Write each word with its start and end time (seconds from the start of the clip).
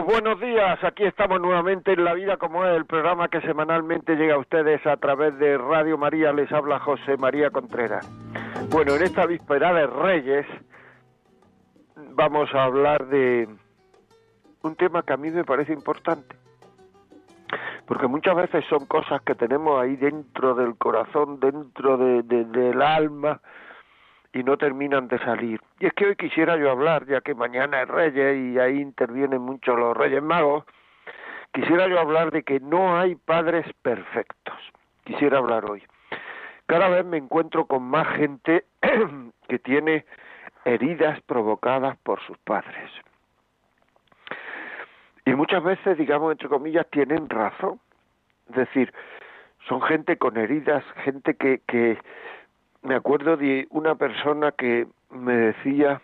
Buenos 0.00 0.40
días. 0.40 0.82
Aquí 0.82 1.04
estamos 1.04 1.40
nuevamente 1.40 1.92
en 1.92 2.04
La 2.04 2.14
Vida 2.14 2.38
como 2.38 2.64
es, 2.64 2.74
el 2.74 2.86
programa 2.86 3.28
que 3.28 3.42
semanalmente 3.42 4.16
llega 4.16 4.36
a 4.36 4.38
ustedes 4.38 4.84
a 4.86 4.96
través 4.96 5.38
de 5.38 5.58
Radio 5.58 5.98
María. 5.98 6.32
Les 6.32 6.50
habla 6.50 6.78
José 6.78 7.18
María 7.18 7.50
Contreras. 7.50 8.08
Bueno, 8.70 8.94
en 8.94 9.02
esta 9.02 9.26
víspera 9.26 9.74
de 9.74 9.86
Reyes 9.86 10.46
vamos 12.14 12.48
a 12.54 12.64
hablar 12.64 13.06
de 13.08 13.48
un 14.62 14.76
tema 14.76 15.02
que 15.02 15.12
a 15.12 15.18
mí 15.18 15.30
me 15.30 15.44
parece 15.44 15.74
importante. 15.74 16.36
Porque 17.86 18.06
muchas 18.06 18.34
veces 18.34 18.64
son 18.70 18.86
cosas 18.86 19.20
que 19.22 19.34
tenemos 19.34 19.82
ahí 19.82 19.96
dentro 19.96 20.54
del 20.54 20.76
corazón, 20.76 21.38
dentro 21.38 21.98
del 21.98 22.80
alma, 22.80 23.40
y 24.32 24.42
no 24.42 24.56
terminan 24.56 25.08
de 25.08 25.18
salir. 25.18 25.60
Y 25.78 25.86
es 25.86 25.92
que 25.92 26.06
hoy 26.06 26.16
quisiera 26.16 26.56
yo 26.56 26.70
hablar, 26.70 27.06
ya 27.06 27.20
que 27.20 27.34
mañana 27.34 27.82
es 27.82 27.88
Reyes 27.88 28.36
y 28.36 28.58
ahí 28.58 28.80
intervienen 28.80 29.42
mucho 29.42 29.76
los 29.76 29.96
Reyes 29.96 30.22
Magos, 30.22 30.64
quisiera 31.52 31.86
yo 31.88 32.00
hablar 32.00 32.30
de 32.30 32.42
que 32.42 32.60
no 32.60 32.98
hay 32.98 33.14
padres 33.14 33.66
perfectos. 33.82 34.56
Quisiera 35.04 35.38
hablar 35.38 35.70
hoy. 35.70 35.82
Cada 36.66 36.88
vez 36.88 37.04
me 37.04 37.18
encuentro 37.18 37.66
con 37.66 37.82
más 37.82 38.08
gente 38.16 38.64
que 39.48 39.58
tiene 39.58 40.06
heridas 40.64 41.20
provocadas 41.22 41.98
por 41.98 42.20
sus 42.20 42.38
padres. 42.38 42.90
Y 45.24 45.34
muchas 45.34 45.62
veces, 45.62 45.98
digamos, 45.98 46.32
entre 46.32 46.48
comillas, 46.48 46.86
tienen 46.90 47.28
razón. 47.28 47.80
Es 48.50 48.56
decir, 48.56 48.92
son 49.68 49.82
gente 49.82 50.16
con 50.16 50.36
heridas, 50.36 50.84
gente 51.04 51.34
que, 51.34 51.60
que, 51.66 51.98
me 52.82 52.96
acuerdo 52.96 53.36
de 53.36 53.66
una 53.70 53.94
persona 53.94 54.52
que 54.52 54.86
me 55.10 55.36
decía 55.36 56.02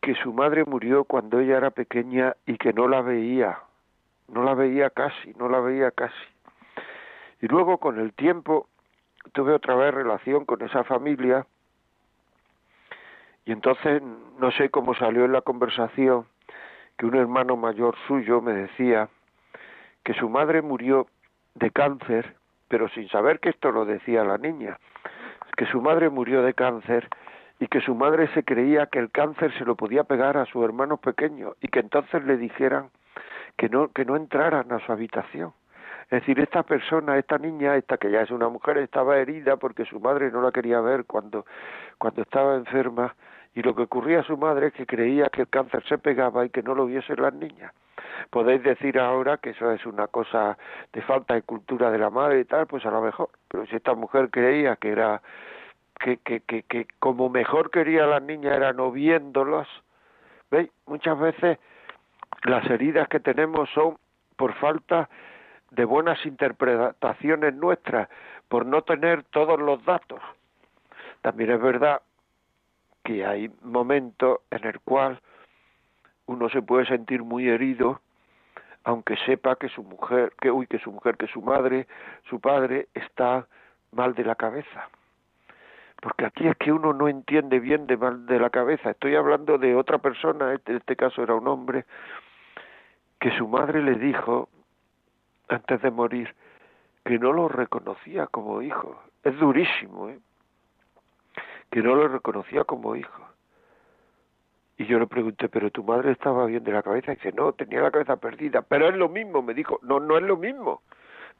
que 0.00 0.14
su 0.14 0.32
madre 0.32 0.64
murió 0.64 1.04
cuando 1.04 1.40
ella 1.40 1.58
era 1.58 1.70
pequeña 1.70 2.34
y 2.46 2.56
que 2.56 2.72
no 2.72 2.88
la 2.88 3.02
veía, 3.02 3.58
no 4.28 4.42
la 4.44 4.54
veía 4.54 4.90
casi, 4.90 5.34
no 5.34 5.48
la 5.48 5.60
veía 5.60 5.90
casi. 5.90 6.14
Y 7.42 7.48
luego 7.48 7.78
con 7.78 8.00
el 8.00 8.14
tiempo 8.14 8.68
tuve 9.32 9.52
otra 9.52 9.74
vez 9.74 9.92
relación 9.92 10.44
con 10.46 10.62
esa 10.62 10.84
familia 10.84 11.46
y 13.44 13.52
entonces 13.52 14.02
no 14.38 14.50
sé 14.52 14.70
cómo 14.70 14.94
salió 14.94 15.24
en 15.24 15.32
la 15.32 15.42
conversación 15.42 16.26
que 16.96 17.06
un 17.06 17.14
hermano 17.14 17.56
mayor 17.56 17.94
suyo 18.06 18.40
me 18.40 18.52
decía 18.52 19.08
que 20.02 20.14
su 20.14 20.30
madre 20.30 20.62
murió 20.62 21.08
de 21.54 21.70
cáncer, 21.70 22.36
pero 22.68 22.88
sin 22.88 23.08
saber 23.08 23.38
que 23.40 23.50
esto 23.50 23.70
lo 23.70 23.84
decía 23.84 24.24
la 24.24 24.38
niña 24.38 24.78
que 25.56 25.66
su 25.66 25.80
madre 25.80 26.10
murió 26.10 26.42
de 26.42 26.54
cáncer 26.54 27.08
y 27.58 27.68
que 27.68 27.80
su 27.80 27.94
madre 27.94 28.28
se 28.34 28.44
creía 28.44 28.86
que 28.86 28.98
el 28.98 29.10
cáncer 29.10 29.52
se 29.58 29.64
lo 29.64 29.76
podía 29.76 30.04
pegar 30.04 30.36
a 30.36 30.44
su 30.44 30.62
hermano 30.64 30.98
pequeño 30.98 31.54
y 31.60 31.68
que 31.68 31.80
entonces 31.80 32.22
le 32.24 32.36
dijeran 32.36 32.90
que 33.56 33.68
no 33.68 33.88
que 33.88 34.04
no 34.04 34.16
entraran 34.16 34.70
a 34.72 34.78
su 34.80 34.92
habitación. 34.92 35.52
Es 36.04 36.20
decir, 36.20 36.38
esta 36.38 36.62
persona, 36.62 37.18
esta 37.18 37.38
niña, 37.38 37.74
esta 37.76 37.96
que 37.96 38.10
ya 38.10 38.20
es 38.20 38.30
una 38.30 38.48
mujer, 38.48 38.78
estaba 38.78 39.16
herida 39.16 39.56
porque 39.56 39.84
su 39.86 39.98
madre 39.98 40.30
no 40.30 40.40
la 40.42 40.52
quería 40.52 40.80
ver 40.80 41.04
cuando 41.06 41.46
cuando 41.98 42.22
estaba 42.22 42.54
enferma 42.56 43.14
y 43.54 43.62
lo 43.62 43.74
que 43.74 43.82
ocurría 43.82 44.20
a 44.20 44.24
su 44.24 44.36
madre 44.36 44.68
es 44.68 44.74
que 44.74 44.86
creía 44.86 45.30
que 45.30 45.40
el 45.42 45.48
cáncer 45.48 45.82
se 45.88 45.96
pegaba 45.96 46.44
y 46.44 46.50
que 46.50 46.62
no 46.62 46.74
lo 46.74 46.86
viesen 46.86 47.20
las 47.22 47.32
niñas. 47.32 47.72
Podéis 48.30 48.62
decir 48.62 48.98
ahora 48.98 49.38
que 49.38 49.50
eso 49.50 49.70
es 49.72 49.84
una 49.86 50.06
cosa 50.08 50.58
de 50.92 51.02
falta 51.02 51.34
de 51.34 51.42
cultura 51.42 51.90
de 51.90 51.98
la 51.98 52.10
madre 52.10 52.40
y 52.40 52.44
tal, 52.44 52.66
pues 52.66 52.84
a 52.86 52.90
lo 52.90 53.00
mejor. 53.00 53.30
Pero 53.48 53.66
si 53.66 53.76
esta 53.76 53.94
mujer 53.94 54.30
creía 54.30 54.76
que 54.76 54.90
era 54.90 55.22
que, 56.00 56.18
que, 56.18 56.40
que, 56.40 56.62
que 56.62 56.86
como 56.98 57.28
mejor 57.28 57.70
quería 57.70 58.04
a 58.04 58.06
las 58.06 58.22
niñas 58.22 58.56
era 58.56 58.72
no 58.72 58.90
viéndolos, 58.90 59.68
¿veis? 60.50 60.70
Muchas 60.86 61.18
veces 61.18 61.58
las 62.44 62.68
heridas 62.70 63.08
que 63.08 63.20
tenemos 63.20 63.68
son 63.70 63.96
por 64.36 64.54
falta 64.54 65.08
de 65.70 65.84
buenas 65.84 66.24
interpretaciones 66.24 67.54
nuestras, 67.54 68.08
por 68.48 68.66
no 68.66 68.82
tener 68.82 69.24
todos 69.24 69.58
los 69.58 69.84
datos. 69.84 70.20
También 71.22 71.50
es 71.50 71.60
verdad 71.60 72.02
que 73.02 73.24
hay 73.24 73.50
momentos 73.62 74.40
en 74.50 74.64
el 74.64 74.80
cual 74.80 75.20
uno 76.26 76.48
se 76.48 76.62
puede 76.62 76.86
sentir 76.86 77.22
muy 77.22 77.48
herido 77.48 78.00
aunque 78.86 79.16
sepa 79.26 79.56
que 79.56 79.68
su 79.68 79.82
mujer, 79.82 80.32
que 80.40 80.48
uy, 80.48 80.68
que 80.68 80.78
su 80.78 80.92
mujer, 80.92 81.16
que 81.16 81.26
su 81.26 81.42
madre, 81.42 81.88
su 82.30 82.40
padre 82.40 82.86
está 82.94 83.48
mal 83.90 84.14
de 84.14 84.22
la 84.22 84.36
cabeza. 84.36 84.88
Porque 86.00 86.24
aquí 86.24 86.46
es 86.46 86.56
que 86.56 86.70
uno 86.70 86.92
no 86.92 87.08
entiende 87.08 87.58
bien 87.58 87.88
de 87.88 87.96
mal 87.96 88.26
de 88.26 88.38
la 88.38 88.48
cabeza. 88.48 88.90
Estoy 88.90 89.16
hablando 89.16 89.58
de 89.58 89.74
otra 89.74 89.98
persona, 89.98 90.54
este, 90.54 90.70
en 90.70 90.78
este 90.78 90.94
caso 90.94 91.20
era 91.20 91.34
un 91.34 91.48
hombre, 91.48 91.84
que 93.18 93.36
su 93.36 93.48
madre 93.48 93.82
le 93.82 93.96
dijo 93.96 94.48
antes 95.48 95.82
de 95.82 95.90
morir 95.90 96.32
que 97.04 97.18
no 97.18 97.32
lo 97.32 97.48
reconocía 97.48 98.28
como 98.28 98.62
hijo. 98.62 99.02
Es 99.24 99.36
durísimo, 99.36 100.10
¿eh? 100.10 100.20
que 101.72 101.82
no 101.82 101.96
lo 101.96 102.06
reconocía 102.06 102.62
como 102.62 102.94
hijo. 102.94 103.26
Y 104.78 104.84
yo 104.86 104.98
le 104.98 105.06
pregunté, 105.06 105.48
¿pero 105.48 105.70
tu 105.70 105.82
madre 105.82 106.12
estaba 106.12 106.44
bien 106.46 106.62
de 106.62 106.72
la 106.72 106.82
cabeza? 106.82 107.12
Y 107.12 107.16
dice, 107.16 107.32
no, 107.32 107.52
tenía 107.52 107.80
la 107.80 107.90
cabeza 107.90 108.16
perdida. 108.16 108.62
Pero 108.62 108.88
es 108.88 108.96
lo 108.96 109.08
mismo, 109.08 109.40
me 109.42 109.54
dijo, 109.54 109.78
no, 109.82 110.00
no 110.00 110.18
es 110.18 110.22
lo 110.22 110.36
mismo. 110.36 110.82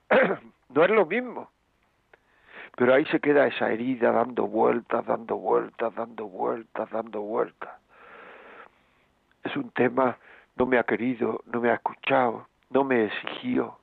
no 0.71 0.85
es 0.85 0.91
lo 0.91 1.05
mismo. 1.05 1.51
Pero 2.77 2.95
ahí 2.95 3.05
se 3.07 3.21
queda 3.21 3.47
esa 3.47 3.71
herida 3.71 4.13
dando 4.13 4.47
vueltas, 4.47 5.05
dando 5.07 5.37
vueltas, 5.37 5.95
dando 5.95 6.27
vueltas, 6.27 6.91
dando 6.91 7.21
vueltas. 7.23 7.71
Es 9.45 9.57
un 9.57 9.71
tema, 9.71 10.19
no 10.57 10.67
me 10.67 10.79
ha 10.79 10.85
querido, 10.85 11.43
no 11.47 11.61
me 11.61 11.71
ha 11.71 11.75
escuchado, 11.75 12.49
no 12.71 12.85
me 12.85 13.05
exigió. 13.05 13.79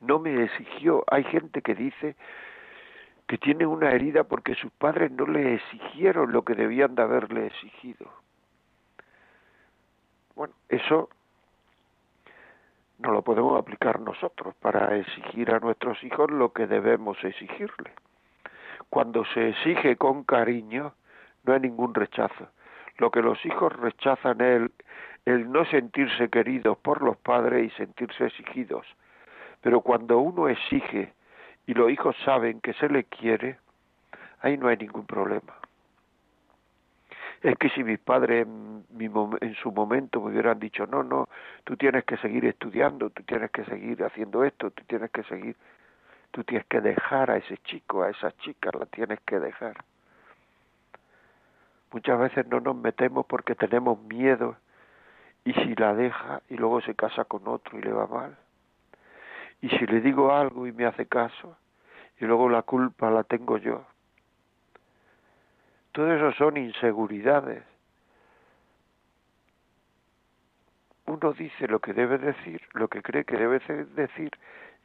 No 0.00 0.18
me 0.18 0.44
exigió. 0.44 1.04
Hay 1.10 1.24
gente 1.24 1.62
que 1.62 1.74
dice 1.74 2.16
que 3.26 3.38
tiene 3.38 3.66
una 3.66 3.90
herida 3.90 4.24
porque 4.24 4.54
sus 4.54 4.70
padres 4.72 5.10
no 5.10 5.26
le 5.26 5.54
exigieron 5.54 6.32
lo 6.32 6.42
que 6.42 6.54
debían 6.54 6.94
de 6.94 7.02
haberle 7.02 7.46
exigido. 7.46 8.06
Bueno, 10.38 10.54
eso 10.68 11.08
no 12.98 13.10
lo 13.10 13.22
podemos 13.22 13.58
aplicar 13.58 13.98
nosotros 13.98 14.54
para 14.60 14.96
exigir 14.96 15.52
a 15.52 15.58
nuestros 15.58 16.04
hijos 16.04 16.30
lo 16.30 16.52
que 16.52 16.68
debemos 16.68 17.18
exigirle. 17.24 17.90
Cuando 18.88 19.24
se 19.34 19.48
exige 19.48 19.96
con 19.96 20.22
cariño, 20.22 20.94
no 21.42 21.54
hay 21.54 21.58
ningún 21.58 21.92
rechazo. 21.92 22.50
Lo 22.98 23.10
que 23.10 23.20
los 23.20 23.44
hijos 23.44 23.72
rechazan 23.80 24.40
es 24.40 24.60
el, 24.60 24.72
el 25.24 25.50
no 25.50 25.64
sentirse 25.64 26.28
queridos 26.28 26.78
por 26.78 27.02
los 27.02 27.16
padres 27.16 27.72
y 27.72 27.76
sentirse 27.76 28.26
exigidos. 28.26 28.86
Pero 29.60 29.80
cuando 29.80 30.20
uno 30.20 30.48
exige 30.48 31.14
y 31.66 31.74
los 31.74 31.90
hijos 31.90 32.14
saben 32.24 32.60
que 32.60 32.74
se 32.74 32.88
le 32.88 33.02
quiere, 33.02 33.58
ahí 34.42 34.56
no 34.56 34.68
hay 34.68 34.76
ningún 34.76 35.04
problema. 35.04 35.58
Es 37.42 37.56
que 37.56 37.68
si 37.70 37.84
mis 37.84 37.98
padres 37.98 38.46
en, 38.46 39.54
su 39.62 39.70
momento 39.70 40.20
me 40.20 40.30
hubieran 40.30 40.58
dicho, 40.58 40.86
no, 40.86 41.02
no, 41.02 41.28
tú 41.64 41.76
tienes 41.76 42.04
que 42.04 42.16
seguir 42.16 42.44
estudiando, 42.46 43.10
tú 43.10 43.22
tienes 43.22 43.50
que 43.50 43.64
seguir 43.64 44.02
haciendo 44.04 44.44
esto, 44.44 44.70
tú 44.70 44.82
tienes 44.86 45.10
que 45.10 45.22
seguir, 45.24 45.56
tú 46.32 46.42
tienes 46.42 46.66
que 46.66 46.80
dejar 46.80 47.30
a 47.30 47.36
ese 47.36 47.58
chico, 47.58 48.02
a 48.02 48.10
esa 48.10 48.32
chica, 48.38 48.70
la 48.78 48.86
tienes 48.86 49.20
que 49.20 49.38
dejar. 49.38 49.76
Muchas 51.92 52.18
veces 52.18 52.46
no 52.48 52.60
nos 52.60 52.76
metemos 52.76 53.24
porque 53.26 53.54
tenemos 53.54 54.00
miedo 54.02 54.56
y 55.44 55.52
si 55.54 55.74
la 55.76 55.94
deja 55.94 56.42
y 56.48 56.56
luego 56.56 56.80
se 56.80 56.94
casa 56.94 57.24
con 57.24 57.46
otro 57.46 57.78
y 57.78 57.82
le 57.82 57.92
va 57.92 58.06
mal 58.06 58.36
y 59.60 59.68
si 59.70 59.86
le 59.86 60.00
digo 60.00 60.32
algo 60.32 60.66
y 60.66 60.72
me 60.72 60.86
hace 60.86 61.06
caso, 61.06 61.56
y 62.20 62.24
luego 62.24 62.48
la 62.48 62.62
culpa 62.62 63.10
la 63.10 63.24
tengo 63.24 63.58
yo. 63.58 63.84
Todo 65.98 66.14
eso 66.14 66.30
son 66.34 66.56
inseguridades. 66.56 67.64
Uno 71.06 71.32
dice 71.32 71.66
lo 71.66 71.80
que 71.80 71.92
debe 71.92 72.18
decir, 72.18 72.60
lo 72.74 72.86
que 72.86 73.02
cree 73.02 73.24
que 73.24 73.36
debe 73.36 73.58
decir, 73.96 74.30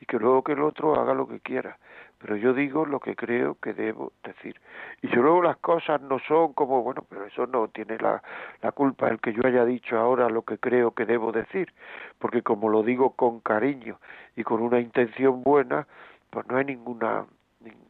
y 0.01 0.07
que 0.07 0.17
luego 0.17 0.43
que 0.43 0.53
el 0.53 0.63
otro 0.63 0.99
haga 0.99 1.13
lo 1.13 1.27
que 1.27 1.39
quiera. 1.39 1.77
Pero 2.17 2.35
yo 2.35 2.55
digo 2.55 2.87
lo 2.87 2.99
que 2.99 3.15
creo 3.15 3.59
que 3.61 3.75
debo 3.75 4.11
decir. 4.23 4.59
Y 5.03 5.07
si 5.09 5.15
luego 5.17 5.43
las 5.43 5.57
cosas 5.57 6.01
no 6.01 6.17
son 6.17 6.53
como, 6.53 6.81
bueno, 6.81 7.05
pero 7.07 7.25
eso 7.25 7.45
no 7.45 7.67
tiene 7.67 7.99
la, 7.99 8.23
culpa 8.71 9.07
el 9.09 9.19
que 9.19 9.33
yo 9.33 9.45
haya 9.45 9.65
dicho 9.65 9.99
ahora 9.99 10.29
lo 10.29 10.41
que 10.41 10.57
creo 10.57 10.95
que 10.95 11.05
debo 11.05 11.31
decir, 11.31 11.71
porque 12.17 12.41
como 12.41 12.69
lo 12.69 12.81
digo 12.81 13.11
con 13.11 13.39
cariño 13.39 13.99
y 14.35 14.43
con 14.43 14.63
una 14.63 14.79
intención 14.79 15.43
buena, 15.43 15.85
pues 16.31 16.47
no 16.47 16.57
hay 16.57 16.65
ninguna, 16.65 17.27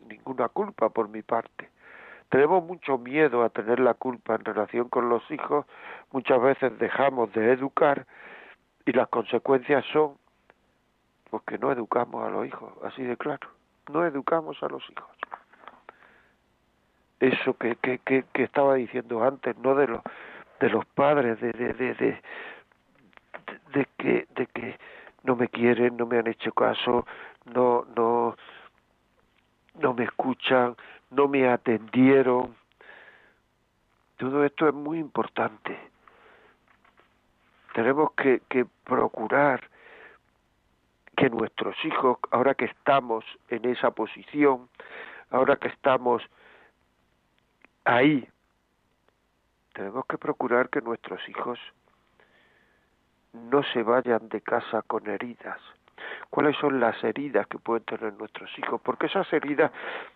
ninguna 0.10 0.50
culpa 0.50 0.90
por 0.90 1.08
mi 1.08 1.22
parte. 1.22 1.70
Tenemos 2.34 2.64
mucho 2.64 2.98
miedo 2.98 3.44
a 3.44 3.50
tener 3.50 3.80
la 3.80 3.94
culpa 3.94 4.34
en 4.34 4.44
relación 4.44 4.90
con 4.90 5.08
los 5.08 5.22
hijos, 5.30 5.68
muchas 6.12 6.42
veces 6.42 6.80
dejamos 6.80 7.32
de 7.32 7.52
educar 7.52 8.08
y 8.88 8.92
las 8.92 9.08
consecuencias 9.10 9.86
son 9.94 10.16
pues 11.30 11.44
que 11.44 11.60
no 11.60 11.72
educamos 11.72 12.26
a 12.26 12.32
los 12.32 12.48
hijos, 12.48 12.74
así 12.86 13.04
de 13.04 13.18
claro. 13.18 13.50
No 13.92 14.04
educamos 14.04 14.58
a 14.64 14.68
los 14.68 14.82
hijos. 14.90 15.12
Eso 17.20 17.56
que, 17.56 17.76
que, 17.76 18.00
que, 18.00 18.26
que 18.34 18.42
estaba 18.42 18.74
diciendo 18.74 19.24
antes, 19.24 19.56
no 19.60 19.76
de 19.76 19.90
los 19.90 20.02
de 20.60 20.70
los 20.72 20.88
padres, 20.88 21.40
de, 21.40 21.52
de, 21.52 21.74
de, 21.74 21.94
de, 21.94 22.22
de 23.74 23.88
que 23.96 24.28
de 24.34 24.48
que 24.48 24.80
no 25.22 25.36
me 25.36 25.50
quieren, 25.50 25.98
no 25.98 26.08
me 26.08 26.18
han 26.18 26.26
hecho 26.26 26.52
caso, 26.52 27.06
no 27.54 27.86
no 27.96 28.36
no 29.76 29.94
me 29.94 30.06
escuchan, 30.06 30.76
no 31.14 31.28
me 31.28 31.48
atendieron. 31.48 32.56
Todo 34.18 34.44
esto 34.44 34.68
es 34.68 34.74
muy 34.74 35.00
importante. 35.00 35.78
Tenemos 37.74 38.12
que, 38.14 38.42
que 38.50 38.66
procurar 38.84 39.70
que 41.18 41.30
nuestros 41.30 41.76
hijos, 41.86 42.18
ahora 42.32 42.56
que 42.56 42.66
estamos 42.66 43.26
en 43.50 43.66
esa 43.66 43.92
posición, 43.92 44.70
ahora 45.30 45.56
que 45.58 45.68
estamos 45.68 46.24
ahí, 47.86 48.28
tenemos 49.74 50.06
que 50.06 50.18
procurar 50.18 50.70
que 50.70 50.82
nuestros 50.82 51.28
hijos 51.30 51.60
no 53.34 53.64
se 53.64 53.82
vayan 53.82 54.30
de 54.30 54.42
casa 54.42 54.84
con 54.84 55.08
heridas. 55.10 55.60
¿Cuáles 56.30 56.56
son 56.58 56.80
las 56.80 57.02
heridas 57.04 57.48
que 57.48 57.60
pueden 57.60 57.84
tener 57.84 58.14
nuestros 58.14 58.50
hijos? 58.60 58.82
Porque 58.82 59.08
esas 59.08 59.32
heridas 59.34 59.72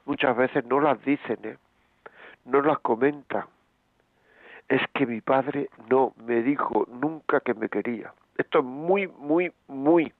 muchas 0.05 0.35
veces 0.35 0.65
no 0.65 0.79
las 0.79 1.03
dicen, 1.03 1.39
¿eh? 1.43 1.57
no 2.45 2.61
las 2.61 2.79
comentan. 2.79 3.45
Es 4.67 4.81
que 4.93 5.05
mi 5.05 5.21
padre 5.21 5.69
no 5.89 6.13
me 6.17 6.41
dijo 6.41 6.85
nunca 6.89 7.39
que 7.39 7.53
me 7.53 7.69
quería. 7.69 8.13
Esto 8.37 8.59
es 8.59 8.65
muy, 8.65 9.07
muy, 9.07 9.51
muy 9.67 10.13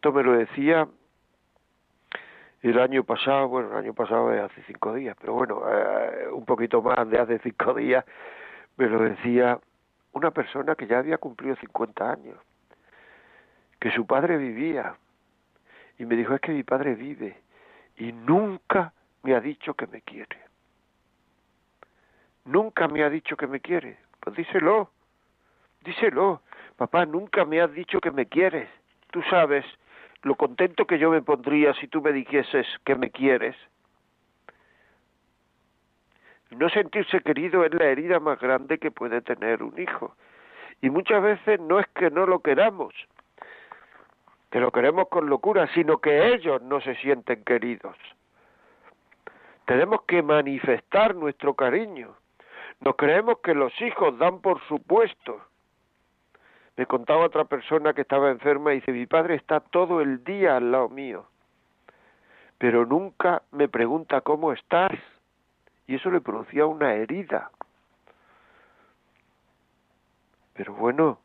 esto 0.00 0.12
me 0.12 0.22
lo 0.22 0.32
decía 0.32 0.88
el 2.62 2.78
año 2.78 3.04
pasado, 3.04 3.48
bueno, 3.48 3.70
el 3.72 3.84
año 3.84 3.92
pasado 3.92 4.32
es 4.32 4.40
hace 4.40 4.62
cinco 4.66 4.94
días, 4.94 5.16
pero 5.20 5.34
bueno, 5.34 5.62
eh, 5.70 6.28
un 6.32 6.46
poquito 6.46 6.80
más 6.80 7.06
de 7.10 7.18
hace 7.18 7.38
cinco 7.40 7.74
días, 7.74 8.02
me 8.78 8.86
lo 8.88 8.98
decía 9.00 9.58
una 10.12 10.30
persona 10.30 10.74
que 10.74 10.86
ya 10.86 10.98
había 10.98 11.18
cumplido 11.18 11.54
50 11.56 12.12
años, 12.12 12.36
que 13.80 13.90
su 13.90 14.06
padre 14.06 14.36
vivía, 14.36 14.94
y 15.98 16.04
me 16.04 16.14
dijo, 16.14 16.34
es 16.34 16.40
que 16.40 16.52
mi 16.52 16.62
padre 16.62 16.94
vive, 16.94 17.36
y 17.96 18.12
nunca 18.12 18.92
me 19.22 19.34
ha 19.34 19.40
dicho 19.40 19.74
que 19.74 19.86
me 19.86 20.02
quiere. 20.02 20.38
Nunca 22.44 22.88
me 22.88 23.02
ha 23.02 23.10
dicho 23.10 23.36
que 23.36 23.46
me 23.46 23.60
quiere. 23.60 23.98
Pues 24.20 24.36
díselo, 24.36 24.90
díselo. 25.84 26.42
Papá, 26.76 27.04
nunca 27.04 27.44
me 27.44 27.60
has 27.60 27.72
dicho 27.72 28.00
que 28.00 28.10
me 28.10 28.26
quieres. 28.26 28.68
Tú 29.10 29.22
sabes 29.28 29.64
lo 30.22 30.34
contento 30.34 30.86
que 30.86 30.98
yo 30.98 31.10
me 31.10 31.22
pondría 31.22 31.74
si 31.74 31.88
tú 31.88 32.02
me 32.02 32.12
dijeses 32.12 32.66
que 32.84 32.94
me 32.94 33.10
quieres. 33.10 33.56
No 36.50 36.68
sentirse 36.68 37.20
querido 37.20 37.64
es 37.64 37.72
la 37.74 37.86
herida 37.86 38.18
más 38.18 38.40
grande 38.40 38.78
que 38.78 38.90
puede 38.90 39.20
tener 39.20 39.62
un 39.62 39.78
hijo. 39.80 40.16
Y 40.82 40.90
muchas 40.90 41.22
veces 41.22 41.60
no 41.60 41.78
es 41.78 41.86
que 41.88 42.10
no 42.10 42.26
lo 42.26 42.40
queramos, 42.40 42.94
que 44.50 44.60
lo 44.60 44.72
queremos 44.72 45.08
con 45.08 45.28
locura, 45.28 45.68
sino 45.74 45.98
que 45.98 46.34
ellos 46.34 46.60
no 46.62 46.80
se 46.80 46.94
sienten 46.96 47.44
queridos. 47.44 47.96
Tenemos 49.64 50.02
que 50.02 50.22
manifestar 50.22 51.14
nuestro 51.14 51.54
cariño. 51.54 52.16
No 52.80 52.94
creemos 52.94 53.38
que 53.38 53.54
los 53.54 53.72
hijos 53.80 54.18
dan 54.18 54.40
por 54.40 54.60
supuesto 54.66 55.40
me 56.80 56.86
contaba 56.86 57.26
otra 57.26 57.44
persona 57.44 57.92
que 57.92 58.00
estaba 58.00 58.30
enferma 58.30 58.72
y 58.72 58.76
dice, 58.76 58.92
mi 58.92 59.04
padre 59.04 59.34
está 59.34 59.60
todo 59.60 60.00
el 60.00 60.24
día 60.24 60.56
al 60.56 60.72
lado 60.72 60.88
mío, 60.88 61.26
pero 62.56 62.86
nunca 62.86 63.42
me 63.50 63.68
pregunta 63.68 64.22
cómo 64.22 64.50
estás. 64.54 64.92
Y 65.86 65.96
eso 65.96 66.10
le 66.10 66.22
producía 66.22 66.64
una 66.64 66.94
herida. 66.94 67.50
Pero 70.54 70.72
bueno, 70.72 71.18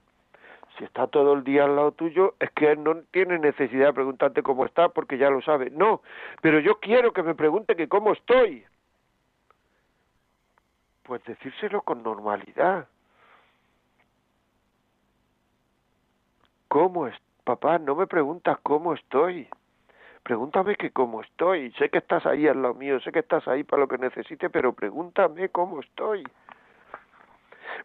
si 0.77 0.83
está 0.83 1.07
todo 1.07 1.33
el 1.33 1.43
día 1.43 1.65
al 1.65 1.75
lado 1.75 1.91
tuyo, 1.91 2.35
es 2.39 2.51
que 2.51 2.71
él 2.71 2.83
no 2.83 3.01
tiene 3.11 3.39
necesidad 3.39 3.87
de 3.87 3.93
preguntarte 3.93 4.43
cómo 4.43 4.65
está 4.65 4.89
porque 4.89 5.17
ya 5.17 5.29
lo 5.29 5.41
sabe. 5.41 5.69
No, 5.69 6.01
pero 6.41 6.59
yo 6.59 6.79
quiero 6.79 7.13
que 7.13 7.23
me 7.23 7.35
pregunte 7.35 7.75
que 7.75 7.87
cómo 7.87 8.13
estoy. 8.13 8.65
Pues 11.03 11.23
decírselo 11.23 11.81
con 11.81 12.03
normalidad. 12.03 12.87
¿Cómo 16.67 17.07
es? 17.07 17.15
Papá, 17.43 17.77
no 17.77 17.95
me 17.95 18.07
preguntas 18.07 18.57
cómo 18.63 18.93
estoy. 18.93 19.47
Pregúntame 20.23 20.75
que 20.75 20.91
cómo 20.91 21.21
estoy. 21.21 21.71
Sé 21.73 21.89
que 21.89 21.99
estás 21.99 22.25
ahí 22.25 22.47
al 22.47 22.61
lado 22.61 22.73
mío, 22.73 22.99
sé 22.99 23.11
que 23.11 23.19
estás 23.19 23.47
ahí 23.47 23.63
para 23.63 23.83
lo 23.83 23.87
que 23.87 23.99
necesite, 23.99 24.49
pero 24.49 24.73
pregúntame 24.73 25.49
cómo 25.49 25.79
estoy. 25.79 26.23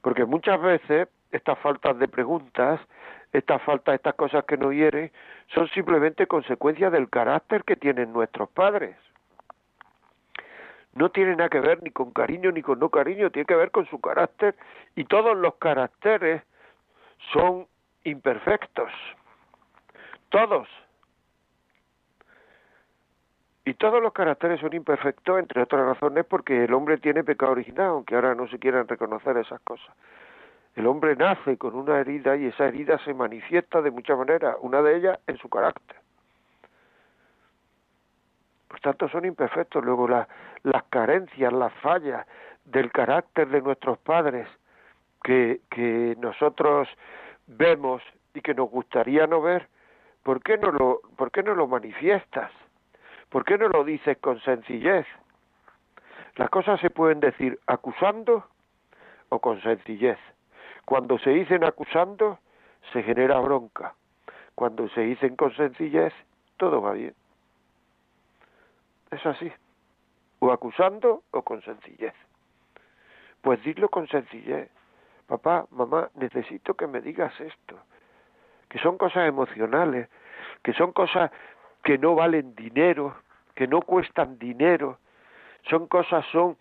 Porque 0.00 0.25
muchas 0.25 0.60
veces 0.60 1.08
estas 1.32 1.58
faltas 1.58 1.98
de 1.98 2.08
preguntas, 2.08 2.80
estas 3.32 3.62
faltas, 3.62 3.94
estas 3.94 4.14
cosas 4.14 4.44
que 4.44 4.56
no 4.56 4.72
hieren, 4.72 5.10
son 5.54 5.68
simplemente 5.68 6.26
consecuencias 6.26 6.92
del 6.92 7.08
carácter 7.08 7.64
que 7.64 7.76
tienen 7.76 8.12
nuestros 8.12 8.48
padres. 8.50 8.96
No 10.94 11.10
tiene 11.10 11.36
nada 11.36 11.48
que 11.48 11.60
ver 11.60 11.82
ni 11.82 11.90
con 11.90 12.10
cariño 12.10 12.50
ni 12.50 12.62
con 12.62 12.80
no 12.80 12.88
cariño, 12.88 13.30
tiene 13.30 13.46
que 13.46 13.54
ver 13.54 13.70
con 13.70 13.86
su 13.86 14.00
carácter 14.00 14.56
y 14.96 15.04
todos 15.04 15.36
los 15.36 15.54
caracteres 15.54 16.42
son 17.32 17.66
imperfectos, 18.04 18.90
todos. 20.30 20.68
Y 23.64 23.74
todos 23.74 24.02
los 24.02 24.12
caracteres 24.12 24.58
son 24.60 24.75
imperfectos, 24.75 25.38
entre 25.38 25.62
otras 25.62 25.87
razones, 25.87 26.25
porque 26.25 26.64
el 26.64 26.75
hombre 26.75 26.99
tiene 26.99 27.22
pecado 27.22 27.52
original, 27.52 27.87
aunque 27.90 28.16
ahora 28.16 28.34
no 28.34 28.49
se 28.49 28.58
quieran 28.58 28.88
reconocer 28.88 29.37
esas 29.37 29.60
cosas. 29.60 29.94
El 30.76 30.86
hombre 30.86 31.16
nace 31.16 31.58
con 31.58 31.74
una 31.74 31.98
herida 31.98 32.36
y 32.36 32.46
esa 32.46 32.66
herida 32.66 32.98
se 33.04 33.12
manifiesta 33.12 33.82
de 33.82 33.90
muchas 33.90 34.16
maneras, 34.16 34.56
una 34.60 34.82
de 34.82 34.96
ellas 34.96 35.18
en 35.26 35.36
su 35.38 35.48
carácter. 35.48 35.96
Por 38.68 38.80
tanto, 38.80 39.08
son 39.08 39.24
imperfectos. 39.24 39.84
Luego 39.84 40.06
las 40.08 40.84
carencias, 40.90 41.52
las 41.52 41.72
fallas 41.74 42.26
del 42.64 42.92
carácter 42.92 43.48
de 43.48 43.60
nuestros 43.60 43.98
padres 43.98 44.46
que, 45.24 45.60
que 45.70 46.16
nosotros 46.20 46.88
vemos 47.46 48.02
y 48.32 48.40
que 48.40 48.54
nos 48.54 48.70
gustaría 48.70 49.26
no 49.26 49.42
ver, 49.42 49.68
¿por 50.22 50.42
qué 50.42 50.56
no 50.56 50.70
lo, 50.70 51.00
por 51.16 51.32
qué 51.32 51.42
no 51.42 51.54
lo 51.54 51.66
manifiestas? 51.66 52.52
¿Por 53.28 53.44
qué 53.44 53.58
no 53.58 53.68
lo 53.68 53.84
dices 53.84 54.18
con 54.18 54.40
sencillez? 54.40 55.06
Las 56.36 56.50
cosas 56.50 56.80
se 56.80 56.90
pueden 56.90 57.20
decir 57.20 57.58
acusando 57.66 58.46
o 59.28 59.40
con 59.40 59.60
sencillez. 59.62 60.18
Cuando 60.90 61.20
se 61.20 61.30
dicen 61.30 61.62
acusando, 61.62 62.40
se 62.92 63.04
genera 63.04 63.38
bronca. 63.38 63.94
Cuando 64.56 64.88
se 64.88 65.02
dicen 65.02 65.37
con 65.37 65.54
sencillez, 65.54 66.12
todo 66.56 66.82
va 66.82 66.94
bien. 66.94 67.14
Es 69.12 69.25
así. 69.25 69.52
O 70.40 70.50
acusando 70.50 71.23
o 71.30 71.42
con 71.42 71.62
sencillez. 71.62 72.14
Pues 73.40 73.62
dilo 73.62 73.88
con 73.88 74.09
sencillez 74.09 74.68
papá, 75.28 75.64
mamá, 75.70 76.11
necesito 76.16 76.75
que 76.75 76.88
me 76.88 77.00
digas 77.00 77.40
esto, 77.40 77.78
que 78.68 78.80
son 78.80 78.99
cosas 78.99 79.28
emocionales, 79.28 80.09
que 80.64 80.73
son 80.73 80.90
cosas 80.90 81.30
que 81.85 81.99
no 81.99 82.16
valen 82.16 82.56
dinero, 82.56 83.14
que 83.54 83.68
no 83.68 83.82
cuestan 83.82 84.40
dinero, 84.40 84.99
son 85.68 85.87
cosas, 85.87 86.26
son 86.32 86.56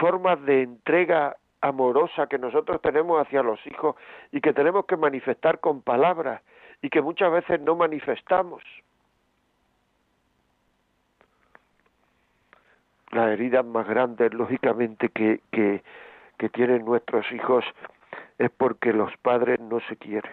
formas 0.00 0.40
de 0.46 0.62
entrega 0.62 1.36
amorosa 1.60 2.26
que 2.26 2.38
nosotros 2.38 2.80
tenemos 2.80 3.20
hacia 3.20 3.42
los 3.42 3.64
hijos 3.66 3.96
y 4.32 4.40
que 4.40 4.52
tenemos 4.52 4.86
que 4.86 4.96
manifestar 4.96 5.60
con 5.60 5.82
palabras 5.82 6.42
y 6.82 6.88
que 6.88 7.02
muchas 7.02 7.30
veces 7.30 7.60
no 7.60 7.76
manifestamos. 7.76 8.62
Las 13.10 13.30
heridas 13.30 13.64
más 13.64 13.86
grandes, 13.88 14.32
lógicamente, 14.32 15.08
que, 15.08 15.40
que, 15.50 15.82
que 16.38 16.48
tienen 16.48 16.84
nuestros 16.84 17.30
hijos 17.32 17.64
es 18.38 18.50
porque 18.50 18.92
los 18.92 19.14
padres 19.18 19.60
no 19.60 19.80
se 19.80 19.96
quieren. 19.96 20.32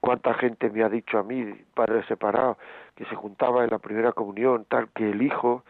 cuánta 0.00 0.34
gente 0.34 0.70
me 0.70 0.84
ha 0.84 0.88
dicho 0.88 1.18
a 1.18 1.22
mí, 1.22 1.52
padres 1.74 2.06
separados, 2.06 2.56
que 2.94 3.04
se 3.06 3.14
juntaba 3.16 3.64
en 3.64 3.70
la 3.70 3.78
primera 3.78 4.12
comunión, 4.12 4.64
tal 4.68 4.88
que 4.90 5.10
el 5.10 5.22
hijo 5.22 5.64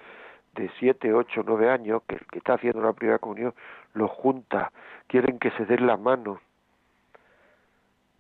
de 0.58 0.70
siete, 0.78 1.14
ocho, 1.14 1.42
nueve 1.46 1.70
años, 1.70 2.02
que, 2.08 2.16
que 2.30 2.38
está 2.38 2.54
haciendo 2.54 2.82
la 2.82 2.92
primera 2.92 3.18
comunión, 3.18 3.54
lo 3.94 4.08
junta, 4.08 4.72
quieren 5.06 5.38
que 5.38 5.50
se 5.52 5.64
den 5.64 5.86
la 5.86 5.96
mano, 5.96 6.40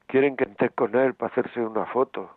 quieren 0.06 0.36
que 0.36 0.44
estés 0.44 0.70
con 0.72 0.94
él 0.94 1.14
para 1.14 1.32
hacerse 1.32 1.60
una 1.60 1.86
foto. 1.86 2.30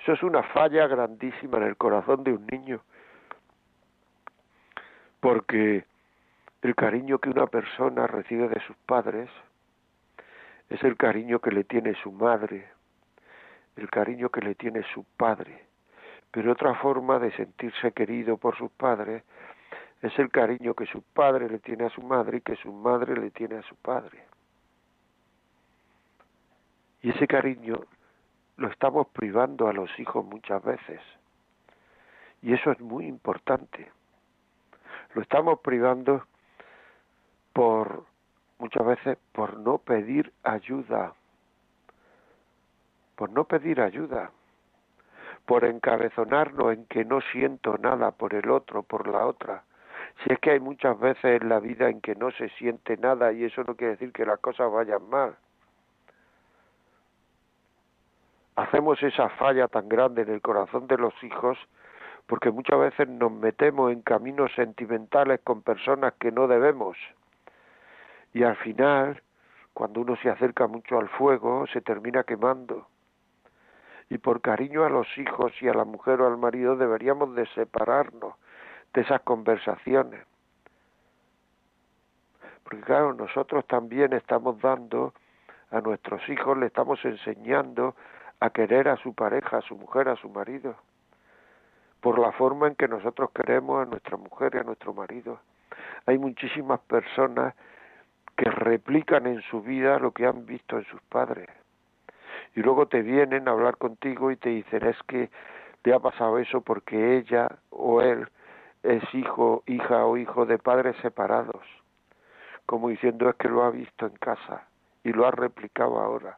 Eso 0.00 0.12
es 0.12 0.22
una 0.22 0.42
falla 0.44 0.86
grandísima 0.86 1.58
en 1.58 1.64
el 1.64 1.76
corazón 1.76 2.22
de 2.22 2.32
un 2.32 2.46
niño, 2.46 2.80
porque 5.20 5.84
el 6.62 6.74
cariño 6.74 7.18
que 7.18 7.30
una 7.30 7.46
persona 7.46 8.06
recibe 8.06 8.48
de 8.48 8.60
sus 8.60 8.76
padres 8.86 9.28
es 10.70 10.82
el 10.84 10.96
cariño 10.96 11.40
que 11.40 11.50
le 11.50 11.64
tiene 11.64 11.94
su 12.02 12.12
madre, 12.12 12.68
el 13.76 13.90
cariño 13.90 14.28
que 14.28 14.40
le 14.40 14.54
tiene 14.54 14.84
su 14.94 15.04
padre. 15.16 15.67
Pero 16.30 16.52
otra 16.52 16.74
forma 16.74 17.18
de 17.18 17.32
sentirse 17.32 17.92
querido 17.92 18.36
por 18.36 18.56
sus 18.56 18.70
padres 18.72 19.22
es 20.02 20.16
el 20.18 20.30
cariño 20.30 20.74
que 20.74 20.86
su 20.86 21.02
padre 21.02 21.48
le 21.48 21.58
tiene 21.58 21.86
a 21.86 21.90
su 21.90 22.02
madre 22.02 22.38
y 22.38 22.40
que 22.40 22.56
su 22.56 22.72
madre 22.72 23.16
le 23.16 23.30
tiene 23.30 23.56
a 23.56 23.62
su 23.62 23.74
padre. 23.76 24.24
Y 27.02 27.10
ese 27.10 27.26
cariño 27.26 27.80
lo 28.56 28.68
estamos 28.68 29.06
privando 29.08 29.68
a 29.68 29.72
los 29.72 29.88
hijos 29.98 30.24
muchas 30.24 30.62
veces. 30.62 31.00
Y 32.42 32.52
eso 32.52 32.70
es 32.72 32.80
muy 32.80 33.06
importante. 33.06 33.90
Lo 35.14 35.22
estamos 35.22 35.60
privando 35.60 36.24
por 37.52 38.04
muchas 38.58 38.84
veces 38.84 39.18
por 39.32 39.58
no 39.58 39.78
pedir 39.78 40.32
ayuda. 40.42 41.14
Por 43.16 43.30
no 43.30 43.44
pedir 43.44 43.80
ayuda. 43.80 44.30
Por 45.48 45.64
encabezonarnos 45.64 46.74
en 46.74 46.86
que 46.86 47.04
no 47.04 47.20
siento 47.32 47.76
nada 47.78 48.12
por 48.12 48.34
el 48.34 48.48
otro, 48.50 48.84
por 48.84 49.08
la 49.08 49.26
otra. 49.26 49.64
Si 50.22 50.32
es 50.32 50.38
que 50.38 50.52
hay 50.52 50.60
muchas 50.60 50.96
veces 51.00 51.42
en 51.42 51.48
la 51.48 51.58
vida 51.58 51.88
en 51.88 52.00
que 52.00 52.14
no 52.14 52.30
se 52.30 52.48
siente 52.50 52.96
nada 52.98 53.32
y 53.32 53.42
eso 53.42 53.64
no 53.64 53.74
quiere 53.74 53.94
decir 53.94 54.12
que 54.12 54.24
las 54.24 54.38
cosas 54.38 54.70
vayan 54.70 55.08
mal. 55.10 55.34
hacemos 58.58 59.00
esa 59.04 59.28
falla 59.30 59.68
tan 59.68 59.88
grande 59.88 60.22
en 60.22 60.30
el 60.30 60.42
corazón 60.42 60.88
de 60.88 60.98
los 60.98 61.14
hijos 61.22 61.56
porque 62.26 62.50
muchas 62.50 62.78
veces 62.78 63.08
nos 63.08 63.30
metemos 63.30 63.92
en 63.92 64.02
caminos 64.02 64.52
sentimentales 64.54 65.40
con 65.44 65.62
personas 65.62 66.14
que 66.14 66.32
no 66.32 66.48
debemos. 66.48 66.96
Y 68.34 68.42
al 68.42 68.56
final, 68.56 69.22
cuando 69.72 70.00
uno 70.00 70.16
se 70.16 70.28
acerca 70.28 70.66
mucho 70.66 70.98
al 70.98 71.08
fuego, 71.08 71.66
se 71.72 71.80
termina 71.80 72.24
quemando. 72.24 72.86
Y 74.10 74.18
por 74.18 74.40
cariño 74.40 74.84
a 74.84 74.88
los 74.88 75.06
hijos 75.18 75.52
y 75.60 75.68
a 75.68 75.74
la 75.74 75.84
mujer 75.84 76.20
o 76.20 76.26
al 76.26 76.38
marido 76.38 76.76
deberíamos 76.76 77.34
de 77.34 77.46
separarnos 77.48 78.34
de 78.94 79.02
esas 79.02 79.20
conversaciones. 79.22 80.24
Porque 82.64 82.80
claro, 82.82 83.14
nosotros 83.14 83.66
también 83.66 84.12
estamos 84.12 84.60
dando 84.60 85.14
a 85.70 85.80
nuestros 85.80 86.26
hijos, 86.28 86.56
le 86.56 86.66
estamos 86.66 87.02
enseñando 87.04 87.94
a 88.40 88.50
querer 88.50 88.88
a 88.88 88.96
su 88.96 89.14
pareja, 89.14 89.58
a 89.58 89.62
su 89.62 89.76
mujer, 89.76 90.08
a 90.08 90.16
su 90.16 90.28
marido, 90.28 90.76
por 92.00 92.18
la 92.18 92.32
forma 92.32 92.68
en 92.68 92.74
que 92.74 92.88
nosotros 92.88 93.30
queremos 93.34 93.82
a 93.82 93.90
nuestra 93.90 94.16
mujer 94.16 94.54
y 94.54 94.58
a 94.58 94.62
nuestro 94.62 94.94
marido. 94.94 95.40
Hay 96.06 96.18
muchísimas 96.18 96.80
personas 96.80 97.54
que 98.36 98.50
replican 98.50 99.26
en 99.26 99.42
su 99.42 99.62
vida 99.62 99.98
lo 99.98 100.12
que 100.12 100.26
han 100.26 100.46
visto 100.46 100.78
en 100.78 100.84
sus 100.84 101.00
padres. 101.02 101.48
Y 102.58 102.62
luego 102.62 102.86
te 102.86 103.02
vienen 103.02 103.46
a 103.46 103.52
hablar 103.52 103.76
contigo 103.76 104.32
y 104.32 104.36
te 104.36 104.48
dicen 104.48 104.84
es 104.84 105.00
que 105.04 105.30
te 105.82 105.94
ha 105.94 106.00
pasado 106.00 106.38
eso 106.38 106.60
porque 106.60 107.16
ella 107.16 107.46
o 107.70 108.02
él 108.02 108.28
es 108.82 109.02
hijo, 109.14 109.62
hija 109.66 110.04
o 110.04 110.16
hijo 110.16 110.44
de 110.44 110.58
padres 110.58 110.96
separados. 111.00 111.62
Como 112.66 112.88
diciendo 112.88 113.30
es 113.30 113.36
que 113.36 113.48
lo 113.48 113.62
ha 113.62 113.70
visto 113.70 114.06
en 114.06 114.16
casa 114.16 114.66
y 115.04 115.12
lo 115.12 115.24
ha 115.24 115.30
replicado 115.30 116.00
ahora 116.00 116.36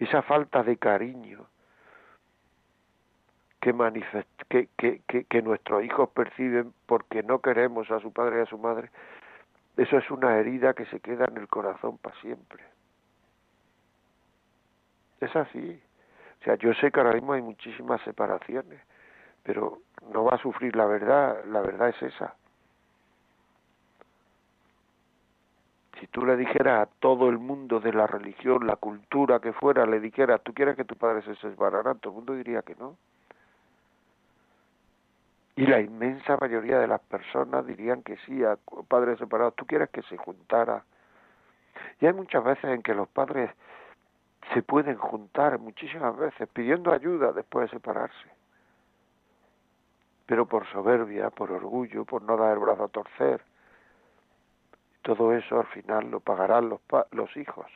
esa 0.00 0.22
falta 0.22 0.64
de 0.64 0.76
cariño 0.76 1.46
que, 3.60 3.72
que, 4.48 4.68
que, 5.06 5.24
que, 5.24 5.42
nuestros 5.42 5.84
hijos 5.84 6.08
perciben 6.08 6.72
porque 6.86 7.22
no 7.22 7.38
queremos 7.38 7.88
a 7.92 8.00
su 8.00 8.12
padre 8.12 8.38
y 8.38 8.42
a 8.42 8.46
su 8.46 8.58
madre, 8.58 8.90
eso 9.76 9.98
es 9.98 10.10
una 10.10 10.36
herida 10.38 10.74
que 10.74 10.86
se 10.86 10.98
queda 10.98 11.26
en 11.26 11.36
el 11.36 11.46
corazón 11.46 11.98
para 11.98 12.18
siempre. 12.22 12.64
Es 15.20 15.34
así. 15.36 15.82
O 16.40 16.44
sea, 16.44 16.54
yo 16.56 16.72
sé 16.74 16.90
que 16.90 17.00
ahora 17.00 17.12
mismo 17.12 17.34
hay 17.34 17.42
muchísimas 17.42 18.00
separaciones, 18.02 18.80
pero 19.42 19.80
no 20.12 20.24
va 20.24 20.36
a 20.36 20.42
sufrir 20.42 20.74
la 20.74 20.86
verdad, 20.86 21.44
la 21.46 21.60
verdad 21.60 21.90
es 21.90 22.02
esa. 22.02 22.34
si 26.00 26.06
tú 26.06 26.24
le 26.24 26.36
dijeras 26.36 26.88
a 26.88 26.90
todo 26.98 27.28
el 27.28 27.38
mundo 27.38 27.78
de 27.78 27.92
la 27.92 28.06
religión, 28.06 28.66
la 28.66 28.76
cultura 28.76 29.38
que 29.38 29.52
fuera, 29.52 29.84
le 29.84 30.00
dijeras, 30.00 30.40
¿tú 30.42 30.54
quieres 30.54 30.74
que 30.74 30.84
tu 30.84 30.96
padre 30.96 31.22
se 31.22 31.36
separara? 31.36 31.94
Todo 31.94 32.12
el 32.12 32.16
mundo 32.16 32.34
diría 32.34 32.62
que 32.62 32.74
no. 32.76 32.96
Y 35.56 35.66
la 35.66 35.80
inmensa 35.80 36.38
mayoría 36.40 36.78
de 36.78 36.86
las 36.86 37.02
personas 37.02 37.66
dirían 37.66 38.02
que 38.02 38.16
sí 38.24 38.42
a 38.42 38.56
padres 38.88 39.18
separados. 39.18 39.54
¿Tú 39.56 39.66
quieres 39.66 39.90
que 39.90 40.00
se 40.02 40.16
juntara? 40.16 40.84
Y 42.00 42.06
hay 42.06 42.14
muchas 42.14 42.42
veces 42.42 42.64
en 42.64 42.82
que 42.82 42.94
los 42.94 43.08
padres 43.08 43.50
se 44.54 44.62
pueden 44.62 44.96
juntar, 44.96 45.58
muchísimas 45.58 46.16
veces, 46.16 46.48
pidiendo 46.48 46.92
ayuda 46.92 47.32
después 47.32 47.70
de 47.70 47.76
separarse. 47.76 48.30
Pero 50.26 50.46
por 50.46 50.66
soberbia, 50.68 51.30
por 51.30 51.52
orgullo, 51.52 52.04
por 52.04 52.22
no 52.22 52.36
dar 52.36 52.52
el 52.52 52.58
brazo 52.58 52.84
a 52.84 52.88
torcer, 52.88 53.42
todo 55.02 55.32
eso 55.32 55.60
al 55.60 55.66
final 55.68 56.10
lo 56.10 56.20
pagarán 56.20 56.68
los, 56.68 56.80
los 57.12 57.36
hijos. 57.36 57.66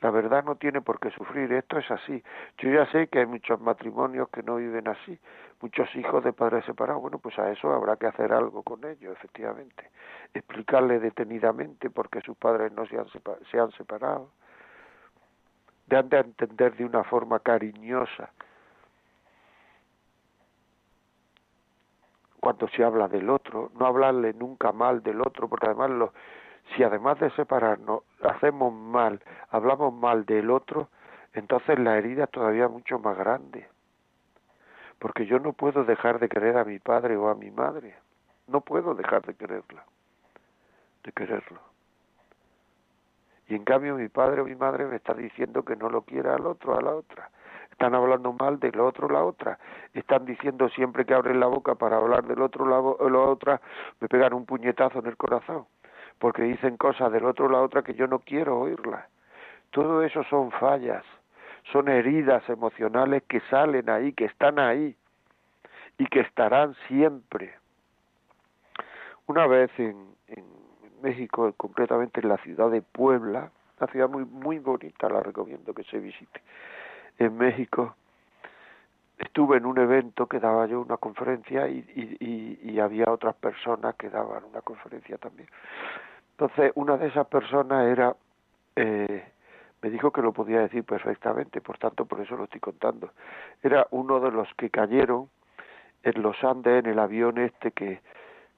La 0.00 0.10
verdad 0.10 0.44
no 0.44 0.54
tiene 0.54 0.80
por 0.80 1.00
qué 1.00 1.10
sufrir, 1.10 1.52
esto 1.52 1.78
es 1.78 1.90
así. 1.90 2.22
Yo 2.58 2.70
ya 2.70 2.86
sé 2.92 3.08
que 3.08 3.20
hay 3.20 3.26
muchos 3.26 3.60
matrimonios 3.60 4.28
que 4.28 4.44
no 4.44 4.56
viven 4.56 4.86
así, 4.86 5.18
muchos 5.60 5.94
hijos 5.96 6.22
de 6.24 6.32
padres 6.32 6.64
separados. 6.64 7.02
Bueno, 7.02 7.18
pues 7.18 7.38
a 7.38 7.50
eso 7.50 7.72
habrá 7.72 7.96
que 7.96 8.06
hacer 8.06 8.32
algo 8.32 8.62
con 8.62 8.84
ellos, 8.84 9.12
efectivamente. 9.16 9.90
Explicarle 10.34 11.00
detenidamente 11.00 11.90
por 11.90 12.08
qué 12.10 12.20
sus 12.20 12.36
padres 12.36 12.72
no 12.72 12.86
se 12.86 12.98
han, 12.98 13.06
se 13.50 13.58
han 13.58 13.70
separado. 13.72 14.30
De 15.86 15.96
a 15.96 16.00
entender 16.00 16.76
de 16.76 16.84
una 16.84 17.02
forma 17.04 17.40
cariñosa 17.40 18.30
cuando 22.40 22.68
se 22.68 22.84
habla 22.84 23.08
del 23.08 23.30
otro, 23.30 23.70
no 23.78 23.86
hablarle 23.86 24.32
nunca 24.32 24.72
mal 24.72 25.02
del 25.02 25.20
otro, 25.20 25.48
porque 25.48 25.66
además 25.66 25.90
lo, 25.90 26.12
si 26.74 26.82
además 26.82 27.18
de 27.20 27.30
separarnos 27.30 28.02
hacemos 28.22 28.72
mal, 28.72 29.20
hablamos 29.50 29.92
mal 29.92 30.24
del 30.24 30.50
otro, 30.50 30.88
entonces 31.32 31.78
la 31.78 31.96
herida 31.96 32.24
es 32.24 32.30
todavía 32.30 32.68
mucho 32.68 32.98
más 32.98 33.16
grande. 33.16 33.66
Porque 34.98 35.26
yo 35.26 35.38
no 35.38 35.52
puedo 35.52 35.84
dejar 35.84 36.18
de 36.18 36.28
querer 36.28 36.56
a 36.56 36.64
mi 36.64 36.78
padre 36.78 37.16
o 37.16 37.28
a 37.28 37.34
mi 37.34 37.50
madre. 37.50 37.94
No 38.46 38.60
puedo 38.60 38.94
dejar 38.94 39.22
de 39.22 39.34
quererla, 39.34 39.84
de 41.04 41.12
quererlo. 41.12 41.60
Y 43.48 43.54
en 43.54 43.64
cambio 43.64 43.94
mi 43.94 44.08
padre 44.08 44.40
o 44.40 44.44
mi 44.44 44.54
madre 44.54 44.86
me 44.86 44.96
está 44.96 45.14
diciendo 45.14 45.64
que 45.64 45.76
no 45.76 45.88
lo 45.88 46.02
quiera 46.02 46.34
al 46.34 46.46
otro, 46.46 46.76
a 46.76 46.82
la 46.82 46.94
otra 46.94 47.30
están 47.78 47.94
hablando 47.94 48.32
mal 48.32 48.58
del 48.58 48.80
otro 48.80 49.08
la 49.08 49.22
otra, 49.22 49.56
están 49.94 50.24
diciendo 50.24 50.68
siempre 50.70 51.04
que 51.04 51.14
abren 51.14 51.38
la 51.38 51.46
boca 51.46 51.76
para 51.76 51.98
hablar 51.98 52.26
del 52.26 52.42
otro 52.42 52.66
la, 52.66 53.08
la 53.08 53.18
otra, 53.20 53.60
me 54.00 54.08
pegan 54.08 54.32
un 54.32 54.46
puñetazo 54.46 54.98
en 54.98 55.06
el 55.06 55.16
corazón, 55.16 55.64
porque 56.18 56.42
dicen 56.42 56.76
cosas 56.76 57.12
del 57.12 57.24
otro 57.24 57.48
la 57.48 57.60
otra 57.60 57.82
que 57.82 57.94
yo 57.94 58.08
no 58.08 58.18
quiero 58.18 58.58
oírlas. 58.58 59.06
Todo 59.70 60.02
eso 60.02 60.24
son 60.24 60.50
fallas, 60.50 61.04
son 61.72 61.88
heridas 61.88 62.48
emocionales 62.48 63.22
que 63.28 63.40
salen 63.50 63.88
ahí, 63.90 64.12
que 64.12 64.26
están 64.26 64.58
ahí 64.58 64.96
y 65.98 66.06
que 66.06 66.20
estarán 66.20 66.74
siempre. 66.86 67.54
Una 69.26 69.46
vez 69.46 69.70
en, 69.78 70.14
en 70.28 70.44
México, 71.02 71.52
concretamente 71.56 72.20
en 72.20 72.28
la 72.28 72.38
ciudad 72.38 72.70
de 72.70 72.82
Puebla, 72.82 73.50
una 73.80 73.92
ciudad 73.92 74.08
muy 74.08 74.24
muy 74.24 74.58
bonita, 74.58 75.08
la 75.08 75.20
recomiendo 75.20 75.74
que 75.74 75.84
se 75.84 75.98
visite 75.98 76.40
en 77.18 77.36
México, 77.36 77.96
estuve 79.18 79.56
en 79.56 79.66
un 79.66 79.78
evento 79.78 80.26
que 80.26 80.38
daba 80.38 80.66
yo 80.66 80.80
una 80.80 80.96
conferencia 80.96 81.68
y, 81.68 81.84
y, 82.20 82.70
y, 82.70 82.80
había 82.80 83.06
otras 83.10 83.34
personas 83.34 83.96
que 83.96 84.08
daban 84.08 84.44
una 84.44 84.60
conferencia 84.62 85.18
también. 85.18 85.48
Entonces, 86.32 86.72
una 86.76 86.96
de 86.96 87.08
esas 87.08 87.26
personas 87.26 87.86
era, 87.86 88.14
eh, 88.76 89.26
me 89.82 89.90
dijo 89.90 90.10
que 90.10 90.22
lo 90.22 90.32
podía 90.32 90.60
decir 90.60 90.84
perfectamente, 90.84 91.60
por 91.60 91.78
tanto, 91.78 92.04
por 92.04 92.20
eso 92.20 92.36
lo 92.36 92.44
estoy 92.44 92.60
contando. 92.60 93.10
Era 93.62 93.86
uno 93.90 94.20
de 94.20 94.30
los 94.30 94.48
que 94.54 94.70
cayeron 94.70 95.28
en 96.02 96.22
los 96.22 96.42
Andes 96.42 96.84
en 96.84 96.90
el 96.90 96.98
avión 96.98 97.38
este 97.38 97.70
que, 97.70 98.00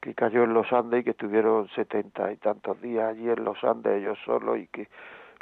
que 0.00 0.14
cayó 0.14 0.44
en 0.44 0.54
los 0.54 0.72
Andes 0.72 1.00
y 1.00 1.04
que 1.04 1.10
estuvieron 1.10 1.68
setenta 1.70 2.32
y 2.32 2.36
tantos 2.36 2.80
días 2.80 3.10
allí 3.10 3.28
en 3.28 3.44
los 3.44 3.62
Andes 3.64 4.00
ellos 4.00 4.18
solos 4.24 4.58
y 4.58 4.66
que 4.68 4.88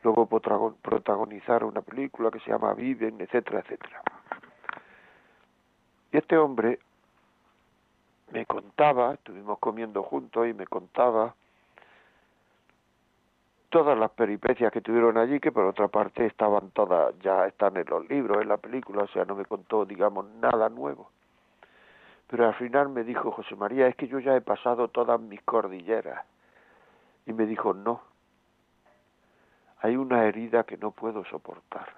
luego 0.03 0.27
protagonizaron 0.27 1.71
una 1.71 1.83
película 1.83 2.31
que 2.31 2.41
se 2.41 2.51
llama 2.51 2.75
Viven, 2.75 3.21
etcétera, 3.21 3.61
etcétera. 3.61 4.03
Y 6.13 6.17
este 6.17 6.39
hombre 6.39 6.79
me 8.33 8.47
contaba, 8.47 9.15
estuvimos 9.15 9.59
comiendo 9.59 10.03
juntos 10.03 10.47
y 10.47 10.55
me 10.55 10.67
contaba 10.67 11.35
todas 13.71 13.99
las 13.99 14.11
peripecias 14.11 14.73
que 14.73 14.81
tuvieron 14.81 15.19
allí, 15.19 15.41
que 15.41 15.53
por 15.53 15.65
otra 15.65 15.89
parte 15.89 16.27
estaban 16.27 16.71
todas, 16.71 17.19
ya 17.21 17.47
están 17.47 17.77
en 17.77 17.87
los 17.89 18.09
libros, 18.09 18.41
en 18.41 18.49
la 18.49 18.57
película, 18.57 19.03
o 19.03 19.09
sea, 19.09 19.25
no 19.25 19.35
me 19.35 19.45
contó, 19.45 19.85
digamos, 19.85 20.27
nada 20.41 20.69
nuevo. 20.69 21.11
Pero 22.29 22.47
al 22.47 22.55
final 22.55 22.89
me 22.89 23.05
dijo 23.05 23.31
José 23.31 23.57
María, 23.57 23.87
es 23.87 23.97
que 23.97 24.09
yo 24.09 24.19
ya 24.19 24.37
he 24.37 24.41
pasado 24.41 24.89
todas 24.89 25.21
mis 25.21 25.43
cordilleras. 25.43 26.25
Y 27.27 27.33
me 27.33 27.47
dijo, 27.47 27.75
no, 27.75 28.01
hay 29.81 29.97
una 29.97 30.25
herida 30.25 30.65
que 30.65 30.77
no 30.77 30.91
puedo 30.91 31.25
soportar, 31.27 31.89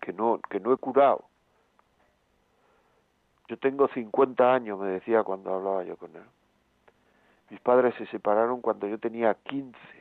que 0.00 0.12
no, 0.12 0.40
que 0.48 0.60
no 0.60 0.72
he 0.72 0.76
curado. 0.76 1.24
Yo 3.48 3.58
tengo 3.58 3.88
50 3.88 4.54
años, 4.54 4.78
me 4.78 4.88
decía 4.88 5.24
cuando 5.24 5.52
hablaba 5.52 5.82
yo 5.82 5.96
con 5.96 6.14
él. 6.14 6.22
Mis 7.50 7.60
padres 7.60 7.96
se 7.96 8.06
separaron 8.06 8.60
cuando 8.60 8.86
yo 8.86 8.98
tenía 8.98 9.34
15 9.34 9.99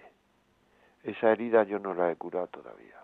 esa 1.03 1.31
herida 1.31 1.63
yo 1.63 1.79
no 1.79 1.93
la 1.93 2.11
he 2.11 2.15
curado 2.15 2.47
todavía. 2.47 2.95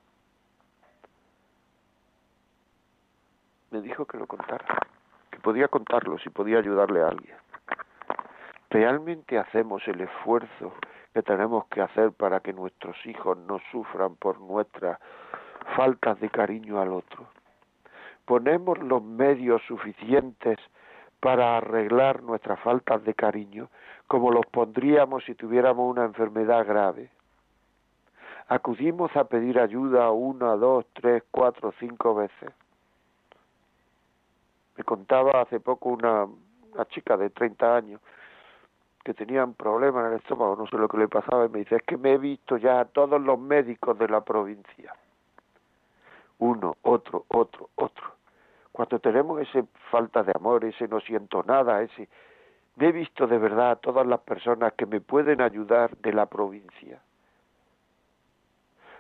Me 3.72 3.82
dijo 3.82 4.06
que 4.06 4.18
lo 4.18 4.28
contara, 4.28 4.66
que 5.32 5.40
podía 5.40 5.68
contarlo 5.68 6.18
si 6.20 6.30
podía 6.30 6.60
ayudarle 6.60 7.02
a 7.02 7.08
alguien. 7.08 7.36
¿Realmente 8.70 9.38
hacemos 9.38 9.88
el 9.88 10.02
esfuerzo 10.02 10.74
que 11.14 11.22
tenemos 11.24 11.66
que 11.68 11.82
hacer 11.82 12.12
para 12.12 12.42
que 12.42 12.54
nuestros 12.54 12.96
hijos 13.06 13.38
no 13.38 13.60
sufran 13.72 14.16
por 14.16 14.40
nuestras 14.40 15.00
faltas 15.76 16.20
de 16.20 16.30
cariño 16.30 16.80
al 16.80 16.92
otro? 16.92 17.28
¿Ponemos 18.26 18.80
los 18.80 19.04
medios 19.04 19.62
suficientes 19.68 20.58
para 21.20 21.58
arreglar 21.58 22.22
nuestras 22.24 22.60
faltas 22.60 23.04
de 23.04 23.14
cariño 23.14 23.70
como 24.08 24.32
los 24.32 24.46
pondríamos 24.48 25.24
si 25.26 25.36
tuviéramos 25.36 25.90
una 25.90 26.06
enfermedad 26.06 26.66
grave? 26.66 27.10
Acudimos 28.48 29.16
a 29.16 29.24
pedir 29.26 29.60
ayuda 29.60 30.12
una, 30.12 30.56
dos, 30.56 30.86
tres, 30.94 31.24
cuatro, 31.32 31.74
cinco 31.80 32.16
veces. 32.16 32.52
Me 34.78 34.84
contaba 34.84 35.42
hace 35.42 35.60
poco 35.60 35.90
una, 35.90 36.28
chica 36.90 37.16
de 37.16 37.30
30 37.30 37.76
años 37.78 38.02
que 39.04 39.14
tenía 39.14 39.46
un 39.46 39.54
problema 39.54 40.02
en 40.02 40.08
el 40.08 40.14
estómago, 40.20 40.56
no 40.56 40.68
sé 40.68 40.78
lo 40.78 40.88
que 40.88 40.98
le 40.98 41.08
pasaba, 41.08 41.46
y 41.46 41.50
me 41.50 41.60
dice, 41.60 41.76
es 41.76 41.84
que 41.84 41.96
me 41.96 42.14
he 42.14 42.18
visto 42.18 42.58
ya 42.58 42.80
a 42.80 42.86
todos 42.86 43.22
los 43.22 43.40
médicos 43.40 43.98
de 44.00 44.08
la 44.08 44.22
provincia. 44.22 44.94
Uno, 46.40 46.76
otro, 46.82 47.24
otro, 47.30 47.70
otro. 47.76 48.16
Cuando 48.72 49.00
tenemos 49.00 49.40
esa 49.42 49.64
falta 49.92 50.24
de 50.24 50.34
amor, 50.36 50.66
ese 50.66 50.88
no 50.88 51.00
siento 51.00 51.44
nada, 51.44 51.82
ese... 51.82 52.10
Me 52.78 52.90
he 52.90 52.92
visto 52.92 53.26
de 53.26 53.38
verdad 53.38 53.72
a 53.72 53.76
todas 53.78 54.06
las 54.06 54.20
personas 54.20 54.74
que 54.74 54.86
me 54.86 55.00
pueden 55.00 55.40
ayudar 55.40 55.96
de 55.98 56.12
la 56.12 56.26
provincia 56.26 57.00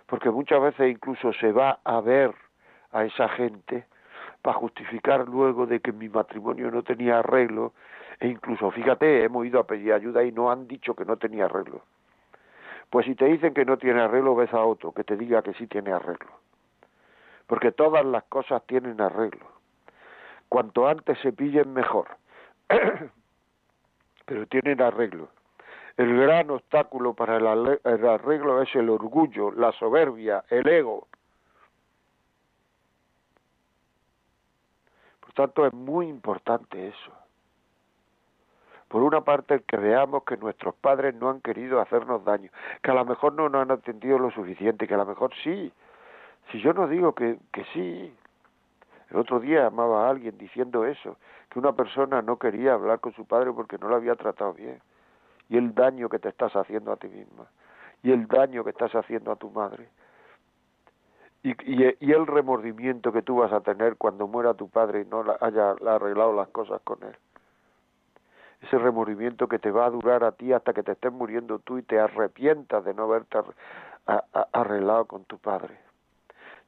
porque 0.08 0.30
muchas 0.30 0.62
veces 0.62 0.92
incluso 0.92 1.34
se 1.34 1.52
va 1.52 1.80
a 1.84 2.00
ver 2.02 2.34
a 2.92 3.06
esa 3.06 3.28
gente 3.30 3.86
para 4.42 4.58
justificar 4.58 5.28
luego 5.28 5.66
de 5.66 5.80
que 5.80 5.92
mi 5.92 6.08
matrimonio 6.10 6.70
no 6.70 6.84
tenía 6.84 7.20
arreglo 7.20 7.74
e 8.20 8.28
incluso 8.28 8.70
fíjate 8.72 9.24
hemos 9.24 9.46
ido 9.46 9.60
a 9.60 9.68
pedir 9.68 9.94
ayuda 9.94 10.24
y 10.24 10.32
no 10.32 10.52
han 10.52 10.68
dicho 10.68 10.96
que 10.96 11.06
no 11.06 11.18
tenía 11.18 11.46
arreglo. 11.46 11.82
Pues 12.90 13.08
si 13.08 13.16
te 13.16 13.26
dicen 13.26 13.54
que 13.54 13.66
no 13.66 13.78
tiene 13.78 14.02
arreglo 14.02 14.36
ves 14.36 14.54
a 14.54 14.64
otro 14.64 14.92
que 14.92 15.04
te 15.04 15.18
diga 15.18 15.42
que 15.42 15.54
sí 15.54 15.68
tiene 15.68 15.92
arreglo. 15.92 16.32
Porque 17.48 17.72
todas 17.72 18.06
las 18.06 18.24
cosas 18.26 18.64
tienen 18.68 19.02
arreglo. 19.02 19.48
Cuanto 20.48 20.88
antes 20.88 21.18
se 21.20 21.34
pillen 21.34 21.74
mejor. 21.74 22.08
Pero 24.26 24.48
tienen 24.48 24.82
arreglo 24.82 25.30
el 25.98 26.18
gran 26.18 26.50
obstáculo 26.50 27.14
para 27.14 27.38
el 27.38 28.06
arreglo 28.06 28.62
es 28.62 28.76
el 28.76 28.90
orgullo, 28.90 29.52
la 29.52 29.72
soberbia, 29.72 30.44
el 30.50 30.68
ego. 30.68 31.08
Por 35.22 35.32
tanto, 35.34 35.66
es 35.66 35.74
muy 35.74 36.08
importante 36.08 36.88
eso. 36.88 37.12
Por 38.90 39.04
una 39.04 39.22
parte, 39.22 39.64
que 39.64 39.78
veamos 39.78 40.24
que 40.24 40.38
nuestros 40.38 40.76
padres 40.76 41.16
no 41.16 41.30
han 41.30 41.42
querido 41.42 41.80
hacernos 41.80 42.24
daño, 42.26 42.50
que 42.84 42.92
a 42.92 42.94
lo 42.94 43.06
mejor 43.06 43.34
no 43.34 43.48
nos 43.48 43.62
han 43.62 43.72
atendido 43.72 44.20
lo 44.20 44.32
suficiente, 44.32 44.88
que 44.88 44.94
a 44.94 44.98
lo 44.98 45.06
mejor 45.06 45.32
sí. 45.44 45.72
Si 46.52 46.62
yo 46.62 46.74
no 46.74 46.88
digo 46.88 47.16
que, 47.16 47.40
que 47.52 47.64
sí, 47.74 48.14
el 49.10 49.18
otro 49.18 49.40
día 49.40 49.68
amaba 49.68 50.06
a 50.06 50.10
alguien 50.10 50.38
diciendo 50.38 50.86
eso, 50.86 51.18
que 51.50 51.58
una 51.58 51.74
persona 51.74 52.22
no 52.22 52.38
quería 52.38 52.74
hablar 52.74 53.00
con 53.00 53.14
su 53.14 53.26
padre 53.26 53.52
porque 53.54 53.78
no 53.78 53.88
lo 53.88 53.96
había 53.96 54.16
tratado 54.16 54.54
bien 54.54 54.82
y 55.50 55.58
el 55.58 55.74
daño 55.74 56.10
que 56.10 56.20
te 56.20 56.30
estás 56.30 56.56
haciendo 56.56 56.92
a 56.92 56.98
ti 56.98 57.08
misma 57.08 57.46
y 58.04 58.12
el 58.12 58.28
daño 58.28 58.64
que 58.64 58.72
estás 58.72 58.94
haciendo 58.94 59.32
a 59.32 59.36
tu 59.36 59.50
madre 59.50 59.90
y, 61.44 61.56
y, 61.66 62.12
el 62.12 62.26
remordimiento 62.26 63.12
que 63.12 63.22
tú 63.22 63.36
vas 63.38 63.54
a 63.54 63.62
tener 63.62 63.98
cuando 63.98 64.28
muera 64.28 64.56
tu 64.56 64.68
padre 64.68 65.02
y 65.02 65.06
no 65.06 65.24
haya 65.42 65.76
arreglado 65.86 66.34
las 66.34 66.48
cosas 66.48 66.82
con 66.84 67.04
él. 67.04 67.16
Ese 68.64 68.80
remordimiento 68.80 69.48
que 69.48 69.60
te 69.60 69.70
va 69.70 69.86
a 69.86 69.92
durar 69.92 70.24
a 70.24 70.32
ti 70.32 70.54
hasta 70.54 70.74
que 70.74 70.82
te 70.82 70.94
estés 70.94 71.12
muriendo 71.12 71.60
tú 71.60 71.78
y 71.78 71.84
te 71.84 72.00
arrepientas 72.00 72.84
de 72.84 72.96
no 72.96 73.04
haberte 73.04 73.38
arreglado 74.54 75.06
con 75.06 75.26
tu 75.26 75.38
padre. 75.38 75.78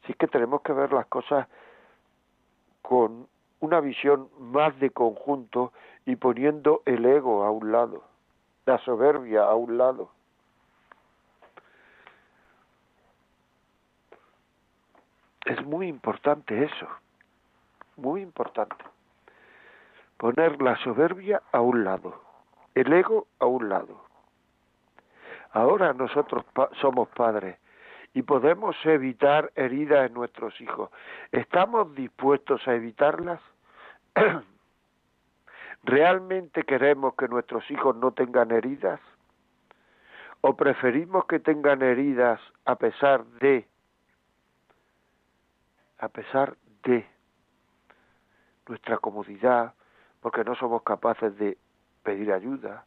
Así 0.03 0.13
que 0.13 0.27
tenemos 0.27 0.61
que 0.61 0.73
ver 0.73 0.93
las 0.93 1.07
cosas 1.07 1.47
con 2.83 3.27
una 3.59 3.79
visión 3.79 4.29
más 4.37 4.79
de 4.79 4.91
conjunto 4.91 5.73
y 6.05 6.17
poniendo 6.17 6.83
el 6.85 7.03
ego 7.03 7.43
a 7.43 7.49
un 7.49 7.71
lado 7.71 8.03
la 8.67 8.77
soberbia 8.79 9.43
a 9.43 9.55
un 9.55 9.77
lado. 9.77 10.11
Es 15.45 15.65
muy 15.65 15.87
importante 15.87 16.65
eso, 16.65 16.87
muy 17.95 18.21
importante. 18.21 18.83
Poner 20.17 20.61
la 20.61 20.75
soberbia 20.83 21.41
a 21.53 21.61
un 21.61 21.85
lado, 21.85 22.21
el 22.75 22.91
ego 22.91 23.27
a 23.39 23.45
un 23.45 23.69
lado. 23.69 24.03
Ahora 25.51 25.93
nosotros 25.93 26.43
somos 26.81 27.07
padres 27.09 27.57
y 28.13 28.23
podemos 28.23 28.75
evitar 28.83 29.49
heridas 29.55 30.07
en 30.07 30.13
nuestros 30.13 30.59
hijos. 30.59 30.89
¿Estamos 31.31 31.95
dispuestos 31.95 32.67
a 32.67 32.73
evitarlas? 32.73 33.39
¿Realmente 35.87 36.63
queremos 36.63 37.15
que 37.15 37.29
nuestros 37.29 37.63
hijos 37.71 37.95
no 37.95 38.11
tengan 38.11 38.51
heridas? 38.51 38.99
¿O 40.41 40.57
preferimos 40.57 41.25
que 41.27 41.39
tengan 41.39 41.81
heridas 41.81 42.41
a 42.65 42.75
pesar 42.75 43.23
de, 43.39 43.65
a 45.99 46.09
pesar 46.09 46.57
de 46.83 47.07
nuestra 48.67 48.97
comodidad, 48.97 49.75
porque 50.19 50.43
no 50.43 50.55
somos 50.55 50.83
capaces 50.83 51.37
de 51.37 51.57
pedir 52.03 52.33
ayuda, 52.33 52.83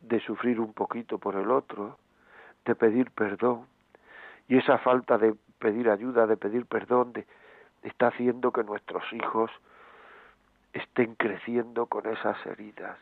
de 0.00 0.18
sufrir 0.20 0.60
un 0.60 0.72
poquito 0.72 1.18
por 1.18 1.36
el 1.36 1.50
otro, 1.50 1.98
de 2.64 2.74
pedir 2.74 3.10
perdón? 3.10 3.66
Y 4.48 4.56
esa 4.56 4.78
falta 4.78 5.18
de 5.18 5.34
pedir 5.58 5.90
ayuda, 5.90 6.26
de 6.26 6.38
pedir 6.38 6.64
perdón, 6.64 7.12
de, 7.12 7.26
está 7.82 8.06
haciendo 8.06 8.50
que 8.50 8.64
nuestros 8.64 9.04
hijos 9.12 9.50
estén 10.72 11.14
creciendo 11.14 11.86
con 11.86 12.06
esas 12.06 12.44
heridas 12.46 12.98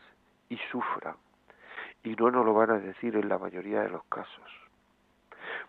y 0.49 0.57
sufran. 0.71 1.15
Y 2.03 2.15
no 2.15 2.31
nos 2.31 2.45
lo 2.45 2.53
van 2.53 2.71
a 2.71 2.79
decir 2.79 3.15
en 3.15 3.29
la 3.29 3.37
mayoría 3.37 3.81
de 3.81 3.89
los 3.89 4.03
casos. 4.05 4.51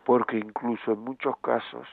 Porque 0.05 0.39
incluso 0.39 0.93
en 0.93 1.01
muchos 1.01 1.37
casos, 1.39 1.89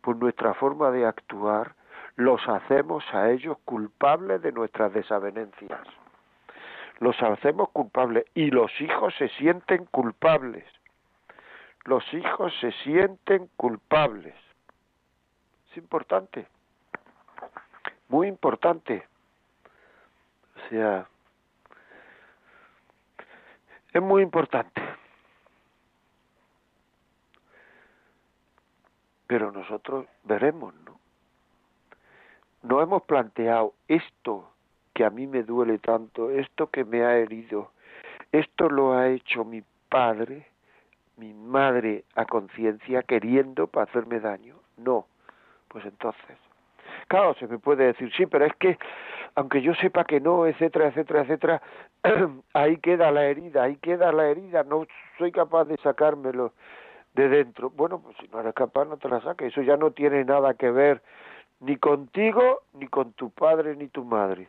por 0.00 0.16
nuestra 0.16 0.54
forma 0.54 0.90
de 0.90 1.06
actuar, 1.06 1.74
los 2.16 2.40
hacemos 2.48 3.04
a 3.12 3.30
ellos 3.30 3.58
culpables 3.64 4.40
de 4.40 4.52
nuestras 4.52 4.92
desavenencias. 4.92 5.86
Los 6.98 7.20
hacemos 7.22 7.68
culpables 7.70 8.24
y 8.34 8.50
los 8.50 8.70
hijos 8.80 9.14
se 9.18 9.28
sienten 9.30 9.84
culpables. 9.86 10.64
Los 11.84 12.02
hijos 12.14 12.52
se 12.60 12.72
sienten 12.84 13.48
culpables. 13.56 14.34
Es 15.70 15.76
importante, 15.76 16.46
muy 18.08 18.28
importante. 18.28 19.06
Sea, 20.68 21.06
es 23.92 24.02
muy 24.02 24.22
importante. 24.22 24.82
Pero 29.26 29.50
nosotros 29.50 30.06
veremos, 30.24 30.74
¿no? 30.84 30.98
No 32.62 32.82
hemos 32.82 33.02
planteado 33.02 33.74
esto 33.88 34.50
que 34.92 35.04
a 35.04 35.10
mí 35.10 35.26
me 35.26 35.42
duele 35.42 35.78
tanto, 35.78 36.30
esto 36.30 36.68
que 36.70 36.84
me 36.84 37.04
ha 37.04 37.16
herido, 37.16 37.70
esto 38.32 38.68
lo 38.68 38.94
ha 38.94 39.08
hecho 39.08 39.44
mi 39.44 39.62
padre, 39.88 40.46
mi 41.16 41.32
madre 41.32 42.04
a 42.14 42.24
conciencia 42.24 43.02
queriendo 43.02 43.66
para 43.66 43.84
hacerme 43.84 44.20
daño. 44.20 44.56
No, 44.76 45.06
pues 45.68 45.84
entonces, 45.84 46.38
claro, 47.08 47.34
se 47.34 47.46
me 47.46 47.58
puede 47.58 47.84
decir, 47.84 48.12
sí, 48.16 48.26
pero 48.26 48.46
es 48.46 48.54
que 48.56 48.78
aunque 49.36 49.60
yo 49.60 49.74
sepa 49.74 50.04
que 50.04 50.18
no, 50.18 50.46
etcétera, 50.46 50.88
etcétera, 50.88 51.20
etcétera, 51.22 51.62
ahí 52.54 52.78
queda 52.78 53.10
la 53.10 53.26
herida, 53.26 53.64
ahí 53.64 53.76
queda 53.76 54.10
la 54.10 54.28
herida, 54.28 54.64
no 54.64 54.86
soy 55.18 55.30
capaz 55.30 55.66
de 55.66 55.76
sacármelo 55.78 56.52
de 57.14 57.28
dentro. 57.28 57.70
Bueno, 57.70 58.00
pues 58.00 58.16
si 58.18 58.28
no 58.28 58.40
eres 58.40 58.54
capaz, 58.54 58.86
no 58.86 58.96
te 58.96 59.08
la 59.08 59.20
saques. 59.20 59.52
Eso 59.52 59.62
ya 59.62 59.76
no 59.76 59.90
tiene 59.90 60.24
nada 60.24 60.54
que 60.54 60.70
ver 60.70 61.02
ni 61.60 61.76
contigo, 61.76 62.62
ni 62.72 62.86
con 62.88 63.12
tu 63.12 63.30
padre, 63.30 63.76
ni 63.76 63.88
tu 63.88 64.04
madre. 64.04 64.48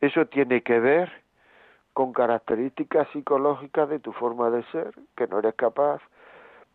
Eso 0.00 0.26
tiene 0.26 0.62
que 0.62 0.80
ver 0.80 1.10
con 1.92 2.12
características 2.12 3.08
psicológicas 3.12 3.88
de 3.88 3.98
tu 3.98 4.12
forma 4.12 4.50
de 4.50 4.62
ser, 4.64 4.92
que 5.16 5.26
no 5.26 5.38
eres 5.38 5.54
capaz 5.54 6.00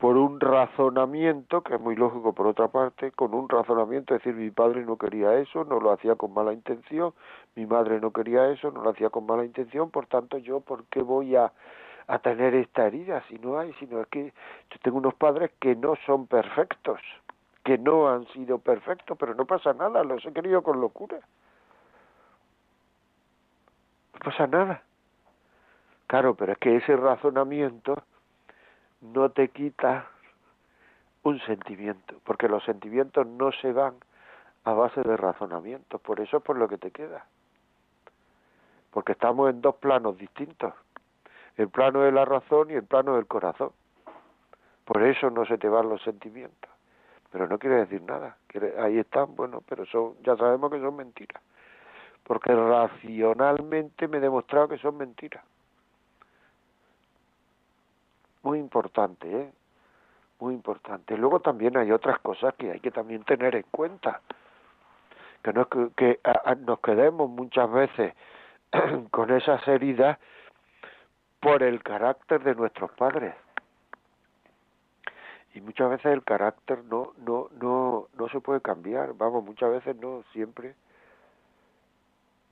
por 0.02 0.18
un 0.18 0.40
razonamiento, 0.40 1.62
que 1.62 1.76
es 1.76 1.80
muy 1.80 1.96
lógico 1.96 2.34
por 2.34 2.48
otra 2.48 2.70
parte, 2.70 3.12
con 3.12 3.36
un 3.36 3.48
razonamiento, 3.48 4.16
es 4.16 4.24
decir, 4.24 4.34
mi 4.34 4.50
padre 4.50 4.84
no 4.84 4.98
quería 4.98 5.36
eso, 5.36 5.64
no 5.64 5.80
lo 5.80 5.92
hacía 5.92 6.16
con 6.16 6.34
mala 6.34 6.54
intención, 6.54 7.14
mi 7.56 7.68
madre 7.68 8.02
no 8.02 8.10
quería 8.12 8.50
eso, 8.50 8.72
no 8.72 8.82
lo 8.82 8.90
hacía 8.90 9.12
con 9.12 9.28
mala 9.28 9.46
intención, 9.46 9.92
por 9.92 10.08
tanto 10.08 10.40
yo, 10.40 10.60
¿por 10.60 10.86
qué 10.86 11.04
voy 11.04 11.36
a, 11.36 11.52
a 12.08 12.18
tener 12.18 12.56
esta 12.56 12.88
herida 12.88 13.24
si 13.30 13.38
no 13.38 13.60
hay? 13.60 13.74
Sino 13.74 14.02
es 14.02 14.08
que 14.08 14.34
yo 14.72 14.80
tengo 14.82 14.98
unos 14.98 15.14
padres 15.14 15.52
que 15.60 15.76
no 15.76 15.94
son 16.08 16.26
perfectos, 16.26 17.00
que 17.64 17.78
no 17.78 18.10
han 18.10 18.26
sido 18.30 18.58
perfectos, 18.58 19.16
pero 19.20 19.36
no 19.36 19.46
pasa 19.46 19.72
nada, 19.74 20.04
los 20.04 20.26
he 20.26 20.34
querido 20.34 20.64
con 20.64 20.82
locura. 20.82 21.20
No 24.16 24.20
pasa 24.20 24.48
nada. 24.48 24.82
Claro, 26.08 26.34
pero 26.34 26.54
es 26.54 26.58
que 26.58 26.78
ese 26.78 26.96
razonamiento 26.96 28.02
no 29.02 29.30
te 29.30 29.50
quita 29.50 30.08
un 31.24 31.40
sentimiento, 31.42 32.16
porque 32.24 32.48
los 32.48 32.64
sentimientos 32.64 33.28
no 33.28 33.52
se 33.52 33.74
van 33.74 33.96
a 34.64 34.74
base 34.74 35.02
de 35.02 35.18
razonamiento, 35.18 36.00
por 36.00 36.20
eso 36.20 36.38
es 36.38 36.44
por 36.44 36.58
lo 36.58 36.68
que 36.68 36.78
te 36.78 36.92
queda. 36.92 37.26
Porque 38.92 39.14
estamos 39.14 39.50
en 39.50 39.62
dos 39.62 39.76
planos 39.76 40.18
distintos, 40.18 40.74
el 41.58 41.70
plano 41.70 42.02
de 42.02 42.12
la 42.12 42.26
razón 42.26 42.70
y 42.70 42.74
el 42.74 42.84
plano 42.84 43.16
del 43.16 43.28
corazón. 43.28 43.72
Por 44.86 45.04
eso 45.04 45.30
no 45.30 45.46
se 45.46 45.58
te 45.58 45.70
van 45.70 45.90
los 45.90 46.02
sentimientos. 46.04 46.70
Pero 47.32 47.48
no 47.48 47.58
quiere 47.58 47.78
decir 47.78 48.02
nada. 48.02 48.36
ahí 48.80 49.00
están, 49.00 49.36
bueno, 49.36 49.62
pero 49.68 49.86
son, 49.86 50.16
ya 50.24 50.36
sabemos 50.36 50.70
que 50.70 50.82
son 50.82 50.96
mentiras. 50.96 51.42
Porque 52.24 52.54
racionalmente 52.54 54.08
me 54.08 54.18
he 54.18 54.22
demostrado 54.22 54.68
que 54.68 54.78
son 54.78 54.98
mentiras 54.98 55.44
muy 58.44 58.60
importante, 58.60 59.42
¿eh? 59.42 59.52
Muy 60.40 60.54
importante. 60.54 61.18
Luego 61.18 61.40
también 61.40 61.78
hay 61.78 61.92
otras 61.92 62.20
cosas 62.20 62.54
que 62.56 62.72
hay 62.72 62.80
que 62.80 62.92
también 62.92 63.24
tener 63.24 63.56
en 63.56 63.66
cuenta. 63.70 64.22
Que 65.44 65.54
no 65.54 65.62
es 65.62 65.68
que, 65.96 66.20
nos 66.66 66.80
quedemos 66.80 67.30
muchas 67.30 67.72
veces 67.72 68.14
con 69.12 69.32
esas 69.32 69.68
heridas 69.68 70.18
por 71.40 71.62
el 71.64 71.84
carácter 71.84 72.44
de 72.44 72.56
nuestros 72.56 72.92
padres. 72.92 73.36
Y 75.54 75.62
muchas 75.62 75.90
veces 75.90 76.14
el 76.14 76.24
carácter 76.24 76.84
no, 76.86 77.14
no, 77.18 77.50
no, 77.60 78.08
no 78.18 78.30
se 78.30 78.40
puede 78.40 78.62
cambiar. 78.62 79.14
Vamos, 79.14 79.44
muchas 79.44 79.70
veces 79.70 79.96
no, 79.98 80.24
siempre. 80.32 80.76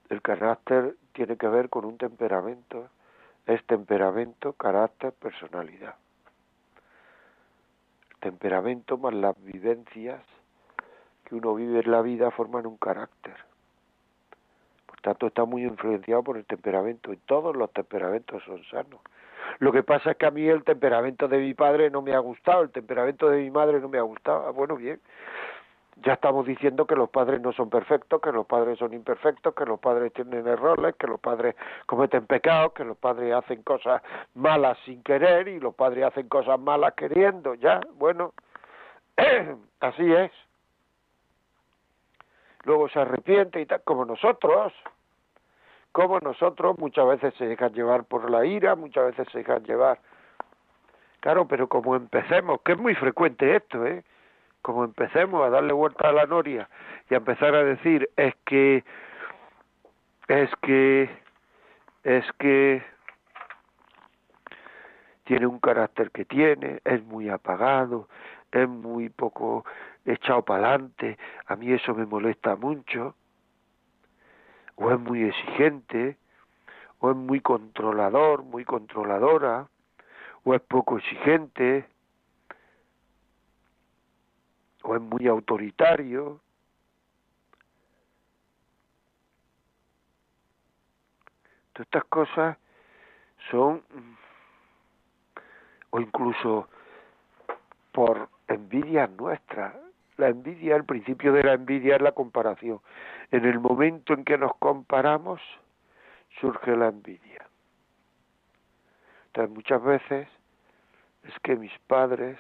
El 0.10 0.22
carácter 0.22 0.96
tiene 1.14 1.38
que 1.38 1.48
ver 1.48 1.70
con 1.70 1.86
un 1.86 1.98
temperamento 1.98 2.90
es 3.50 3.66
temperamento, 3.66 4.54
carácter, 4.54 5.12
personalidad. 5.12 5.96
temperamento 8.20 8.98
más 8.98 9.14
las 9.14 9.36
vivencias 9.44 10.22
que 11.24 11.36
uno 11.36 11.56
vive 11.56 11.80
en 11.80 11.90
la 11.90 12.02
vida 12.02 12.30
forman 12.32 12.68
un 12.68 12.78
carácter. 12.78 13.34
Por 14.86 15.02
tanto, 15.02 15.28
está 15.28 15.46
muy 15.46 15.64
influenciado 15.64 16.22
por 16.22 16.38
el 16.38 16.46
temperamento 16.46 17.12
y 17.12 17.18
todos 17.18 17.56
los 17.56 17.72
temperamentos 17.72 18.44
son 18.44 18.64
sanos. 18.66 19.00
Lo 19.58 19.72
que 19.72 19.82
pasa 19.82 20.12
es 20.12 20.18
que 20.18 20.28
a 20.28 20.32
mí 20.32 20.46
el 20.48 20.64
temperamento 20.64 21.28
de 21.28 21.40
mi 21.40 21.54
padre 21.56 21.90
no 21.90 22.04
me 22.04 22.14
ha 22.14 22.20
gustado, 22.20 22.62
el 22.62 22.72
temperamento 22.72 23.30
de 23.30 23.42
mi 23.42 23.50
madre 23.50 23.80
no 23.80 23.90
me 23.90 23.98
ha 23.98 24.04
gustado. 24.04 24.46
Ah, 24.48 24.52
bueno, 24.52 24.76
bien, 24.76 25.00
ya 26.04 26.14
estamos 26.14 26.46
diciendo 26.46 26.86
que 26.86 26.96
los 26.96 27.10
padres 27.10 27.42
no 27.42 27.52
son 27.52 27.70
perfectos, 27.70 28.22
que 28.22 28.32
los 28.32 28.46
padres 28.46 28.80
son 28.80 28.94
imperfectos, 28.94 29.54
que 29.54 29.66
los 29.66 29.80
padres 29.80 30.14
tienen 30.14 30.48
errores, 30.48 30.96
que 30.96 31.08
los 31.08 31.20
padres 31.20 31.56
cometen 31.86 32.26
pecados, 32.26 32.74
que 32.74 32.84
los 32.84 32.98
padres 32.98 33.34
hacen 33.34 33.64
cosas 33.64 34.02
malas 34.36 34.78
sin 34.86 35.04
querer 35.04 35.48
y 35.48 35.60
los 35.60 35.76
padres 35.76 36.06
hacen 36.06 36.30
cosas 36.30 36.60
malas 36.60 36.94
queriendo, 36.94 37.54
ya, 37.56 37.82
bueno, 37.96 38.34
así 39.80 40.14
es. 40.14 40.32
Luego 42.64 42.90
se 42.90 43.00
arrepiente 43.00 43.62
y 43.62 43.66
tal, 43.66 43.82
como 43.84 44.06
nosotros, 44.06 44.74
como 45.92 46.20
nosotros 46.20 46.78
muchas 46.78 47.08
veces 47.08 47.34
se 47.36 47.46
dejan 47.46 47.74
llevar 47.74 48.04
por 48.04 48.30
la 48.30 48.46
ira, 48.46 48.76
muchas 48.76 49.08
veces 49.08 49.28
se 49.32 49.40
dejan 49.40 49.64
llevar. 49.64 50.00
Claro, 51.20 51.48
pero 51.48 51.68
como 51.68 51.96
empecemos, 51.96 52.62
que 52.62 52.74
es 52.74 52.78
muy 52.78 52.96
frecuente 52.96 53.56
esto, 53.56 53.86
¿eh? 53.86 54.04
Como 54.62 54.84
empecemos 54.84 55.46
a 55.46 55.50
darle 55.50 55.74
vuelta 55.74 56.10
a 56.10 56.14
la 56.14 56.26
noria 56.26 56.70
y 57.10 57.14
a 57.14 57.18
empezar 57.18 57.56
a 57.56 57.64
decir 57.64 58.10
es 58.16 58.36
que 58.46 58.84
es 60.28 60.50
que 60.62 61.10
es 62.04 62.26
que 62.40 62.84
tiene 65.24 65.46
un 65.46 65.60
carácter 65.60 66.10
que 66.10 66.26
tiene, 66.26 66.82
es 66.84 67.04
muy 67.04 67.30
apagado, 67.30 68.08
es 68.52 68.68
muy 68.68 69.10
poco 69.10 69.64
echado 70.06 70.44
para 70.44 70.70
adelante, 70.70 71.20
a 71.46 71.56
mí 71.56 71.72
eso 71.72 71.94
me 71.94 72.08
molesta 72.08 72.56
mucho, 72.56 73.16
o 74.76 74.92
es 74.92 75.00
muy 75.00 75.24
exigente, 75.24 76.18
o 77.00 77.12
es 77.12 77.16
muy 77.16 77.42
controlador, 77.42 78.44
muy 78.44 78.66
controladora, 78.66 79.68
o 80.44 80.56
es 80.56 80.62
poco 80.62 80.98
exigente, 80.98 81.86
o 84.84 84.96
es 84.96 85.02
muy 85.02 85.28
autoritario. 85.28 86.40
Todas 91.74 91.88
estas 91.88 92.04
cosas 92.06 92.58
son, 93.52 93.84
o 95.92 96.00
incluso 96.00 96.68
por 97.92 98.30
envidia 98.48 99.08
nuestra. 99.08 99.80
La 100.18 100.28
envidia, 100.28 100.76
el 100.76 100.84
principio 100.84 101.32
de 101.32 101.44
la 101.44 101.54
envidia 101.54 101.96
es 101.96 102.02
la 102.02 102.12
comparación. 102.12 102.82
En 103.32 103.46
el 103.46 103.60
momento 103.60 104.14
en 104.14 104.26
que 104.26 104.38
nos 104.38 104.54
comparamos, 104.58 105.40
surge 106.42 106.76
la 106.76 106.90
envidia. 106.90 107.48
Entonces 109.28 109.56
muchas 109.56 109.84
veces 109.84 110.28
es 111.24 111.34
que 111.42 111.56
mis 111.56 111.72
padres 111.88 112.38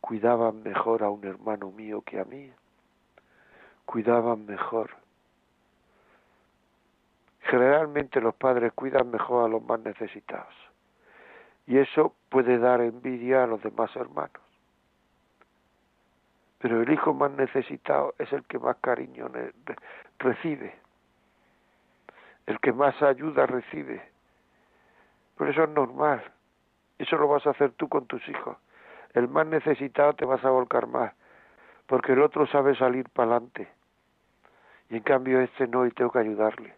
cuidaban 0.00 0.62
mejor 0.62 1.02
a 1.02 1.10
un 1.10 1.24
hermano 1.24 1.70
mío 1.70 2.02
que 2.02 2.20
a 2.20 2.24
mí, 2.24 2.52
cuidaban 3.84 4.46
mejor. 4.46 4.90
Generalmente 7.42 8.20
los 8.20 8.34
padres 8.34 8.72
cuidan 8.72 9.10
mejor 9.10 9.44
a 9.44 9.48
los 9.48 9.62
más 9.62 9.80
necesitados 9.80 10.54
y 11.66 11.78
eso 11.78 12.14
puede 12.28 12.58
dar 12.58 12.80
envidia 12.80 13.44
a 13.44 13.46
los 13.46 13.62
demás 13.62 13.94
hermanos. 13.96 14.42
Pero 16.58 16.82
el 16.82 16.92
hijo 16.92 17.12
más 17.12 17.30
necesitado 17.32 18.14
es 18.18 18.32
el 18.32 18.44
que 18.44 18.58
más 18.58 18.76
cariño 18.78 19.30
recibe, 20.18 20.74
el 22.46 22.58
que 22.60 22.72
más 22.72 23.00
ayuda 23.02 23.46
recibe. 23.46 24.02
Por 25.36 25.48
eso 25.48 25.64
es 25.64 25.70
normal. 25.70 26.22
Eso 26.98 27.16
lo 27.16 27.28
vas 27.28 27.46
a 27.46 27.50
hacer 27.50 27.72
tú 27.72 27.88
con 27.88 28.06
tus 28.06 28.26
hijos 28.28 28.56
el 29.16 29.28
más 29.28 29.46
necesitado 29.46 30.12
te 30.12 30.26
vas 30.26 30.44
a 30.44 30.50
volcar 30.50 30.86
más, 30.86 31.12
porque 31.86 32.12
el 32.12 32.20
otro 32.20 32.46
sabe 32.46 32.76
salir 32.76 33.08
para 33.08 33.32
adelante. 33.32 33.66
Y 34.90 34.96
en 34.96 35.02
cambio 35.02 35.40
este 35.40 35.66
no 35.66 35.86
y 35.86 35.90
tengo 35.90 36.12
que 36.12 36.18
ayudarle. 36.18 36.74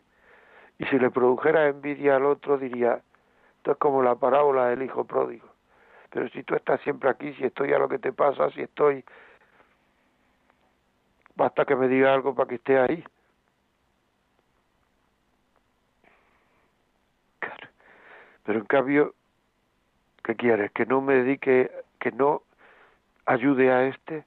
Y 0.79 0.85
si 0.87 1.01
le 1.01 1.11
produjera 1.11 1.67
envidia 1.67 2.15
al 2.15 2.25
otro 2.25 2.57
diría, 2.57 3.03
esto 3.57 3.73
es 3.73 3.79
como 3.79 4.05
la 4.05 4.15
parábola 4.15 4.69
del 4.69 4.83
hijo 4.83 5.05
pródigo. 5.05 5.49
Pero 6.11 6.29
si 6.29 6.45
tú 6.45 6.55
estás 6.55 6.81
siempre 6.83 7.11
aquí, 7.11 7.35
si 7.35 7.45
estoy 7.45 7.73
a 7.73 7.79
lo 7.79 7.89
que 7.89 7.99
te 7.99 8.13
pasa, 8.13 8.49
si 8.51 8.63
estoy, 8.63 9.05
basta 11.35 11.65
que 11.65 11.75
me 11.75 11.89
diga 11.89 12.15
algo 12.15 12.37
para 12.37 12.49
que 12.49 12.55
esté 12.55 12.79
ahí. 12.79 13.05
Pero 18.45 18.61
en 18.61 18.67
cambio, 18.67 19.15
¿qué 20.23 20.37
quieres? 20.37 20.71
Que 20.71 20.87
no 20.87 21.01
me 21.01 21.15
dedique 21.15 21.71
que 21.99 22.13
no 22.13 22.43
ayude 23.27 23.71
a 23.71 23.85
este? 23.85 24.25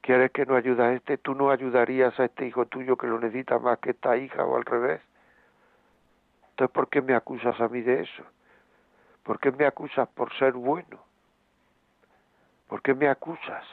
¿Quieres 0.00 0.30
que 0.30 0.46
no 0.46 0.56
ayude 0.56 0.82
a 0.82 0.92
este? 0.92 1.18
¿Tú 1.18 1.34
no 1.34 1.50
ayudarías 1.50 2.18
a 2.18 2.24
este 2.24 2.46
hijo 2.46 2.66
tuyo 2.66 2.96
que 2.96 3.06
lo 3.06 3.18
necesita 3.18 3.58
más 3.58 3.78
que 3.78 3.90
esta 3.90 4.16
hija 4.16 4.44
o 4.44 4.56
al 4.56 4.64
revés? 4.64 5.00
Entonces, 6.50 6.74
¿por 6.74 6.88
qué 6.88 7.02
me 7.02 7.14
acusas 7.14 7.60
a 7.60 7.68
mí 7.68 7.82
de 7.82 8.02
eso? 8.02 8.24
¿Por 9.22 9.38
qué 9.38 9.52
me 9.52 9.66
acusas 9.66 10.08
por 10.08 10.32
ser 10.38 10.52
bueno? 10.54 10.98
¿Por 12.68 12.82
qué 12.82 12.94
me 12.94 13.08
acusas? 13.08 13.64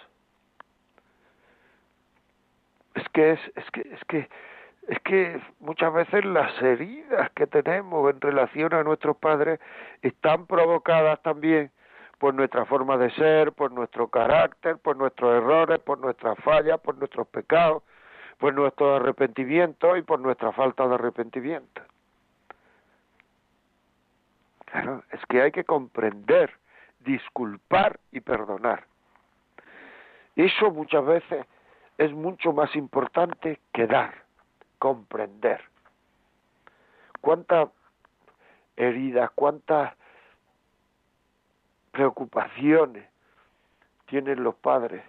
Es 2.96 3.08
que 3.10 3.32
es, 3.32 3.40
es 3.56 3.72
que, 3.72 3.82
es 3.82 4.06
que, 4.06 4.30
es 4.88 5.00
que 5.00 5.42
muchas 5.60 5.94
veces 5.94 6.26
las 6.26 6.62
heridas 6.62 7.30
que 7.32 7.48
tenemos 7.48 8.10
en 8.14 8.22
relación 8.22 8.74
a 8.74 8.84
nuestros 8.84 9.18
padres 9.18 9.60
están 10.02 10.46
provocadas 10.46 11.22
también 11.22 11.72
por 12.18 12.34
nuestra 12.34 12.66
forma 12.66 12.98
de 12.98 13.10
ser, 13.12 13.52
por 13.52 13.72
nuestro 13.72 14.08
carácter, 14.08 14.78
por 14.78 14.96
nuestros 14.96 15.36
errores, 15.36 15.80
por 15.80 16.00
nuestras 16.00 16.38
fallas, 16.40 16.80
por 16.80 16.98
nuestros 16.98 17.28
pecados, 17.28 17.84
por 18.38 18.54
nuestro 18.54 18.96
arrepentimiento 18.96 19.96
y 19.96 20.02
por 20.02 20.20
nuestra 20.20 20.52
falta 20.52 20.88
de 20.88 20.96
arrepentimiento. 20.96 21.82
Claro, 24.66 25.04
es 25.12 25.26
que 25.28 25.42
hay 25.42 25.52
que 25.52 25.64
comprender, 25.64 26.52
disculpar 27.00 28.00
y 28.12 28.20
perdonar. 28.20 28.86
Eso 30.36 30.72
muchas 30.72 31.06
veces 31.06 31.46
es 31.98 32.12
mucho 32.12 32.52
más 32.52 32.76
importante 32.76 33.60
que 33.74 33.88
dar, 33.88 34.24
comprender. 34.80 35.62
¿Cuántas 37.22 37.70
heridas, 38.76 39.32
cuántas 39.34 39.94
preocupaciones 41.96 43.08
tienen 44.08 44.44
los 44.44 44.56
padres 44.56 45.02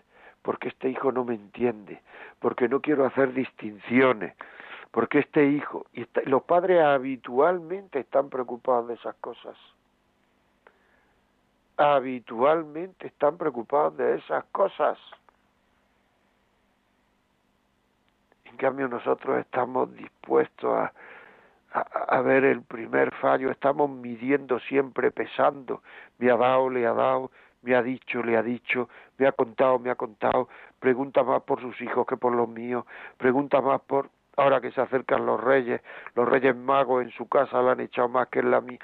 porque 0.43 0.69
este 0.69 0.89
hijo 0.89 1.11
no 1.11 1.25
me 1.25 1.35
entiende, 1.35 2.01
porque 2.39 2.69
no 2.69 2.81
quiero 2.81 3.05
hacer 3.05 3.35
distinciones, 3.35 4.33
porque 4.93 5.19
este 5.19 5.45
hijo, 5.49 5.87
y 5.93 6.07
los 6.27 6.45
padres 6.45 6.81
habitualmente 6.81 7.99
están 7.99 8.29
preocupados 8.31 8.87
de 8.87 8.95
esas 8.95 9.17
cosas, 9.17 9.57
habitualmente 11.77 13.09
están 13.09 13.37
preocupados 13.37 13.97
de 13.97 14.19
esas 14.19 14.45
cosas. 14.53 14.97
En 18.45 18.57
cambio 18.57 18.87
nosotros 18.87 19.41
estamos 19.41 19.93
dispuestos 19.97 20.73
a, 20.73 20.93
a, 21.77 22.21
ver 22.23 22.45
el 22.45 22.63
primer 22.63 23.15
fallo, 23.17 23.51
estamos 23.51 23.91
midiendo 23.91 24.59
siempre, 24.61 25.11
pesando, 25.11 25.83
me 26.19 26.31
ha 26.31 26.37
dado, 26.37 26.71
le 26.71 26.87
ha 26.87 26.93
dado, 26.93 27.31
me 27.63 27.75
ha 27.75 27.83
dicho, 27.83 28.23
le 28.23 28.37
ha 28.37 28.43
dicho, 28.43 28.89
me 29.19 29.27
ha 29.27 29.33
contado, 29.33 29.79
me 29.79 29.91
ha 29.91 29.95
contado, 29.95 30.49
pregunta 30.79 31.23
más 31.23 31.43
por 31.43 31.61
sus 31.61 31.79
hijos 31.83 32.07
que 32.07 32.17
por 32.17 32.33
los 32.33 32.49
míos, 32.49 32.85
pregunta 33.19 33.61
más 33.61 33.81
por, 33.83 34.09
ahora 34.37 34.61
que 34.61 34.71
se 34.73 34.81
acercan 34.81 35.27
los 35.27 35.43
reyes, 35.43 35.83
los 36.15 36.29
reyes 36.29 36.57
magos 36.57 37.03
en 37.03 37.11
su 37.11 37.29
casa 37.29 37.61
la 37.61 37.73
han 37.73 37.81
echado 37.81 38.09
más 38.09 38.29
que 38.29 38.39
en 38.39 38.51
la 38.51 38.61
mía, 38.61 38.79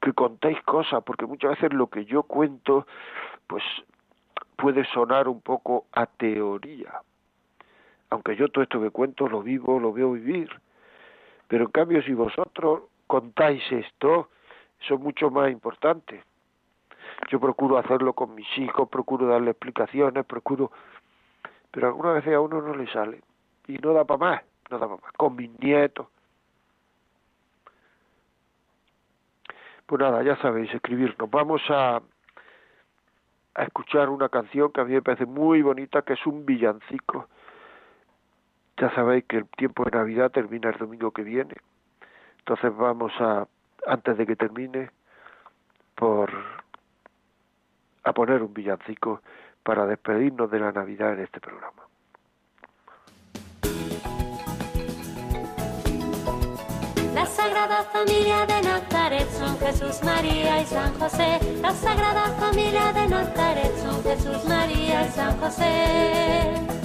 que 0.00 0.12
contéis 0.12 0.62
cosas 0.62 1.02
porque 1.04 1.26
muchas 1.26 1.52
veces 1.52 1.72
lo 1.72 1.88
que 1.88 2.04
yo 2.04 2.22
cuento 2.22 2.86
pues 3.46 3.64
puede 4.56 4.84
sonar 4.86 5.28
un 5.28 5.40
poco 5.40 5.86
a 5.92 6.06
teoría. 6.06 7.00
Aunque 8.10 8.36
yo 8.36 8.48
todo 8.48 8.62
esto 8.62 8.80
que 8.80 8.90
cuento 8.90 9.28
lo 9.28 9.42
vivo 9.42 9.80
lo 9.80 9.92
veo 9.92 10.12
vivir 10.12 10.50
pero 11.48 11.64
en 11.64 11.70
cambio, 11.70 12.02
si 12.02 12.12
vosotros 12.12 12.82
contáis 13.06 13.62
esto, 13.70 14.30
eso 14.80 14.94
es 14.94 15.00
mucho 15.00 15.30
más 15.30 15.50
importante. 15.50 16.22
Yo 17.30 17.40
procuro 17.40 17.78
hacerlo 17.78 18.12
con 18.12 18.34
mis 18.34 18.46
hijos, 18.58 18.88
procuro 18.88 19.26
darle 19.26 19.52
explicaciones, 19.52 20.24
procuro... 20.26 20.70
Pero 21.70 21.88
algunas 21.88 22.14
veces 22.14 22.34
a 22.34 22.40
uno 22.40 22.60
no 22.60 22.74
le 22.74 22.90
sale. 22.90 23.20
Y 23.68 23.74
no 23.78 23.92
da 23.92 24.04
para 24.04 24.18
más, 24.18 24.42
no 24.70 24.78
da 24.78 24.86
para 24.86 25.00
más. 25.00 25.12
Con 25.12 25.36
mis 25.36 25.50
nietos. 25.60 26.06
Pues 29.86 30.00
nada, 30.00 30.22
ya 30.22 30.36
sabéis, 30.38 30.72
escribirnos. 30.74 31.30
Vamos 31.30 31.62
a, 31.68 32.02
a 33.54 33.62
escuchar 33.62 34.08
una 34.08 34.28
canción 34.28 34.72
que 34.72 34.80
a 34.80 34.84
mí 34.84 34.94
me 34.94 35.02
parece 35.02 35.26
muy 35.26 35.62
bonita, 35.62 36.02
que 36.02 36.14
es 36.14 36.26
un 36.26 36.44
villancico 36.44 37.28
ya 38.76 38.94
sabéis 38.94 39.24
que 39.24 39.38
el 39.38 39.48
tiempo 39.48 39.84
de 39.84 39.92
Navidad 39.92 40.30
termina 40.30 40.70
el 40.70 40.78
domingo 40.78 41.10
que 41.10 41.22
viene. 41.22 41.54
Entonces 42.38 42.76
vamos 42.76 43.12
a, 43.18 43.46
antes 43.86 44.16
de 44.18 44.26
que 44.26 44.36
termine, 44.36 44.90
por 45.94 46.30
a 48.04 48.12
poner 48.12 48.42
un 48.42 48.54
villancico 48.54 49.20
para 49.62 49.86
despedirnos 49.86 50.50
de 50.50 50.60
la 50.60 50.70
Navidad 50.70 51.14
en 51.14 51.20
este 51.20 51.40
programa. 51.40 51.82
La 57.14 57.24
Sagrada 57.24 57.82
Familia 57.84 58.46
de 58.46 58.62
Nazaret 58.62 59.26
son 59.30 59.58
Jesús, 59.58 60.04
María 60.04 60.60
y 60.60 60.66
San 60.66 60.92
José. 61.00 61.40
La 61.62 61.70
Sagrada 61.72 62.28
Familia 62.38 62.92
de 62.92 63.08
Nazaret 63.08 63.74
son 63.78 64.02
Jesús, 64.02 64.44
María 64.44 65.06
y 65.06 65.08
San 65.08 65.36
José. 65.38 66.75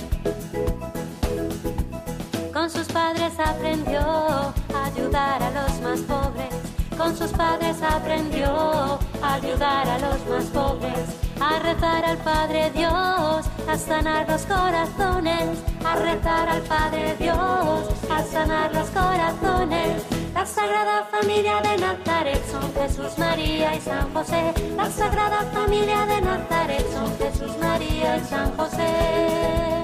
Sus 2.71 2.87
padres 2.87 3.33
aprendió 3.37 3.99
a 3.99 4.85
ayudar 4.85 5.43
a 5.43 5.51
los 5.51 5.81
más 5.81 5.99
pobres. 6.01 6.53
Con 6.97 7.17
sus 7.17 7.31
padres 7.31 7.77
aprendió 7.81 8.99
a 9.21 9.33
ayudar 9.33 9.87
a 9.89 9.99
los 9.99 10.25
más 10.27 10.45
pobres. 10.45 11.09
A 11.41 11.59
rezar 11.59 12.05
al 12.05 12.17
Padre 12.19 12.71
Dios, 12.71 13.45
a 13.67 13.77
sanar 13.77 14.29
los 14.29 14.43
corazones. 14.43 15.59
A 15.83 15.95
rezar 15.95 16.47
al 16.47 16.61
Padre 16.61 17.15
Dios, 17.19 17.89
a 18.09 18.23
sanar 18.23 18.73
los 18.73 18.87
corazones. 18.89 20.03
La 20.33 20.45
Sagrada 20.45 21.05
Familia 21.11 21.61
de 21.61 21.77
Nazaret 21.77 22.41
son 22.49 22.73
Jesús, 22.73 23.17
María 23.17 23.75
y 23.75 23.81
San 23.81 24.13
José. 24.13 24.53
La 24.77 24.89
Sagrada 24.89 25.41
Familia 25.53 26.05
de 26.05 26.21
Nazaret 26.21 26.85
son 26.93 27.17
Jesús, 27.17 27.57
María 27.59 28.17
y 28.17 28.23
San 28.23 28.55
José. 28.55 29.80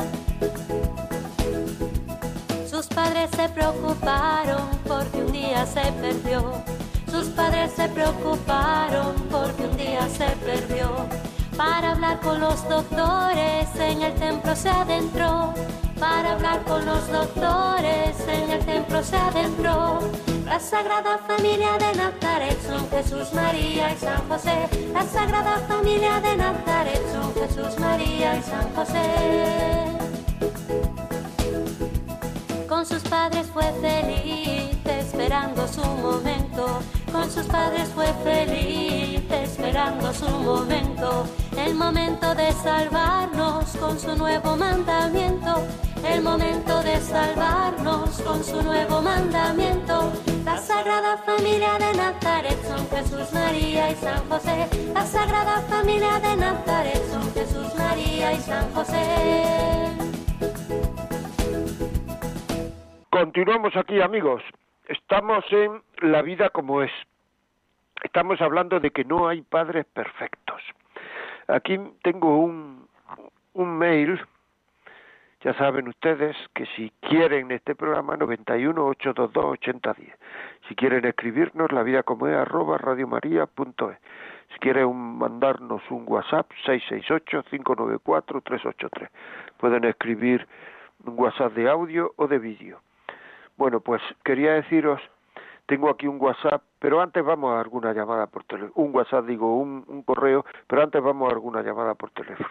Padres 2.97 3.29
se 3.29 3.47
preocuparon 3.49 4.67
porque 4.87 5.17
un 5.23 5.31
día 5.31 5.67
se 5.67 5.83
perdió. 6.01 6.63
Sus 7.11 7.27
padres 7.27 7.71
se 7.75 7.87
preocuparon 7.89 9.13
porque 9.29 9.67
un 9.67 9.77
día 9.77 10.07
se 10.09 10.25
perdió. 10.43 11.05
Para 11.55 11.91
hablar 11.91 12.19
con 12.21 12.39
los 12.39 12.67
doctores 12.67 13.67
en 13.79 14.01
el 14.01 14.13
templo 14.15 14.55
se 14.55 14.69
adentró. 14.69 15.53
para 15.99 16.33
hablar 16.33 16.63
con 16.63 16.85
los 16.85 17.07
doctores 17.11 18.15
en 18.27 18.49
el 18.49 18.65
templo 18.65 19.03
se 19.03 19.15
adentró. 19.15 19.99
La 20.45 20.59
Sagrada 20.59 21.19
Familia 21.27 21.73
de 21.77 21.91
Nazaret 22.01 22.57
son 22.67 22.89
Jesús, 22.89 23.31
María 23.33 23.93
y 23.93 23.97
San 23.97 24.27
José. 24.27 24.57
La 24.91 25.03
Sagrada 25.03 25.59
Familia 25.67 26.19
de 26.19 26.35
Nazaret 26.35 27.01
son 27.13 27.31
Jesús, 27.35 27.79
María 27.79 28.37
y 28.37 28.41
San 28.41 28.73
José. 28.73 29.96
Con 32.77 32.85
sus 32.85 33.01
padres 33.09 33.47
fue 33.51 33.63
feliz, 33.81 34.77
esperando 34.85 35.67
su 35.67 35.83
momento. 35.83 36.79
Con 37.11 37.27
sus 37.31 37.47
padres 37.47 37.89
fue 37.89 38.05
feliz, 38.23 39.19
esperando 39.31 40.13
su 40.13 40.29
momento. 40.29 41.25
El 41.57 41.73
momento 41.73 42.35
de 42.35 42.51
salvarnos 42.51 43.65
con 43.77 43.99
su 43.99 44.15
nuevo 44.15 44.55
mandamiento. 44.55 45.65
El 46.07 46.21
momento 46.21 46.83
de 46.83 47.01
salvarnos 47.01 48.21
con 48.21 48.43
su 48.43 48.61
nuevo 48.61 49.01
mandamiento. 49.01 50.11
La 50.45 50.59
Sagrada 50.59 51.17
Familia 51.25 51.79
de 51.79 51.97
Nazaret 51.97 52.59
son 52.67 52.87
Jesús, 52.91 53.33
María 53.33 53.89
y 53.89 53.95
San 53.95 54.29
José. 54.29 54.67
La 54.93 55.03
Sagrada 55.03 55.61
Familia 55.67 56.19
de 56.19 56.35
Nazaret 56.35 57.01
son 57.11 57.33
Jesús, 57.33 57.73
María 57.75 58.33
y 58.33 58.39
San 58.39 58.71
José. 58.71 60.16
Continuamos 63.17 63.75
aquí, 63.75 63.99
amigos. 63.99 64.43
Estamos 64.87 65.43
en 65.49 65.81
la 66.01 66.21
vida 66.21 66.51
como 66.51 66.83
es. 66.83 66.91
Estamos 68.03 68.39
hablando 68.41 68.79
de 68.79 68.91
que 68.91 69.05
no 69.05 69.27
hay 69.27 69.41
padres 69.41 69.87
perfectos. 69.87 70.61
Aquí 71.47 71.79
tengo 72.03 72.37
un, 72.37 72.87
un 73.53 73.75
mail. 73.75 74.21
Ya 75.41 75.55
saben 75.55 75.87
ustedes 75.87 76.37
que 76.53 76.67
si 76.75 76.91
quieren 76.99 77.49
este 77.49 77.73
programa 77.73 78.15
91 78.17 78.85
822 78.85 79.45
8010. 79.53 80.13
Si 80.69 80.75
quieren 80.75 81.03
escribirnos 81.05 81.71
la 81.71 81.81
vida 81.81 82.03
como 82.03 82.27
es 82.27 82.35
arroba 82.35 82.77
radiomaria.es. 82.77 83.97
Si 84.53 84.59
quieren 84.59 84.95
mandarnos 84.95 85.81
un 85.89 86.03
WhatsApp 86.05 86.51
668 86.67 87.49
594 87.49 88.41
383. 88.41 89.09
Pueden 89.57 89.85
escribir 89.85 90.47
un 91.03 91.17
WhatsApp 91.17 91.53
de 91.53 91.67
audio 91.67 92.13
o 92.17 92.27
de 92.27 92.37
vídeo. 92.37 92.79
Bueno, 93.57 93.79
pues 93.79 94.01
quería 94.23 94.53
deciros, 94.53 95.01
tengo 95.65 95.89
aquí 95.89 96.07
un 96.07 96.21
WhatsApp, 96.21 96.61
pero 96.79 97.01
antes 97.01 97.23
vamos 97.25 97.53
a 97.53 97.59
alguna 97.59 97.91
llamada 97.91 98.27
por 98.27 98.43
teléfono. 98.45 98.71
Un 98.75 98.95
WhatsApp, 98.95 99.25
digo, 99.25 99.57
un, 99.57 99.83
un 99.87 100.03
correo, 100.03 100.45
pero 100.67 100.83
antes 100.83 101.01
vamos 101.01 101.29
a 101.29 101.35
alguna 101.35 101.61
llamada 101.61 101.95
por 101.95 102.11
teléfono. 102.11 102.49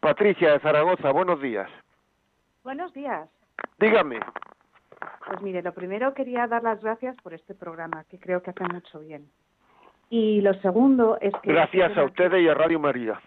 Patricia 0.00 0.52
de 0.52 0.60
Zaragoza, 0.60 1.10
buenos 1.10 1.40
días. 1.40 1.68
Buenos 2.62 2.92
días. 2.92 3.28
Dígame. 3.78 4.20
Pues 5.26 5.42
mire, 5.42 5.62
lo 5.62 5.72
primero 5.72 6.14
quería 6.14 6.46
dar 6.46 6.62
las 6.62 6.80
gracias 6.82 7.16
por 7.22 7.34
este 7.34 7.54
programa, 7.54 8.04
que 8.04 8.18
creo 8.18 8.42
que 8.42 8.50
hace 8.50 8.64
mucho 8.64 9.00
bien. 9.00 9.28
Y 10.10 10.42
lo 10.42 10.54
segundo 10.60 11.18
es 11.20 11.32
que... 11.42 11.52
Gracias 11.52 11.96
a 11.96 12.04
ustedes 12.04 12.42
y 12.42 12.48
a 12.48 12.54
Radio 12.54 12.78
María. 12.78 13.20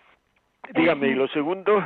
Dígame, 0.74 1.08
y 1.08 1.16
lo 1.16 1.28
segundo... 1.30 1.84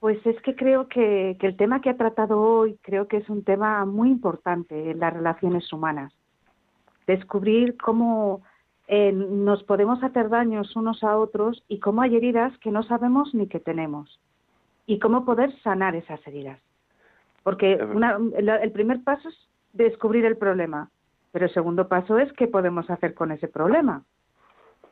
Pues 0.00 0.24
es 0.26 0.40
que 0.42 0.56
creo 0.56 0.88
que, 0.88 1.36
que, 1.38 1.46
el 1.46 1.56
tema 1.56 1.80
que 1.80 1.90
ha 1.90 1.96
tratado 1.96 2.40
hoy 2.40 2.78
creo 2.82 3.06
que 3.06 3.18
es 3.18 3.28
un 3.28 3.44
tema 3.44 3.84
muy 3.84 4.08
importante 4.08 4.90
en 4.90 4.98
las 4.98 5.12
relaciones 5.12 5.70
humanas. 5.72 6.12
Descubrir 7.06 7.76
cómo 7.76 8.42
eh, 8.92 9.12
nos 9.12 9.62
podemos 9.62 10.02
hacer 10.02 10.30
daños 10.30 10.74
unos 10.74 11.04
a 11.04 11.16
otros 11.16 11.62
y 11.68 11.78
cómo 11.78 12.02
hay 12.02 12.16
heridas 12.16 12.56
que 12.58 12.72
no 12.72 12.82
sabemos 12.82 13.32
ni 13.34 13.46
que 13.46 13.60
tenemos. 13.60 14.18
Y 14.86 14.98
cómo 14.98 15.24
poder 15.24 15.56
sanar 15.60 15.94
esas 15.94 16.26
heridas. 16.26 16.58
Porque 17.44 17.76
una, 17.76 18.18
el 18.36 18.72
primer 18.72 19.04
paso 19.04 19.28
es 19.28 19.48
descubrir 19.74 20.24
el 20.24 20.36
problema, 20.36 20.90
pero 21.30 21.44
el 21.44 21.54
segundo 21.54 21.86
paso 21.86 22.18
es 22.18 22.32
qué 22.32 22.48
podemos 22.48 22.90
hacer 22.90 23.14
con 23.14 23.30
ese 23.30 23.46
problema. 23.46 24.02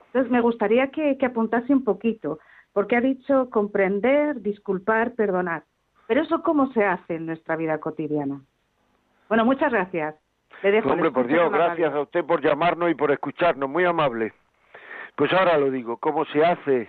Entonces 0.06 0.30
me 0.30 0.42
gustaría 0.42 0.92
que, 0.92 1.18
que 1.18 1.26
apuntase 1.26 1.72
un 1.72 1.82
poquito 1.82 2.38
porque 2.72 2.96
ha 2.96 3.00
dicho 3.00 3.50
comprender, 3.50 4.40
disculpar, 4.40 5.12
perdonar. 5.12 5.64
Pero 6.06 6.22
eso 6.22 6.42
cómo 6.42 6.72
se 6.72 6.84
hace 6.84 7.16
en 7.16 7.26
nuestra 7.26 7.56
vida 7.56 7.78
cotidiana. 7.78 8.40
Bueno, 9.28 9.44
muchas 9.44 9.72
gracias. 9.72 10.14
Le 10.62 10.72
dejo, 10.72 10.90
Hombre, 10.90 11.10
por 11.10 11.26
Dios, 11.26 11.52
gracias 11.52 11.94
a 11.94 12.00
usted 12.00 12.24
por 12.24 12.42
llamarnos 12.42 12.90
y 12.90 12.94
por 12.94 13.10
escucharnos, 13.10 13.68
muy 13.68 13.84
amable. 13.84 14.32
Pues 15.14 15.32
ahora 15.32 15.58
lo 15.58 15.70
digo, 15.70 15.98
¿cómo 15.98 16.24
se 16.26 16.44
hace? 16.44 16.88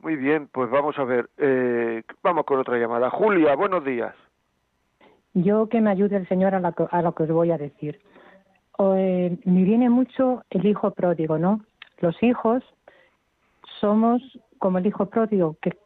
Muy 0.00 0.16
bien, 0.16 0.48
pues 0.52 0.68
vamos 0.70 0.98
a 0.98 1.04
ver, 1.04 1.30
eh, 1.38 2.02
vamos 2.22 2.44
con 2.44 2.58
otra 2.58 2.76
llamada. 2.76 3.08
Julia, 3.10 3.54
buenos 3.54 3.84
días. 3.84 4.14
Yo 5.32 5.68
que 5.68 5.80
me 5.80 5.90
ayude 5.90 6.16
el 6.16 6.28
Señor 6.28 6.54
a, 6.54 6.58
a 6.58 7.02
lo 7.02 7.14
que 7.14 7.22
os 7.22 7.30
voy 7.30 7.52
a 7.52 7.58
decir. 7.58 8.00
Eh, 8.78 9.38
me 9.44 9.62
viene 9.62 9.88
mucho 9.88 10.42
el 10.50 10.66
hijo 10.66 10.90
pródigo, 10.90 11.38
¿no? 11.38 11.60
Los 11.98 12.20
hijos 12.22 12.62
somos 13.80 14.20
como 14.58 14.78
el 14.78 14.86
hijo 14.86 15.06
pródigo, 15.06 15.56
que 15.60 15.76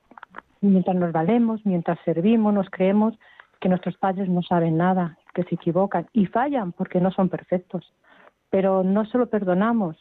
mientras 0.61 0.96
nos 0.96 1.12
valemos, 1.12 1.64
mientras 1.64 1.98
servimos, 2.04 2.54
nos 2.54 2.70
creemos 2.70 3.18
que 3.61 3.68
nuestros 3.68 3.96
padres 3.96 4.28
no 4.28 4.42
saben 4.42 4.76
nada, 4.76 5.18
que 5.35 5.42
se 5.44 5.54
equivocan 5.54 6.07
y 6.12 6.26
fallan 6.26 6.72
porque 6.72 7.00
no 7.00 7.11
son 7.11 7.28
perfectos. 7.28 7.92
Pero 8.50 8.83
no 8.83 9.04
se 9.07 9.18
lo 9.18 9.28
perdonamos 9.28 9.96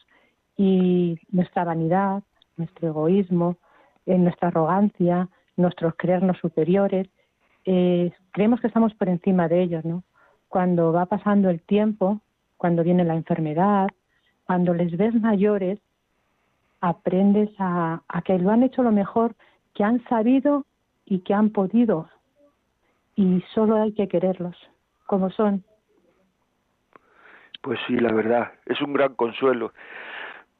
y 0.56 1.18
nuestra 1.30 1.64
vanidad, 1.64 2.22
nuestro 2.56 2.88
egoísmo, 2.88 3.56
eh, 4.06 4.18
nuestra 4.18 4.48
arrogancia, 4.48 5.28
nuestros 5.56 5.94
creernos 5.96 6.38
superiores, 6.38 7.08
eh, 7.64 8.12
creemos 8.32 8.60
que 8.60 8.68
estamos 8.68 8.94
por 8.94 9.08
encima 9.08 9.48
de 9.48 9.62
ellos, 9.62 9.84
¿no? 9.84 10.02
Cuando 10.48 10.92
va 10.92 11.06
pasando 11.06 11.50
el 11.50 11.60
tiempo, 11.60 12.20
cuando 12.56 12.82
viene 12.82 13.04
la 13.04 13.14
enfermedad, 13.14 13.88
cuando 14.44 14.72
les 14.72 14.96
ves 14.96 15.14
mayores, 15.14 15.78
aprendes 16.80 17.50
a, 17.58 18.00
que 18.24 18.38
lo 18.38 18.50
han 18.50 18.62
hecho 18.62 18.82
lo 18.82 18.92
mejor 18.92 19.34
que 19.74 19.84
han 19.84 20.02
sabido 20.04 20.64
y 21.04 21.20
que 21.20 21.34
han 21.34 21.50
podido. 21.50 22.08
Y 23.16 23.42
solo 23.54 23.82
hay 23.82 23.92
que 23.92 24.08
quererlos, 24.08 24.56
como 25.06 25.30
son. 25.30 25.64
Pues 27.62 27.78
sí, 27.86 27.96
la 27.96 28.12
verdad, 28.12 28.52
es 28.66 28.80
un 28.80 28.92
gran 28.92 29.14
consuelo. 29.14 29.72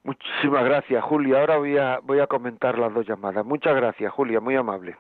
Muchísimas 0.03 0.65
gracias, 0.65 1.05
Julia. 1.05 1.41
Ahora 1.41 1.59
voy 1.59 1.77
a, 1.77 2.01
voy 2.03 2.21
a 2.21 2.27
comentar 2.27 2.79
las 2.79 2.93
dos 2.93 3.07
llamadas. 3.07 3.45
Muchas 3.45 3.77
gracias, 3.77 4.13
Julia, 4.13 4.41
muy 4.41 4.57
amable. 4.57 4.97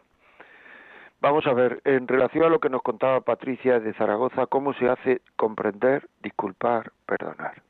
Vamos 1.20 1.46
a 1.48 1.52
ver, 1.52 1.80
en 1.84 2.06
relación 2.06 2.44
a 2.44 2.48
lo 2.48 2.60
que 2.60 2.70
nos 2.70 2.82
contaba 2.82 3.20
Patricia 3.22 3.80
de 3.80 3.92
Zaragoza, 3.94 4.46
cómo 4.46 4.72
se 4.74 4.88
hace 4.88 5.20
comprender, 5.36 6.08
disculpar, 6.22 6.92
perdonar. 7.06 7.62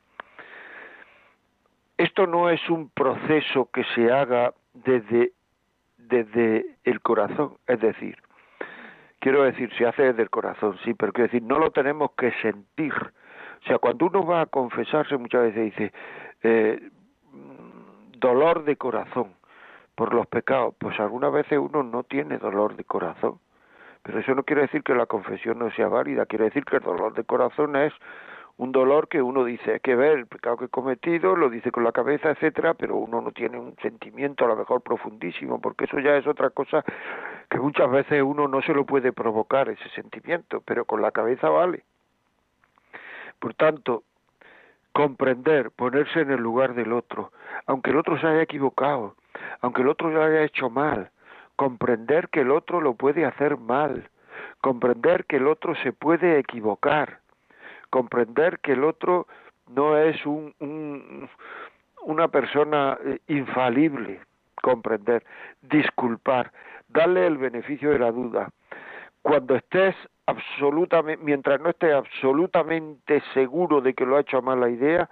Esto 1.99 2.25
no 2.27 2.49
es 2.49 2.61
un 2.69 2.89
proceso 2.91 3.69
que 3.73 3.83
se 3.93 4.09
haga 4.09 4.53
desde, 4.73 5.33
desde 5.97 6.77
el 6.85 7.01
corazón, 7.01 7.57
es 7.67 7.81
decir, 7.81 8.17
quiero 9.19 9.43
decir, 9.43 9.69
se 9.77 9.85
hace 9.85 10.03
desde 10.03 10.21
el 10.21 10.29
corazón, 10.29 10.77
sí, 10.85 10.93
pero 10.93 11.11
quiero 11.11 11.27
decir, 11.27 11.43
no 11.43 11.59
lo 11.59 11.71
tenemos 11.71 12.11
que 12.11 12.31
sentir. 12.41 12.93
O 12.93 13.67
sea, 13.67 13.79
cuando 13.79 14.05
uno 14.05 14.25
va 14.25 14.43
a 14.43 14.45
confesarse 14.45 15.17
muchas 15.17 15.41
veces 15.41 15.65
dice, 15.65 15.93
eh, 16.43 16.89
dolor 18.17 18.63
de 18.63 18.77
corazón 18.77 19.33
por 19.95 20.13
los 20.13 20.25
pecados, 20.27 20.75
pues 20.79 20.97
algunas 21.01 21.33
veces 21.33 21.59
uno 21.59 21.83
no 21.83 22.03
tiene 22.03 22.37
dolor 22.37 22.77
de 22.77 22.85
corazón. 22.85 23.39
Pero 24.03 24.19
eso 24.19 24.33
no 24.35 24.43
quiere 24.43 24.61
decir 24.61 24.83
que 24.83 24.95
la 24.95 25.05
confesión 25.05 25.59
no 25.59 25.69
sea 25.71 25.89
válida, 25.89 26.25
quiere 26.27 26.45
decir 26.45 26.63
que 26.63 26.77
el 26.77 26.83
dolor 26.83 27.13
de 27.13 27.25
corazón 27.25 27.75
es 27.75 27.91
un 28.59 28.73
dolor 28.73 29.07
que 29.07 29.21
uno 29.21 29.45
dice, 29.45 29.71
hay 29.71 29.79
que 29.79 29.95
ver 29.95 30.17
el 30.17 30.27
pecado 30.27 30.57
que 30.57 30.65
he 30.65 30.69
cometido, 30.69 31.37
lo 31.37 31.49
dice 31.49 31.71
con 31.71 31.85
la 31.85 31.93
cabeza, 31.93 32.31
etcétera, 32.31 32.73
pero 32.73 32.97
uno 32.97 33.21
no 33.21 33.31
tiene 33.31 33.57
un 33.57 33.73
sentimiento 33.81 34.43
a 34.43 34.49
lo 34.49 34.57
mejor 34.57 34.81
profundísimo, 34.81 35.61
porque 35.61 35.85
eso 35.85 35.97
ya 35.99 36.17
es 36.17 36.27
otra 36.27 36.49
cosa 36.49 36.83
que 37.49 37.57
muchas 37.57 37.89
veces 37.89 38.21
uno 38.21 38.49
no 38.49 38.61
se 38.61 38.73
lo 38.73 38.85
puede 38.85 39.13
provocar 39.13 39.69
ese 39.69 39.87
sentimiento, 39.91 40.61
pero 40.65 40.83
con 40.83 41.01
la 41.01 41.11
cabeza 41.11 41.47
vale. 41.47 41.85
Por 43.39 43.53
tanto, 43.53 44.03
comprender, 44.91 45.71
ponerse 45.71 46.19
en 46.19 46.31
el 46.31 46.41
lugar 46.41 46.73
del 46.73 46.91
otro, 46.91 47.31
aunque 47.65 47.91
el 47.91 47.97
otro 47.97 48.19
se 48.19 48.27
haya 48.27 48.41
equivocado, 48.41 49.15
aunque 49.61 49.83
el 49.83 49.87
otro 49.87 50.09
lo 50.09 50.21
haya 50.21 50.43
hecho 50.43 50.69
mal, 50.69 51.11
comprender 51.55 52.27
que 52.27 52.41
el 52.41 52.51
otro 52.51 52.81
lo 52.81 52.95
puede 52.95 53.23
hacer 53.23 53.55
mal, 53.55 54.09
comprender 54.59 55.23
que 55.27 55.37
el 55.37 55.47
otro 55.47 55.75
se 55.75 55.93
puede 55.93 56.39
equivocar, 56.39 57.19
comprender 57.89 58.59
que 58.59 58.73
el 58.73 58.83
otro 58.83 59.27
no 59.67 59.97
es 59.97 60.25
un, 60.25 61.29
una 62.03 62.27
persona 62.27 62.97
eh, 63.05 63.19
infalible, 63.27 64.19
comprender, 64.61 65.23
disculpar, 65.61 66.51
darle 66.87 67.27
el 67.27 67.37
beneficio 67.37 67.91
de 67.91 67.99
la 67.99 68.11
duda. 68.11 68.49
Cuando 69.21 69.55
estés 69.55 69.95
absolutamente, 70.25 71.23
mientras 71.23 71.59
no 71.59 71.69
estés 71.69 71.93
absolutamente 71.93 73.21
seguro 73.33 73.81
de 73.81 73.93
que 73.93 74.05
lo 74.05 74.17
ha 74.17 74.21
hecho 74.21 74.37
a 74.37 74.41
mala 74.41 74.69
idea, 74.69 75.09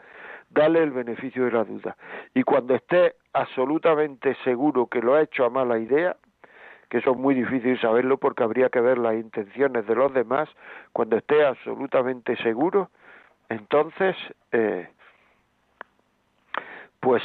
dale 0.49 0.81
el 0.81 0.91
beneficio 0.91 1.45
de 1.45 1.51
la 1.51 1.63
duda. 1.63 1.97
Y 2.33 2.43
cuando 2.43 2.75
estés 2.75 3.13
absolutamente 3.33 4.35
seguro 4.43 4.87
que 4.87 5.01
lo 5.01 5.15
ha 5.15 5.21
hecho 5.21 5.45
a 5.45 5.49
mala 5.49 5.77
idea, 5.77 6.15
que 6.89 6.99
eso 6.99 7.11
es 7.11 7.17
muy 7.17 7.35
difícil 7.35 7.79
saberlo 7.79 8.17
porque 8.17 8.43
habría 8.43 8.69
que 8.69 8.81
ver 8.81 8.97
las 8.97 9.15
intenciones 9.15 9.85
de 9.87 9.95
los 9.95 10.13
demás, 10.13 10.49
cuando 10.93 11.17
esté 11.17 11.45
absolutamente 11.45 12.35
seguro, 12.37 12.89
entonces, 13.49 14.15
eh, 14.51 14.89
pues 16.99 17.23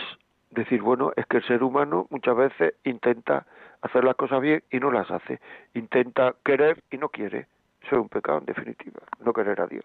decir, 0.50 0.82
bueno, 0.82 1.12
es 1.16 1.26
que 1.26 1.38
el 1.38 1.46
ser 1.46 1.62
humano 1.62 2.06
muchas 2.10 2.36
veces 2.36 2.74
intenta 2.84 3.46
hacer 3.80 4.04
las 4.04 4.16
cosas 4.16 4.40
bien 4.40 4.62
y 4.70 4.78
no 4.78 4.90
las 4.90 5.10
hace, 5.10 5.40
intenta 5.74 6.34
querer 6.44 6.82
y 6.90 6.98
no 6.98 7.08
quiere, 7.08 7.46
eso 7.82 7.96
es 7.96 8.02
un 8.02 8.08
pecado 8.08 8.38
en 8.38 8.46
definitiva, 8.46 9.00
no 9.20 9.32
querer 9.32 9.60
a 9.60 9.66
Dios. 9.66 9.84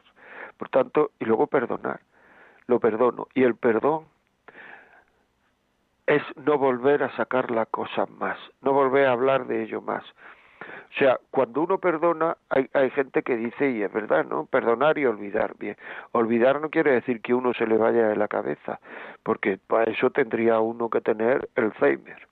Por 0.57 0.69
tanto, 0.69 1.11
y 1.19 1.25
luego 1.25 1.47
perdonar, 1.47 1.99
lo 2.67 2.79
perdono, 2.79 3.27
y 3.33 3.43
el 3.43 3.55
perdón 3.55 4.05
es 6.07 6.23
no 6.37 6.57
volver 6.57 7.03
a 7.03 7.15
sacar 7.17 7.51
la 7.51 7.65
cosa 7.65 8.05
más, 8.05 8.37
no 8.61 8.71
volver 8.71 9.07
a 9.07 9.11
hablar 9.11 9.45
de 9.45 9.63
ello 9.63 9.81
más. 9.81 10.03
O 10.61 10.99
sea, 10.99 11.19
cuando 11.31 11.61
uno 11.61 11.77
perdona, 11.79 12.37
hay, 12.49 12.69
hay 12.73 12.89
gente 12.91 13.21
que 13.21 13.35
dice, 13.35 13.69
y 13.69 13.83
es 13.83 13.91
verdad, 13.91 14.25
¿no? 14.25 14.45
Perdonar 14.45 14.97
y 14.97 15.05
olvidar. 15.05 15.55
Bien, 15.59 15.75
olvidar 16.13 16.61
no 16.61 16.69
quiere 16.69 16.93
decir 16.93 17.21
que 17.21 17.33
uno 17.33 17.53
se 17.53 17.67
le 17.67 17.77
vaya 17.77 18.07
de 18.07 18.15
la 18.15 18.29
cabeza, 18.29 18.79
porque 19.21 19.59
para 19.67 19.91
eso 19.91 20.09
tendría 20.09 20.59
uno 20.59 20.89
que 20.89 21.01
tener 21.01 21.49
Alzheimer. 21.55 22.27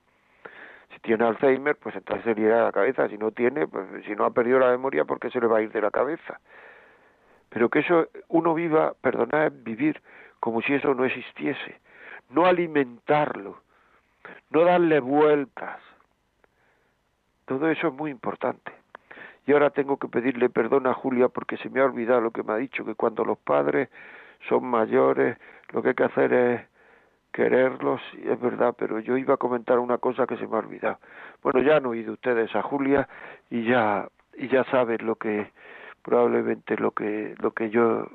Si 0.94 1.00
tiene 1.02 1.26
Alzheimer, 1.26 1.76
pues 1.76 1.96
entonces 1.96 2.24
se 2.24 2.34
le 2.34 2.48
irá 2.48 2.58
de 2.58 2.64
la 2.64 2.72
cabeza. 2.72 3.10
Si 3.10 3.18
no 3.18 3.32
tiene, 3.32 3.68
pues 3.68 3.86
si 4.06 4.16
no 4.16 4.24
ha 4.24 4.32
perdido 4.32 4.60
la 4.60 4.72
memoria, 4.72 5.04
porque 5.04 5.30
se 5.30 5.42
le 5.42 5.48
va 5.48 5.58
a 5.58 5.62
ir 5.62 5.72
de 5.72 5.82
la 5.82 5.92
cabeza? 5.92 6.40
Pero 7.50 7.70
que 7.70 7.80
eso 7.80 8.08
uno 8.30 8.54
viva, 8.54 8.94
perdonar 9.02 9.48
es 9.48 9.64
vivir 9.64 10.02
como 10.40 10.62
si 10.62 10.74
eso 10.74 10.94
no 10.94 11.06
existiese, 11.06 11.80
no 12.30 12.46
alimentarlo, 12.46 13.65
no 14.50 14.64
darle 14.64 15.00
vueltas. 15.00 15.80
Todo 17.46 17.70
eso 17.70 17.88
es 17.88 17.94
muy 17.94 18.12
importante. 18.12 18.72
Y 19.48 19.54
ahora 19.54 19.70
tengo 19.70 19.98
que 19.98 20.08
pedirle 20.08 20.50
perdón 20.50 20.88
a 20.88 20.94
Julia 20.94 21.30
porque 21.30 21.58
se 21.58 21.70
me 21.70 21.80
ha 21.80 21.86
olvidado 21.86 22.22
lo 22.22 22.32
que 22.32 22.44
me 22.44 22.54
ha 22.54 22.58
dicho, 22.58 22.84
que 22.84 22.96
cuando 22.96 23.24
los 23.24 23.38
padres 23.38 23.90
son 24.50 24.66
mayores, 24.66 25.38
lo 25.72 25.82
que 25.82 25.90
hay 25.90 25.96
que 25.96 26.04
hacer 26.04 26.34
es 26.34 26.62
quererlos, 27.32 28.02
es 28.24 28.40
verdad, 28.40 28.74
pero 28.78 29.00
yo 29.00 29.18
iba 29.18 29.34
a 29.34 29.38
comentar 29.38 29.78
una 29.80 29.98
cosa 29.98 30.26
que 30.26 30.38
se 30.38 30.48
me 30.48 30.56
ha 30.56 30.60
olvidado. 30.60 31.00
Bueno, 31.44 31.62
ya 31.62 31.78
han 31.78 31.86
oído 31.86 32.14
ustedes 32.14 32.56
a 32.56 32.62
Julia 32.62 33.08
y 33.50 33.66
ya 33.66 34.08
y 34.38 34.48
ya 34.48 34.64
saben 34.66 35.06
lo 35.06 35.16
que 35.16 35.52
probablemente 36.02 36.78
lo 36.78 36.92
que 36.92 37.36
lo 37.40 37.52
que 37.52 37.70
yo 37.70 38.08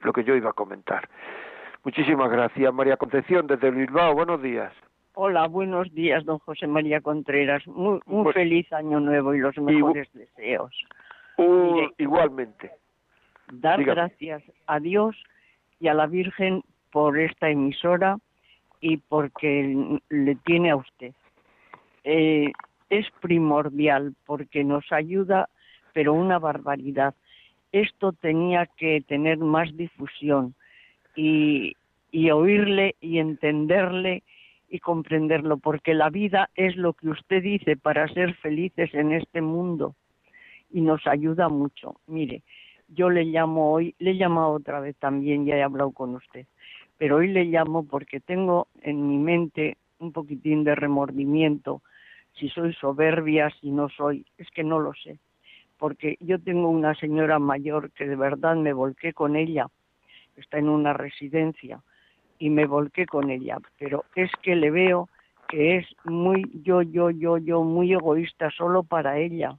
lo 0.00 0.12
que 0.12 0.24
yo 0.24 0.34
iba 0.34 0.50
a 0.50 0.54
comentar. 0.54 1.08
Muchísimas 1.84 2.30
gracias, 2.30 2.72
María 2.72 2.96
Concepción 2.96 3.46
desde 3.46 3.70
Bilbao. 3.70 4.14
Buenos 4.14 4.40
días. 4.40 4.72
Hola, 5.14 5.46
buenos 5.46 5.92
días, 5.92 6.24
don 6.24 6.38
José 6.38 6.66
María 6.66 7.02
Contreras. 7.02 7.66
Muy, 7.66 8.00
un 8.06 8.32
feliz 8.32 8.72
año 8.72 8.98
nuevo 8.98 9.34
y 9.34 9.40
los 9.40 9.56
mejores 9.58 10.10
deseos. 10.14 10.74
igualmente. 11.98 12.70
Dar 13.52 13.84
gracias 13.84 14.42
a 14.66 14.80
Dios 14.80 15.14
y 15.80 15.88
a 15.88 15.94
la 15.94 16.06
Virgen 16.06 16.62
por 16.90 17.18
esta 17.18 17.50
emisora 17.50 18.16
y 18.80 18.96
porque 18.96 19.98
le 20.08 20.34
tiene 20.36 20.70
a 20.70 20.76
usted. 20.76 21.12
Eh, 22.04 22.50
es 22.88 23.06
primordial 23.20 24.14
porque 24.24 24.64
nos 24.64 24.90
ayuda, 24.92 25.50
pero 25.92 26.14
una 26.14 26.38
barbaridad. 26.38 27.14
Esto 27.70 28.12
tenía 28.12 28.64
que 28.64 29.02
tener 29.06 29.36
más 29.36 29.76
difusión 29.76 30.54
y, 31.14 31.76
y 32.10 32.30
oírle 32.30 32.96
y 33.02 33.18
entenderle 33.18 34.22
y 34.72 34.78
comprenderlo, 34.78 35.58
porque 35.58 35.92
la 35.92 36.08
vida 36.08 36.48
es 36.56 36.76
lo 36.76 36.94
que 36.94 37.10
usted 37.10 37.42
dice 37.42 37.76
para 37.76 38.08
ser 38.08 38.34
felices 38.36 38.92
en 38.94 39.12
este 39.12 39.42
mundo 39.42 39.94
y 40.70 40.80
nos 40.80 41.06
ayuda 41.06 41.50
mucho. 41.50 41.96
Mire, 42.06 42.42
yo 42.88 43.10
le 43.10 43.24
llamo 43.24 43.70
hoy, 43.70 43.94
le 43.98 44.12
he 44.12 44.16
llamado 44.16 44.52
otra 44.52 44.80
vez 44.80 44.96
también, 44.96 45.44
ya 45.44 45.56
he 45.56 45.62
hablado 45.62 45.90
con 45.90 46.14
usted, 46.14 46.46
pero 46.96 47.16
hoy 47.16 47.28
le 47.28 47.44
llamo 47.44 47.86
porque 47.86 48.18
tengo 48.20 48.68
en 48.80 49.06
mi 49.06 49.18
mente 49.18 49.76
un 49.98 50.10
poquitín 50.10 50.64
de 50.64 50.74
remordimiento, 50.74 51.82
si 52.32 52.48
soy 52.48 52.72
soberbia, 52.72 53.50
si 53.60 53.70
no 53.70 53.90
soy, 53.90 54.24
es 54.38 54.50
que 54.52 54.64
no 54.64 54.80
lo 54.80 54.94
sé, 54.94 55.18
porque 55.76 56.16
yo 56.20 56.38
tengo 56.38 56.70
una 56.70 56.94
señora 56.94 57.38
mayor 57.38 57.90
que 57.90 58.06
de 58.06 58.16
verdad 58.16 58.56
me 58.56 58.72
volqué 58.72 59.12
con 59.12 59.36
ella, 59.36 59.66
está 60.34 60.56
en 60.56 60.70
una 60.70 60.94
residencia, 60.94 61.82
y 62.42 62.50
me 62.50 62.66
volqué 62.66 63.06
con 63.06 63.30
ella, 63.30 63.58
pero 63.78 64.04
es 64.16 64.28
que 64.42 64.56
le 64.56 64.72
veo 64.72 65.08
que 65.46 65.76
es 65.76 65.86
muy 66.02 66.42
yo, 66.64 66.82
yo, 66.82 67.10
yo, 67.10 67.38
yo, 67.38 67.62
muy 67.62 67.92
egoísta 67.92 68.50
solo 68.50 68.82
para 68.82 69.20
ella. 69.20 69.56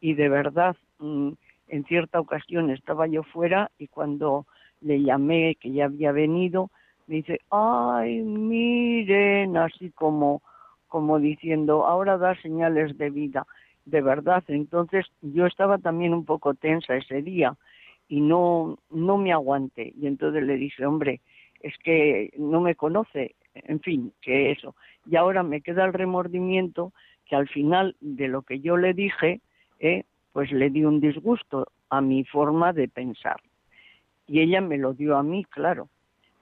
Y 0.00 0.14
de 0.14 0.28
verdad, 0.28 0.76
mm, 1.00 1.30
en 1.66 1.84
cierta 1.86 2.20
ocasión 2.20 2.70
estaba 2.70 3.08
yo 3.08 3.24
fuera 3.24 3.72
y 3.78 3.88
cuando 3.88 4.46
le 4.80 5.02
llamé 5.02 5.56
que 5.56 5.72
ya 5.72 5.86
había 5.86 6.12
venido, 6.12 6.70
me 7.08 7.16
dice, 7.16 7.40
ay, 7.50 8.22
miren, 8.22 9.56
así 9.56 9.90
como, 9.90 10.40
como 10.86 11.18
diciendo, 11.18 11.84
ahora 11.84 12.16
da 12.16 12.40
señales 12.42 12.96
de 12.96 13.10
vida. 13.10 13.44
De 13.86 14.02
verdad, 14.02 14.44
entonces 14.46 15.04
yo 15.20 15.46
estaba 15.46 15.78
también 15.78 16.14
un 16.14 16.24
poco 16.24 16.54
tensa 16.54 16.94
ese 16.94 17.22
día 17.22 17.56
y 18.06 18.20
no, 18.20 18.78
no 18.90 19.18
me 19.18 19.32
aguanté. 19.32 19.92
Y 20.00 20.06
entonces 20.06 20.44
le 20.44 20.54
dije, 20.58 20.86
hombre, 20.86 21.20
es 21.64 21.76
que 21.78 22.30
no 22.36 22.60
me 22.60 22.74
conoce, 22.74 23.34
en 23.54 23.80
fin, 23.80 24.12
que 24.20 24.50
eso. 24.50 24.76
Y 25.06 25.16
ahora 25.16 25.42
me 25.42 25.62
queda 25.62 25.86
el 25.86 25.94
remordimiento 25.94 26.92
que 27.24 27.36
al 27.36 27.48
final 27.48 27.96
de 28.00 28.28
lo 28.28 28.42
que 28.42 28.60
yo 28.60 28.76
le 28.76 28.92
dije, 28.92 29.40
eh, 29.80 30.04
pues 30.34 30.52
le 30.52 30.68
di 30.68 30.84
un 30.84 31.00
disgusto 31.00 31.68
a 31.88 32.02
mi 32.02 32.22
forma 32.24 32.74
de 32.74 32.86
pensar. 32.86 33.40
Y 34.28 34.40
ella 34.40 34.60
me 34.60 34.76
lo 34.76 34.92
dio 34.92 35.16
a 35.16 35.22
mí, 35.22 35.46
claro. 35.46 35.88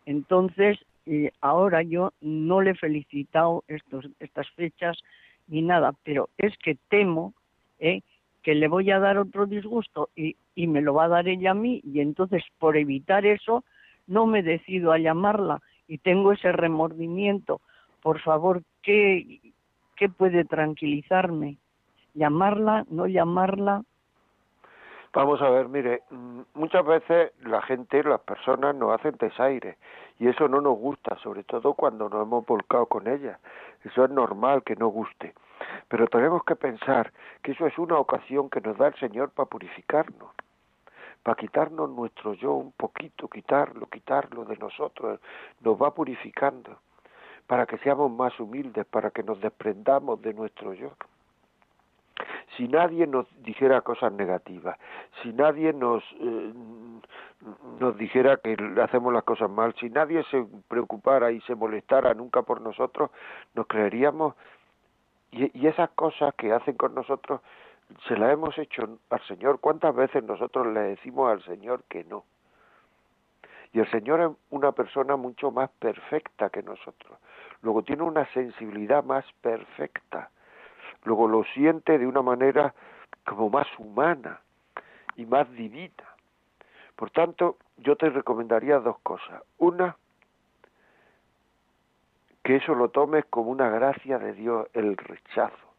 Entonces, 0.06 0.76
eh, 1.06 1.30
ahora 1.40 1.82
yo 1.82 2.12
no 2.20 2.60
le 2.60 2.72
he 2.72 2.74
felicitado 2.74 3.62
estos, 3.68 4.08
estas 4.18 4.50
fechas 4.50 4.98
ni 5.46 5.62
nada, 5.62 5.94
pero 6.02 6.30
es 6.36 6.56
que 6.58 6.76
temo 6.88 7.32
eh, 7.78 8.00
que 8.42 8.56
le 8.56 8.66
voy 8.66 8.90
a 8.90 8.98
dar 8.98 9.18
otro 9.18 9.46
disgusto 9.46 10.10
y, 10.16 10.34
y 10.56 10.66
me 10.66 10.80
lo 10.80 10.94
va 10.94 11.04
a 11.04 11.08
dar 11.08 11.28
ella 11.28 11.52
a 11.52 11.54
mí 11.54 11.80
y 11.84 12.00
entonces 12.00 12.42
por 12.58 12.76
evitar 12.76 13.24
eso 13.24 13.64
no 14.06 14.26
me 14.26 14.42
decido 14.42 14.92
a 14.92 14.98
llamarla 14.98 15.60
y 15.86 15.98
tengo 15.98 16.32
ese 16.32 16.52
remordimiento, 16.52 17.60
por 18.02 18.20
favor, 18.20 18.62
¿qué, 18.82 19.40
qué 19.96 20.08
puede 20.08 20.44
tranquilizarme? 20.44 21.58
¿Llamarla? 22.14 22.84
¿No 22.90 23.06
llamarla? 23.06 23.82
Vamos 25.14 25.42
a 25.42 25.50
ver, 25.50 25.68
mire, 25.68 26.02
mm, 26.10 26.40
muchas 26.54 26.84
veces 26.86 27.32
la 27.44 27.60
gente, 27.62 28.02
las 28.02 28.20
personas 28.20 28.74
nos 28.74 28.98
hacen 28.98 29.14
desaire 29.18 29.76
y 30.18 30.28
eso 30.28 30.48
no 30.48 30.60
nos 30.60 30.78
gusta, 30.78 31.16
sobre 31.22 31.44
todo 31.44 31.74
cuando 31.74 32.08
nos 32.08 32.22
hemos 32.22 32.46
volcado 32.46 32.86
con 32.86 33.06
ella. 33.06 33.38
Eso 33.84 34.04
es 34.04 34.10
normal 34.10 34.62
que 34.62 34.76
no 34.76 34.88
guste. 34.88 35.34
Pero 35.88 36.06
tenemos 36.06 36.42
que 36.44 36.56
pensar 36.56 37.12
que 37.42 37.52
eso 37.52 37.66
es 37.66 37.78
una 37.78 37.98
ocasión 37.98 38.48
que 38.48 38.60
nos 38.62 38.78
da 38.78 38.88
el 38.88 38.94
Señor 38.94 39.30
para 39.30 39.48
purificarnos 39.48 40.30
para 41.22 41.36
quitarnos 41.36 41.90
nuestro 41.90 42.34
yo 42.34 42.54
un 42.54 42.72
poquito, 42.72 43.28
quitarlo, 43.28 43.86
quitarlo 43.86 44.44
de 44.44 44.56
nosotros, 44.56 45.20
nos 45.60 45.80
va 45.80 45.94
purificando, 45.94 46.78
para 47.46 47.66
que 47.66 47.78
seamos 47.78 48.10
más 48.10 48.38
humildes, 48.40 48.86
para 48.86 49.10
que 49.10 49.22
nos 49.22 49.40
desprendamos 49.40 50.20
de 50.22 50.34
nuestro 50.34 50.74
yo. 50.74 50.92
Si 52.56 52.68
nadie 52.68 53.06
nos 53.06 53.26
dijera 53.42 53.80
cosas 53.80 54.12
negativas, 54.12 54.78
si 55.22 55.32
nadie 55.32 55.72
nos, 55.72 56.02
eh, 56.20 56.52
nos 57.80 57.96
dijera 57.96 58.36
que 58.36 58.56
hacemos 58.82 59.12
las 59.12 59.24
cosas 59.24 59.50
mal, 59.50 59.74
si 59.80 59.90
nadie 59.90 60.22
se 60.24 60.44
preocupara 60.68 61.32
y 61.32 61.40
se 61.42 61.54
molestara 61.54 62.14
nunca 62.14 62.42
por 62.42 62.60
nosotros, 62.60 63.10
nos 63.54 63.66
creeríamos 63.66 64.34
y, 65.30 65.58
y 65.58 65.66
esas 65.66 65.90
cosas 65.90 66.34
que 66.34 66.52
hacen 66.52 66.76
con 66.76 66.94
nosotros 66.94 67.40
se 68.06 68.16
la 68.16 68.32
hemos 68.32 68.56
hecho 68.58 68.98
al 69.10 69.22
Señor. 69.26 69.60
¿Cuántas 69.60 69.94
veces 69.94 70.22
nosotros 70.24 70.66
le 70.68 70.80
decimos 70.80 71.30
al 71.30 71.42
Señor 71.44 71.84
que 71.84 72.04
no? 72.04 72.24
Y 73.72 73.80
el 73.80 73.90
Señor 73.90 74.20
es 74.20 74.30
una 74.50 74.72
persona 74.72 75.16
mucho 75.16 75.50
más 75.50 75.70
perfecta 75.78 76.50
que 76.50 76.62
nosotros. 76.62 77.18
Luego 77.62 77.82
tiene 77.82 78.02
una 78.02 78.26
sensibilidad 78.32 79.02
más 79.02 79.24
perfecta. 79.40 80.30
Luego 81.04 81.26
lo 81.26 81.44
siente 81.44 81.98
de 81.98 82.06
una 82.06 82.22
manera 82.22 82.74
como 83.24 83.48
más 83.48 83.66
humana 83.78 84.40
y 85.16 85.24
más 85.24 85.50
divina. 85.52 86.04
Por 86.96 87.10
tanto, 87.10 87.56
yo 87.78 87.96
te 87.96 88.10
recomendaría 88.10 88.78
dos 88.78 88.98
cosas. 89.00 89.42
Una, 89.58 89.96
que 92.42 92.56
eso 92.56 92.74
lo 92.74 92.90
tomes 92.90 93.24
como 93.26 93.50
una 93.50 93.70
gracia 93.70 94.18
de 94.18 94.34
Dios, 94.34 94.68
el 94.74 94.96
rechazo 94.96 95.71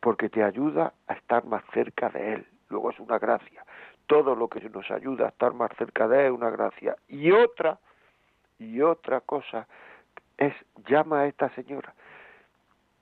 porque 0.00 0.28
te 0.28 0.42
ayuda 0.42 0.94
a 1.06 1.14
estar 1.14 1.44
más 1.44 1.62
cerca 1.72 2.08
de 2.08 2.34
Él. 2.34 2.46
Luego 2.68 2.90
es 2.90 2.98
una 2.98 3.18
gracia. 3.18 3.64
Todo 4.06 4.34
lo 4.34 4.48
que 4.48 4.60
nos 4.68 4.90
ayuda 4.90 5.26
a 5.26 5.28
estar 5.28 5.52
más 5.52 5.70
cerca 5.76 6.08
de 6.08 6.20
Él 6.20 6.26
es 6.26 6.32
una 6.32 6.50
gracia. 6.50 6.96
Y 7.08 7.30
otra, 7.30 7.78
y 8.58 8.80
otra 8.80 9.20
cosa 9.20 9.66
es, 10.38 10.54
llama 10.88 11.20
a 11.20 11.26
esta 11.26 11.50
señora. 11.50 11.94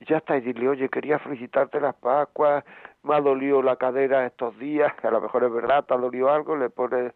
ya 0.00 0.18
está, 0.18 0.36
y 0.36 0.40
dile, 0.40 0.68
oye, 0.68 0.88
quería 0.88 1.18
felicitarte 1.18 1.80
las 1.80 1.94
Pascuas, 1.96 2.64
me 3.02 3.14
ha 3.14 3.20
dolido 3.20 3.62
la 3.62 3.76
cadera 3.76 4.26
estos 4.26 4.58
días, 4.58 4.94
que 4.94 5.06
a 5.06 5.10
lo 5.10 5.20
mejor 5.20 5.44
es 5.44 5.52
verdad, 5.52 5.84
te 5.84 5.94
ha 5.94 5.96
dolido 5.96 6.30
algo, 6.30 6.56
le 6.56 6.70
pones 6.70 7.12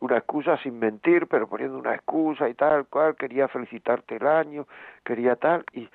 una 0.00 0.18
excusa 0.18 0.56
sin 0.58 0.78
mentir, 0.78 1.26
pero 1.26 1.48
poniendo 1.48 1.78
una 1.78 1.94
excusa 1.94 2.48
y 2.48 2.54
tal 2.54 2.86
cual, 2.86 3.16
quería 3.16 3.48
felicitarte 3.48 4.16
el 4.16 4.26
año, 4.26 4.66
quería 5.04 5.36
tal, 5.36 5.64
y, 5.72 5.88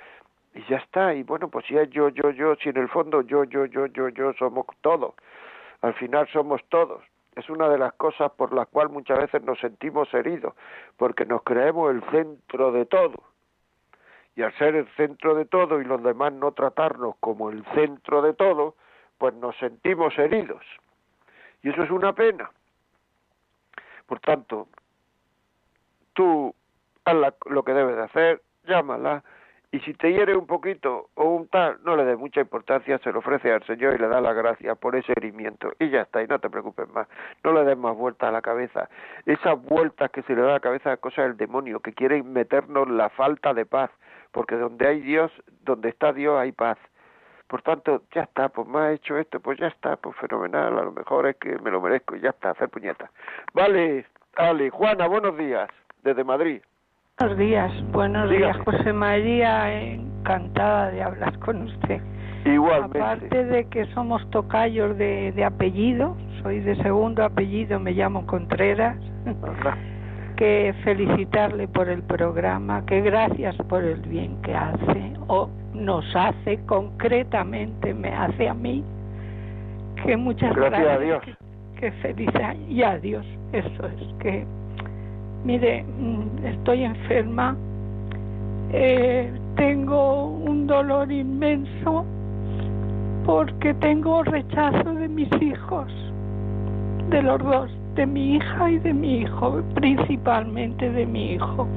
y 0.59 0.65
ya 0.69 0.77
está, 0.77 1.13
y 1.13 1.23
bueno, 1.23 1.47
pues 1.47 1.65
ya 1.69 1.83
yo, 1.85 2.09
yo, 2.09 2.31
yo, 2.31 2.55
si 2.57 2.69
en 2.69 2.77
el 2.77 2.89
fondo 2.89 3.21
yo, 3.21 3.45
yo, 3.45 3.65
yo, 3.65 3.85
yo, 3.85 4.09
yo 4.09 4.33
somos 4.33 4.65
todos, 4.81 5.13
al 5.81 5.93
final 5.93 6.27
somos 6.33 6.61
todos, 6.67 7.01
es 7.35 7.49
una 7.49 7.69
de 7.69 7.77
las 7.77 7.93
cosas 7.93 8.31
por 8.33 8.53
las 8.53 8.67
cuales 8.67 8.91
muchas 8.91 9.19
veces 9.19 9.41
nos 9.43 9.57
sentimos 9.59 10.13
heridos, 10.13 10.53
porque 10.97 11.25
nos 11.25 11.43
creemos 11.43 11.91
el 11.91 12.03
centro 12.11 12.73
de 12.73 12.85
todo. 12.85 13.23
Y 14.35 14.41
al 14.41 14.53
ser 14.57 14.75
el 14.75 14.87
centro 14.95 15.33
de 15.33 15.45
todo 15.45 15.79
y 15.79 15.85
los 15.85 16.03
demás 16.03 16.33
no 16.33 16.51
tratarnos 16.51 17.15
como 17.21 17.49
el 17.49 17.63
centro 17.73 18.21
de 18.21 18.33
todo, 18.33 18.75
pues 19.17 19.33
nos 19.35 19.55
sentimos 19.57 20.17
heridos. 20.17 20.63
Y 21.61 21.69
eso 21.69 21.83
es 21.83 21.89
una 21.89 22.13
pena. 22.13 22.51
Por 24.05 24.19
tanto, 24.19 24.67
tú 26.13 26.53
haz 27.05 27.33
lo 27.45 27.63
que 27.63 27.73
debes 27.73 27.95
de 27.95 28.03
hacer, 28.03 28.41
llámala, 28.65 29.23
y 29.71 29.79
si 29.81 29.93
te 29.93 30.11
hiere 30.11 30.35
un 30.35 30.47
poquito 30.47 31.09
o 31.13 31.25
un 31.25 31.47
tal, 31.47 31.77
no 31.83 31.95
le 31.95 32.03
dé 32.03 32.15
mucha 32.15 32.41
importancia, 32.41 32.97
se 32.99 33.11
lo 33.11 33.19
ofrece 33.19 33.51
al 33.51 33.63
Señor 33.65 33.93
y 33.93 33.97
le 33.99 34.07
da 34.07 34.19
la 34.19 34.33
gracia 34.33 34.73
por 34.73 34.95
ese 34.95 35.11
herimiento. 35.11 35.71
Y 35.77 35.89
ya 35.89 36.01
está, 36.01 36.23
y 36.23 36.27
no 36.27 36.39
te 36.39 36.49
preocupes 36.49 36.89
más. 36.89 37.07
No 37.43 37.53
le 37.53 37.63
des 37.63 37.77
más 37.77 37.95
vueltas 37.95 38.29
a 38.29 38.31
la 38.31 38.41
cabeza. 38.41 38.89
Esas 39.27 39.61
vueltas 39.61 40.09
que 40.09 40.23
se 40.23 40.33
le 40.33 40.41
da 40.41 40.49
a 40.49 40.53
la 40.53 40.59
cabeza 40.59 40.93
es 40.93 40.99
cosa 40.99 41.21
del 41.21 41.37
demonio, 41.37 41.81
que 41.81 41.93
quiere 41.93 42.23
meternos 42.23 42.89
la 42.89 43.09
falta 43.09 43.53
de 43.53 43.67
paz. 43.67 43.91
Porque 44.31 44.55
donde 44.55 44.87
hay 44.87 45.01
Dios, 45.01 45.31
donde 45.61 45.89
está 45.89 46.13
Dios 46.13 46.39
hay 46.39 46.51
paz. 46.51 46.79
Por 47.45 47.61
tanto, 47.61 48.03
ya 48.13 48.23
está, 48.23 48.49
pues 48.49 48.67
me 48.67 48.79
ha 48.79 48.91
hecho 48.91 49.17
esto, 49.17 49.39
pues 49.39 49.59
ya 49.59 49.67
está, 49.67 49.97
pues 49.97 50.15
fenomenal, 50.17 50.77
a 50.77 50.83
lo 50.83 50.91
mejor 50.91 51.27
es 51.27 51.35
que 51.37 51.57
me 51.59 51.71
lo 51.71 51.81
merezco 51.81 52.15
y 52.15 52.21
ya 52.21 52.29
está, 52.29 52.51
hacer 52.51 52.69
puñeta. 52.69 53.09
Vale, 53.53 54.05
vale, 54.35 54.69
Juana, 54.69 55.07
buenos 55.07 55.35
días, 55.35 55.67
desde 56.03 56.23
Madrid. 56.23 56.61
Buenos 57.19 57.37
días, 57.37 57.91
buenos 57.91 58.29
días, 58.29 58.55
José 58.63 58.93
María, 58.93 59.73
encantada 59.73 60.89
de 60.89 61.03
hablar 61.03 61.37
con 61.39 61.63
usted. 61.63 61.99
Igualmente. 62.45 62.97
Aparte 62.97 63.43
de 63.43 63.65
que 63.65 63.85
somos 63.87 64.25
tocayos 64.29 64.97
de, 64.97 65.33
de 65.33 65.43
apellido, 65.43 66.15
soy 66.41 66.61
de 66.61 66.77
segundo 66.77 67.25
apellido, 67.25 67.77
me 67.77 67.91
llamo 67.91 68.25
Contreras 68.25 68.95
que 70.37 70.73
felicitarle 70.85 71.67
por 71.67 71.89
el 71.89 72.03
programa, 72.03 72.85
que 72.85 73.01
gracias 73.01 73.53
por 73.67 73.83
el 73.83 73.99
bien 73.99 74.41
que 74.41 74.55
hace 74.55 75.13
o 75.27 75.49
nos 75.73 76.05
hace 76.15 76.57
concretamente, 76.67 77.93
me 77.93 78.13
hace 78.13 78.47
a 78.47 78.53
mí, 78.53 78.81
que 80.05 80.15
muchas 80.15 80.55
gracias. 80.55 80.83
Gracias 80.83 80.97
a 80.97 80.99
Dios. 81.01 81.37
Que, 81.77 81.91
feliz 81.91 82.29
y 82.69 82.81
a 82.81 82.97
Dios, 82.97 83.25
eso 83.51 83.87
es, 83.87 84.13
que 84.21 84.45
mire, 85.43 85.83
mm, 85.83 86.45
estoy 86.45 86.83
enferma, 86.83 87.55
eh, 88.71 89.31
tengo 89.55 90.27
un 90.27 90.67
dolor 90.67 91.11
inmenso 91.11 92.05
porque 93.25 93.73
tengo 93.75 94.23
rechazo 94.23 94.93
de 94.93 95.07
mis 95.07 95.29
hijos, 95.41 95.91
de 97.09 97.21
los 97.21 97.39
dos 97.39 97.71
de 97.95 98.05
mi 98.05 98.35
hija 98.35 98.71
y 98.71 98.79
de 98.79 98.93
mi 98.93 99.17
hijo, 99.19 99.61
principalmente 99.75 100.89
de 100.89 101.05
mi 101.05 101.33
hijo. 101.33 101.67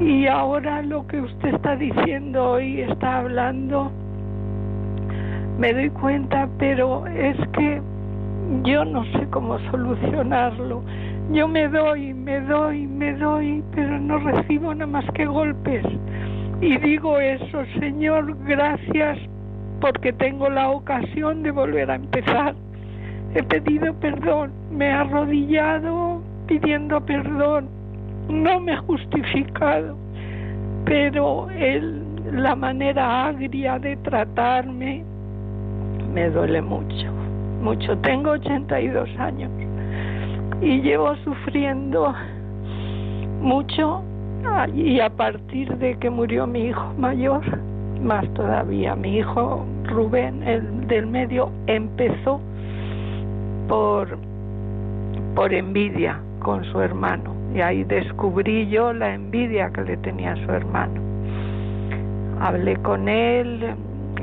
Y 0.00 0.26
ahora 0.26 0.82
lo 0.82 1.06
que 1.08 1.20
usted 1.20 1.54
está 1.54 1.74
diciendo 1.76 2.52
hoy, 2.52 2.82
está 2.82 3.18
hablando, 3.18 3.90
me 5.58 5.72
doy 5.72 5.90
cuenta, 5.90 6.48
pero 6.58 7.06
es 7.08 7.36
que 7.56 7.80
yo 8.64 8.84
no 8.84 9.04
sé 9.12 9.26
cómo 9.30 9.58
solucionarlo. 9.70 10.82
Yo 11.32 11.48
me 11.48 11.68
doy, 11.68 12.14
me 12.14 12.40
doy, 12.40 12.86
me 12.86 13.14
doy, 13.14 13.62
pero 13.74 13.98
no 13.98 14.18
recibo 14.18 14.74
nada 14.74 14.86
más 14.86 15.04
que 15.14 15.24
golpes. 15.24 15.84
Y 16.60 16.76
digo 16.78 17.18
eso, 17.18 17.64
Señor, 17.80 18.36
gracias 18.46 19.18
porque 19.80 20.12
tengo 20.12 20.48
la 20.48 20.70
ocasión 20.70 21.42
de 21.42 21.50
volver 21.50 21.90
a 21.90 21.96
empezar 21.96 22.54
he 23.34 23.42
pedido 23.42 23.92
perdón, 23.94 24.52
me 24.70 24.86
he 24.86 24.92
arrodillado 24.92 26.22
pidiendo 26.46 27.00
perdón, 27.00 27.68
no 28.28 28.60
me 28.60 28.74
he 28.74 28.76
justificado, 28.76 29.96
pero 30.84 31.50
él, 31.50 32.02
la 32.32 32.54
manera 32.54 33.26
agria 33.26 33.78
de 33.78 33.96
tratarme 33.98 35.04
me 36.12 36.30
duele 36.30 36.62
mucho, 36.62 37.12
mucho. 37.60 37.98
Tengo 37.98 38.30
82 38.30 39.08
años 39.18 39.50
y 40.60 40.80
llevo 40.80 41.14
sufriendo 41.16 42.14
mucho 43.40 44.02
y 44.74 45.00
a 45.00 45.08
partir 45.10 45.76
de 45.78 45.96
que 45.98 46.10
murió 46.10 46.46
mi 46.46 46.66
hijo 46.66 46.92
mayor, 46.98 47.42
más 48.02 48.28
todavía, 48.34 48.94
mi 48.94 49.18
hijo 49.18 49.64
Rubén, 49.84 50.42
el 50.42 50.86
del 50.86 51.06
medio, 51.06 51.50
empezó 51.66 52.40
por, 53.68 54.18
por 55.34 55.52
envidia 55.52 56.20
con 56.40 56.64
su 56.66 56.80
hermano. 56.80 57.34
Y 57.54 57.60
ahí 57.60 57.84
descubrí 57.84 58.68
yo 58.68 58.92
la 58.92 59.14
envidia 59.14 59.70
que 59.70 59.82
le 59.82 59.96
tenía 59.98 60.32
a 60.32 60.36
su 60.36 60.50
hermano. 60.52 61.00
Hablé 62.40 62.76
con 62.76 63.08
él, 63.08 63.74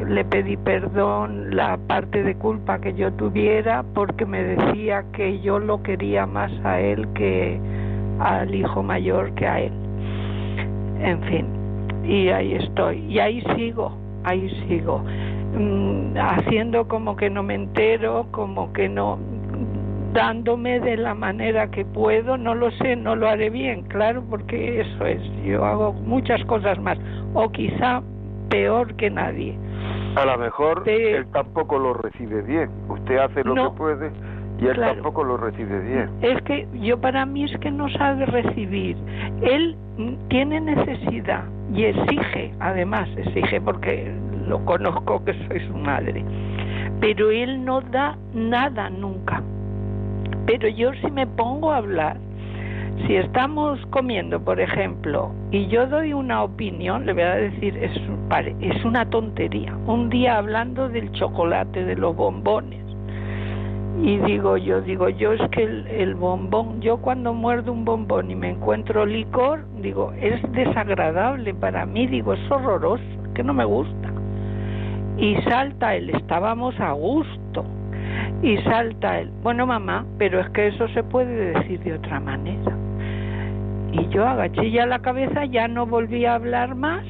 le 0.07 0.25
pedí 0.25 0.57
perdón 0.57 1.55
la 1.55 1.77
parte 1.87 2.23
de 2.23 2.35
culpa 2.35 2.79
que 2.79 2.93
yo 2.93 3.11
tuviera 3.13 3.83
porque 3.93 4.25
me 4.25 4.43
decía 4.43 5.03
que 5.13 5.39
yo 5.41 5.59
lo 5.59 5.81
quería 5.83 6.25
más 6.25 6.51
a 6.63 6.79
él 6.79 7.07
que 7.13 7.59
al 8.19 8.53
hijo 8.53 8.83
mayor 8.83 9.33
que 9.35 9.47
a 9.47 9.59
él. 9.61 9.73
En 10.99 11.21
fin, 11.23 11.45
y 12.03 12.29
ahí 12.29 12.53
estoy, 12.53 12.99
y 13.07 13.19
ahí 13.19 13.43
sigo, 13.55 13.91
ahí 14.23 14.49
sigo. 14.67 15.03
Mm, 15.57 16.17
haciendo 16.17 16.87
como 16.87 17.15
que 17.15 17.29
no 17.29 17.43
me 17.43 17.55
entero, 17.55 18.27
como 18.31 18.71
que 18.73 18.87
no, 18.87 19.17
dándome 20.13 20.79
de 20.79 20.97
la 20.97 21.13
manera 21.13 21.69
que 21.71 21.85
puedo, 21.85 22.37
no 22.37 22.55
lo 22.55 22.71
sé, 22.71 22.95
no 22.95 23.15
lo 23.15 23.27
haré 23.27 23.49
bien, 23.49 23.83
claro, 23.83 24.23
porque 24.29 24.81
eso 24.81 25.05
es, 25.05 25.21
yo 25.43 25.65
hago 25.65 25.93
muchas 25.93 26.43
cosas 26.45 26.79
más, 26.79 26.97
o 27.33 27.49
quizá 27.51 28.01
peor 28.49 28.93
que 28.95 29.09
nadie. 29.09 29.57
A 30.15 30.25
lo 30.25 30.37
mejor 30.37 30.87
él 30.87 31.25
tampoco 31.31 31.79
lo 31.79 31.93
recibe 31.93 32.41
bien, 32.41 32.69
usted 32.89 33.17
hace 33.17 33.43
lo 33.43 33.55
que 33.55 33.77
puede 33.77 34.11
y 34.59 34.67
él 34.67 34.77
tampoco 34.77 35.23
lo 35.23 35.37
recibe 35.37 35.79
bien. 35.79 36.09
Es 36.21 36.41
que 36.43 36.67
yo 36.81 36.99
para 36.99 37.25
mí 37.25 37.45
es 37.45 37.57
que 37.59 37.71
no 37.71 37.89
sabe 37.89 38.25
recibir, 38.25 38.97
él 39.41 39.75
tiene 40.29 40.59
necesidad 40.61 41.43
y 41.73 41.85
exige, 41.85 42.53
además 42.59 43.09
exige 43.17 43.61
porque 43.61 44.13
lo 44.47 44.63
conozco 44.65 45.23
que 45.23 45.33
soy 45.47 45.59
su 45.67 45.77
madre, 45.77 46.23
pero 46.99 47.31
él 47.31 47.63
no 47.63 47.81
da 47.81 48.17
nada 48.33 48.89
nunca. 48.89 49.41
Pero 50.45 50.67
yo 50.67 50.91
si 51.01 51.09
me 51.09 51.25
pongo 51.25 51.71
a 51.71 51.77
hablar, 51.77 52.17
si 53.07 53.15
estamos 53.15 53.79
comiendo, 53.89 54.39
por 54.39 54.59
ejemplo, 54.59 55.31
y 55.51 55.67
yo 55.67 55.87
doy 55.87 56.13
una 56.13 56.43
opinión, 56.43 57.05
le 57.05 57.13
voy 57.13 57.23
a 57.23 57.35
decir, 57.35 57.75
es, 57.77 57.91
es 58.59 58.85
una 58.85 59.09
tontería. 59.09 59.75
Un 59.87 60.09
día 60.09 60.37
hablando 60.37 60.87
del 60.89 61.11
chocolate, 61.13 61.83
de 61.83 61.95
los 61.95 62.15
bombones, 62.15 62.81
y 64.01 64.17
digo 64.17 64.57
yo, 64.57 64.81
digo 64.81 65.09
yo 65.09 65.33
es 65.33 65.49
que 65.51 65.63
el, 65.63 65.85
el, 65.87 66.15
bombón, 66.15 66.81
yo 66.81 66.97
cuando 66.97 67.33
muerdo 67.33 67.71
un 67.71 67.85
bombón 67.85 68.31
y 68.31 68.35
me 68.35 68.51
encuentro 68.51 69.05
licor, 69.05 69.63
digo, 69.79 70.11
es 70.19 70.41
desagradable 70.53 71.53
para 71.53 71.85
mí, 71.85 72.07
digo, 72.07 72.33
es 72.33 72.51
horroroso, 72.51 73.03
que 73.35 73.43
no 73.43 73.53
me 73.53 73.65
gusta. 73.65 74.11
Y 75.17 75.35
salta 75.43 75.95
él, 75.95 76.09
estábamos 76.09 76.79
a 76.79 76.93
gusto. 76.93 77.40
Y 78.41 78.57
salta 78.57 79.19
él, 79.19 79.29
bueno 79.43 79.67
mamá, 79.67 80.05
pero 80.17 80.39
es 80.39 80.49
que 80.49 80.67
eso 80.67 80.87
se 80.89 81.03
puede 81.03 81.53
decir 81.53 81.79
de 81.81 81.93
otra 81.93 82.19
manera. 82.19 82.75
Y 83.91 84.07
yo 84.09 84.27
agaché 84.27 84.71
ya 84.71 84.85
la 84.85 84.99
cabeza, 84.99 85.45
ya 85.45 85.67
no 85.67 85.85
volví 85.85 86.25
a 86.25 86.35
hablar 86.35 86.75
más 86.75 87.03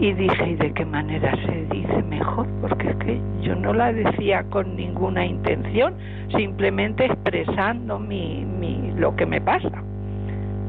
y 0.00 0.12
dije, 0.14 0.50
¿y 0.50 0.54
de 0.56 0.72
qué 0.72 0.84
manera 0.84 1.32
se 1.46 1.64
dice 1.66 2.02
mejor? 2.02 2.46
Porque 2.60 2.90
es 2.90 2.96
que 2.96 3.20
yo 3.40 3.54
no 3.54 3.72
la 3.72 3.92
decía 3.92 4.42
con 4.50 4.74
ninguna 4.74 5.24
intención, 5.24 5.94
simplemente 6.36 7.06
expresando 7.06 7.98
mi, 7.98 8.44
mi, 8.44 8.92
lo 8.96 9.14
que 9.14 9.26
me 9.26 9.40
pasa. 9.40 9.70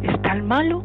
¿Está 0.03 0.33
el 0.33 0.43
malo? 0.43 0.83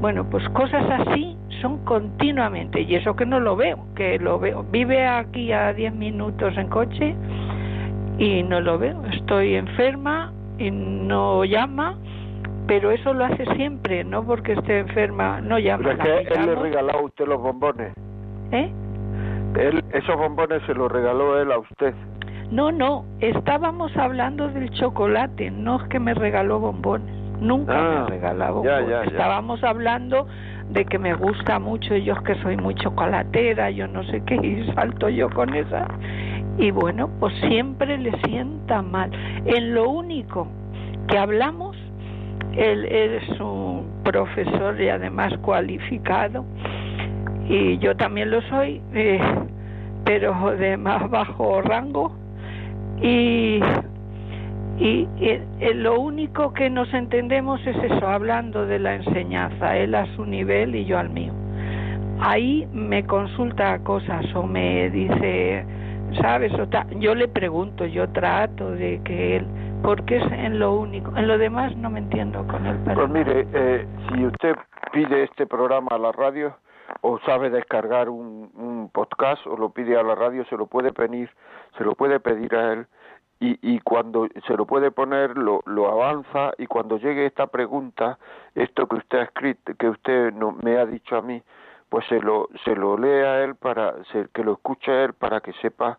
Bueno, 0.00 0.28
pues 0.28 0.46
cosas 0.50 0.84
así 0.90 1.36
son 1.62 1.78
continuamente, 1.84 2.80
y 2.82 2.96
eso 2.96 3.16
que 3.16 3.24
no 3.24 3.40
lo 3.40 3.56
veo, 3.56 3.78
que 3.94 4.18
lo 4.18 4.38
veo. 4.38 4.66
Vive 4.70 5.06
aquí 5.06 5.52
a 5.52 5.72
10 5.72 5.94
minutos 5.94 6.56
en 6.58 6.68
coche 6.68 7.14
y 8.18 8.42
no 8.42 8.60
lo 8.60 8.78
veo. 8.78 9.02
Estoy 9.12 9.56
enferma 9.56 10.32
y 10.58 10.70
no 10.70 11.44
llama, 11.44 11.96
pero 12.66 12.90
eso 12.90 13.12
lo 13.12 13.24
hace 13.24 13.44
siempre, 13.54 14.04
no 14.04 14.24
porque 14.24 14.52
esté 14.52 14.80
enferma, 14.80 15.40
no 15.40 15.58
llama. 15.58 15.94
Pero 15.98 16.18
es 16.18 16.28
que 16.28 16.34
él 16.34 16.46
le 16.46 16.54
regaló 16.54 16.92
a 16.92 17.02
usted 17.02 17.26
los 17.26 17.40
bombones. 17.40 17.92
¿Eh? 18.52 18.70
Él, 19.56 19.84
esos 19.92 20.16
bombones 20.16 20.62
se 20.66 20.74
los 20.74 20.90
regaló 20.90 21.40
él 21.40 21.52
a 21.52 21.58
usted. 21.58 21.94
No, 22.50 22.70
no, 22.70 23.04
estábamos 23.20 23.96
hablando 23.96 24.48
del 24.48 24.70
chocolate, 24.72 25.50
no 25.50 25.80
es 25.80 25.88
que 25.88 25.98
me 25.98 26.12
regaló 26.12 26.60
bombones, 26.60 27.14
nunca 27.40 27.72
me 27.72 27.96
ah, 27.96 28.06
regaló 28.08 28.54
bombones. 28.56 29.06
Estábamos 29.06 29.64
hablando 29.64 30.26
de 30.68 30.84
que 30.84 30.98
me 30.98 31.14
gusta 31.14 31.58
mucho, 31.58 31.96
yo 31.96 32.14
es 32.14 32.20
que 32.20 32.34
soy 32.42 32.56
muy 32.56 32.74
chocolatera, 32.74 33.70
yo 33.70 33.86
no 33.88 34.02
sé 34.04 34.22
qué, 34.26 34.34
y 34.36 34.70
salto 34.74 35.08
yo 35.08 35.28
con 35.30 35.54
esa. 35.54 35.86
Y 36.58 36.70
bueno, 36.70 37.08
pues 37.18 37.34
siempre 37.48 37.96
le 37.98 38.12
sienta 38.22 38.82
mal. 38.82 39.10
En 39.46 39.74
lo 39.74 39.88
único 39.88 40.46
que 41.08 41.18
hablamos, 41.18 41.76
él, 42.56 42.84
es 42.84 43.40
un 43.40 43.86
profesor 44.04 44.80
y 44.80 44.88
además 44.88 45.32
cualificado, 45.38 46.44
y 47.48 47.78
yo 47.78 47.96
también 47.96 48.30
lo 48.30 48.42
soy, 48.42 48.80
eh, 48.94 49.20
pero 50.04 50.56
de 50.56 50.76
más 50.76 51.08
bajo 51.10 51.62
rango 51.62 52.12
y, 53.02 53.60
y, 54.78 55.08
lo 55.74 56.00
único 56.00 56.52
que 56.52 56.70
nos 56.70 56.92
entendemos 56.94 57.60
es 57.66 57.76
eso, 57.76 58.06
hablando 58.06 58.66
de 58.66 58.78
la 58.78 58.94
enseñanza, 58.94 59.76
él 59.76 59.94
a 59.94 60.06
su 60.14 60.24
nivel 60.24 60.74
y 60.74 60.84
yo 60.84 60.98
al 60.98 61.10
mío. 61.10 61.32
Ahí 62.20 62.66
me 62.72 63.04
consulta 63.04 63.78
cosas 63.80 64.24
o 64.34 64.44
me 64.44 64.88
dice, 64.90 65.64
¿sabes? 66.20 66.52
O 66.54 66.66
yo 66.98 67.14
le 67.14 67.28
pregunto, 67.28 67.84
yo 67.86 68.08
trato 68.10 68.70
de 68.70 69.00
que 69.04 69.36
él, 69.36 69.46
porque 69.82 70.18
es 70.18 70.32
en 70.32 70.58
lo 70.58 70.74
único, 70.74 71.16
en 71.16 71.28
lo 71.28 71.38
demás 71.38 71.76
no 71.76 71.90
me 71.90 72.00
entiendo 72.00 72.46
con 72.46 72.66
él. 72.66 72.78
Pues 72.94 73.08
mire, 73.08 73.46
eh, 73.52 73.86
si 74.08 74.26
usted 74.26 74.54
pide 74.92 75.24
este 75.24 75.46
programa 75.46 75.88
a 75.92 75.98
la 75.98 76.12
radio, 76.12 76.54
o 77.00 77.18
sabe 77.20 77.50
descargar 77.50 78.08
un, 78.08 78.50
un 78.54 78.90
podcast 78.92 79.46
o 79.46 79.56
lo 79.56 79.70
pide 79.70 79.98
a 79.98 80.02
la 80.02 80.14
radio, 80.14 80.44
se 80.46 80.56
lo 80.56 80.66
puede 80.66 80.92
pedir, 80.92 81.30
se 81.78 81.84
lo 81.84 81.94
puede 81.94 82.20
pedir 82.20 82.54
a 82.54 82.72
él 82.74 82.86
y, 83.42 83.58
y 83.60 83.80
cuando 83.80 84.28
se 84.46 84.56
lo 84.56 84.66
puede 84.66 84.92
poner 84.92 85.36
lo, 85.36 85.62
lo 85.66 85.90
avanza 85.90 86.52
y 86.58 86.66
cuando 86.66 86.98
llegue 86.98 87.26
esta 87.26 87.48
pregunta, 87.48 88.18
esto 88.54 88.86
que 88.86 88.96
usted 88.96 89.18
ha 89.18 89.22
escrito, 89.24 89.72
que 89.76 89.88
usted 89.88 90.32
no, 90.32 90.52
me 90.62 90.78
ha 90.78 90.86
dicho 90.86 91.16
a 91.16 91.22
mí, 91.22 91.42
pues 91.92 92.06
se 92.06 92.18
lo 92.20 92.48
se 92.64 92.74
lo 92.74 92.96
lee 92.96 93.22
a 93.22 93.44
él 93.44 93.54
para 93.54 93.96
que 94.32 94.42
lo 94.42 94.54
escuche 94.54 94.90
a 94.90 95.04
él 95.04 95.12
para 95.12 95.42
que 95.42 95.52
sepa 95.60 95.98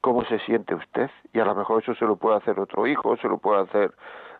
cómo 0.00 0.24
se 0.24 0.38
siente 0.38 0.74
usted 0.74 1.10
y 1.34 1.38
a 1.38 1.44
lo 1.44 1.54
mejor 1.54 1.82
eso 1.82 1.94
se 1.96 2.06
lo 2.06 2.16
puede 2.16 2.38
hacer 2.38 2.58
otro 2.58 2.86
hijo, 2.86 3.14
se 3.18 3.28
lo 3.28 3.36
puede 3.36 3.60
hacer 3.60 3.92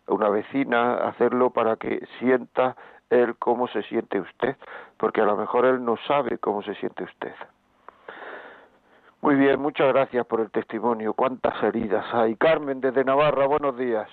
una 0.07 0.29
vecina, 0.29 0.95
hacerlo 0.95 1.51
para 1.51 1.75
que 1.75 2.03
sienta 2.17 2.75
él 3.11 3.35
cómo 3.37 3.67
se 3.67 3.83
siente 3.83 4.19
usted, 4.19 4.55
porque 4.97 5.21
a 5.21 5.25
lo 5.25 5.37
mejor 5.37 5.65
él 5.65 5.85
no 5.85 5.95
sabe 6.07 6.39
cómo 6.39 6.63
se 6.63 6.73
siente 6.73 7.03
usted. 7.03 7.35
Muy 9.21 9.35
bien, 9.35 9.61
muchas 9.61 9.93
gracias 9.93 10.25
por 10.25 10.39
el 10.39 10.49
testimonio. 10.49 11.13
Cuántas 11.13 11.61
heridas 11.61 12.05
hay. 12.13 12.35
Carmen, 12.35 12.81
desde 12.81 13.03
Navarra, 13.03 13.45
buenos 13.45 13.77
días. 13.77 14.09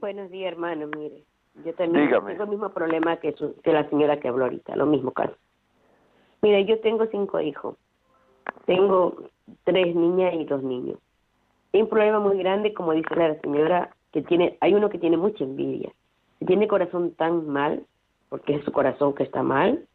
Buenos 0.00 0.32
días, 0.32 0.50
hermano. 0.50 0.88
Mire, 0.96 1.22
yo 1.64 1.72
también 1.74 2.10
tengo 2.10 2.42
el 2.42 2.48
mismo 2.48 2.70
problema 2.70 3.18
que, 3.18 3.36
que 3.62 3.72
la 3.72 3.88
señora 3.88 4.18
que 4.18 4.26
habló 4.26 4.44
ahorita, 4.46 4.74
lo 4.74 4.86
mismo 4.86 5.12
caso. 5.12 5.36
Mire, 6.42 6.64
yo 6.64 6.80
tengo 6.80 7.06
cinco 7.06 7.40
hijos. 7.40 7.76
Tengo 8.66 9.14
tres 9.64 9.94
niñas 9.94 10.34
y 10.34 10.44
dos 10.44 10.62
niños. 10.62 10.98
Hay 11.72 11.82
un 11.82 11.88
problema 11.88 12.18
muy 12.18 12.36
grande, 12.38 12.74
como 12.74 12.92
dice 12.92 13.14
la 13.14 13.40
señora, 13.40 13.94
que 14.12 14.22
tiene, 14.22 14.58
hay 14.60 14.74
uno 14.74 14.90
que 14.90 14.98
tiene 14.98 15.16
mucha 15.16 15.44
envidia. 15.44 15.92
Tiene 16.44 16.66
corazón 16.66 17.12
tan 17.12 17.48
mal 17.48 17.86
porque 18.28 18.56
es 18.56 18.64
su 18.64 18.72
corazón 18.72 19.14
que 19.14 19.22
está 19.22 19.42
mal. 19.42 19.86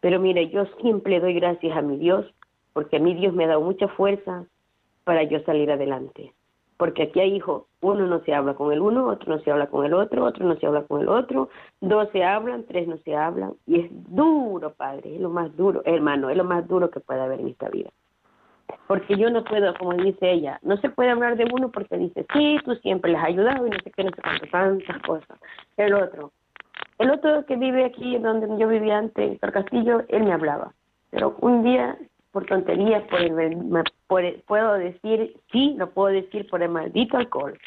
Pero 0.00 0.18
mire, 0.18 0.48
yo 0.48 0.64
siempre 0.80 1.20
doy 1.20 1.34
gracias 1.34 1.76
a 1.76 1.82
mi 1.82 1.98
Dios, 1.98 2.26
porque 2.72 2.96
a 2.96 3.00
mí 3.00 3.14
Dios 3.14 3.32
me 3.32 3.44
ha 3.44 3.48
dado 3.48 3.60
mucha 3.60 3.86
fuerza 3.88 4.46
para 5.04 5.22
yo 5.22 5.40
salir 5.40 5.70
adelante. 5.70 6.32
Porque 6.80 7.02
aquí 7.02 7.20
hay 7.20 7.34
hijos, 7.34 7.64
uno 7.82 8.06
no 8.06 8.20
se 8.20 8.32
habla 8.32 8.54
con 8.54 8.72
el 8.72 8.80
uno, 8.80 9.08
otro 9.08 9.36
no 9.36 9.42
se 9.42 9.50
habla 9.50 9.66
con 9.66 9.84
el 9.84 9.92
otro, 9.92 10.24
otro 10.24 10.46
no 10.46 10.56
se 10.56 10.66
habla 10.66 10.80
con 10.84 11.02
el 11.02 11.10
otro, 11.10 11.50
dos 11.82 12.08
se 12.10 12.24
hablan, 12.24 12.64
tres 12.64 12.88
no 12.88 12.96
se 13.04 13.14
hablan. 13.14 13.52
Y 13.66 13.80
es 13.80 13.90
duro, 13.90 14.72
padre, 14.72 15.14
es 15.14 15.20
lo 15.20 15.28
más 15.28 15.54
duro, 15.58 15.82
hermano, 15.84 16.30
es 16.30 16.38
lo 16.38 16.44
más 16.44 16.66
duro 16.66 16.90
que 16.90 17.00
puede 17.00 17.20
haber 17.20 17.40
en 17.40 17.48
esta 17.48 17.68
vida. 17.68 17.90
Porque 18.86 19.14
yo 19.18 19.28
no 19.28 19.44
puedo, 19.44 19.74
como 19.74 19.92
dice 19.92 20.32
ella, 20.32 20.58
no 20.62 20.78
se 20.78 20.88
puede 20.88 21.10
hablar 21.10 21.36
de 21.36 21.44
uno 21.52 21.70
porque 21.70 21.98
dice, 21.98 22.24
sí, 22.32 22.56
tú 22.64 22.74
siempre 22.76 23.12
les 23.12 23.20
has 23.20 23.26
ayudado 23.26 23.66
y 23.66 23.70
no 23.70 23.76
sé 23.84 23.90
qué, 23.90 24.02
no 24.02 24.10
sé 24.12 24.22
cuánto, 24.22 24.46
tantas 24.50 25.02
cosas. 25.02 25.38
El 25.76 25.92
otro, 25.92 26.32
el 26.98 27.10
otro 27.10 27.44
que 27.44 27.56
vive 27.56 27.84
aquí, 27.84 28.16
donde 28.16 28.48
yo 28.58 28.66
vivía 28.68 28.96
antes, 28.96 29.38
en 29.42 29.50
Castillo, 29.50 30.02
él 30.08 30.24
me 30.24 30.32
hablaba. 30.32 30.72
Pero 31.10 31.36
un 31.42 31.62
día, 31.62 31.98
por 32.32 32.46
tonterías, 32.46 33.02
por 33.04 33.20
el, 34.22 34.42
puedo 34.46 34.74
decir, 34.74 35.36
sí, 35.50 35.74
lo 35.76 35.90
puedo 35.90 36.14
decir 36.14 36.48
por 36.48 36.62
el 36.62 36.70
maldito 36.70 37.16
alcohol. 37.16 37.58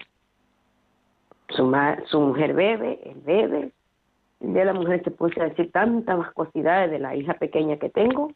Su, 1.50 1.72
su 2.06 2.20
mujer 2.20 2.54
bebe, 2.54 3.00
él 3.04 3.22
bebe. 3.26 3.72
El 4.40 4.54
de 4.54 4.66
la 4.66 4.74
mujer 4.74 5.04
se 5.04 5.12
puso 5.12 5.42
a 5.42 5.46
decir 5.46 5.72
tantas 5.72 6.18
vascosidades 6.18 6.92
de 6.92 7.00
la 7.00 7.16
hija 7.16 7.34
pequeña 7.36 7.78
que 7.78 7.90
tengo. 7.90 8.32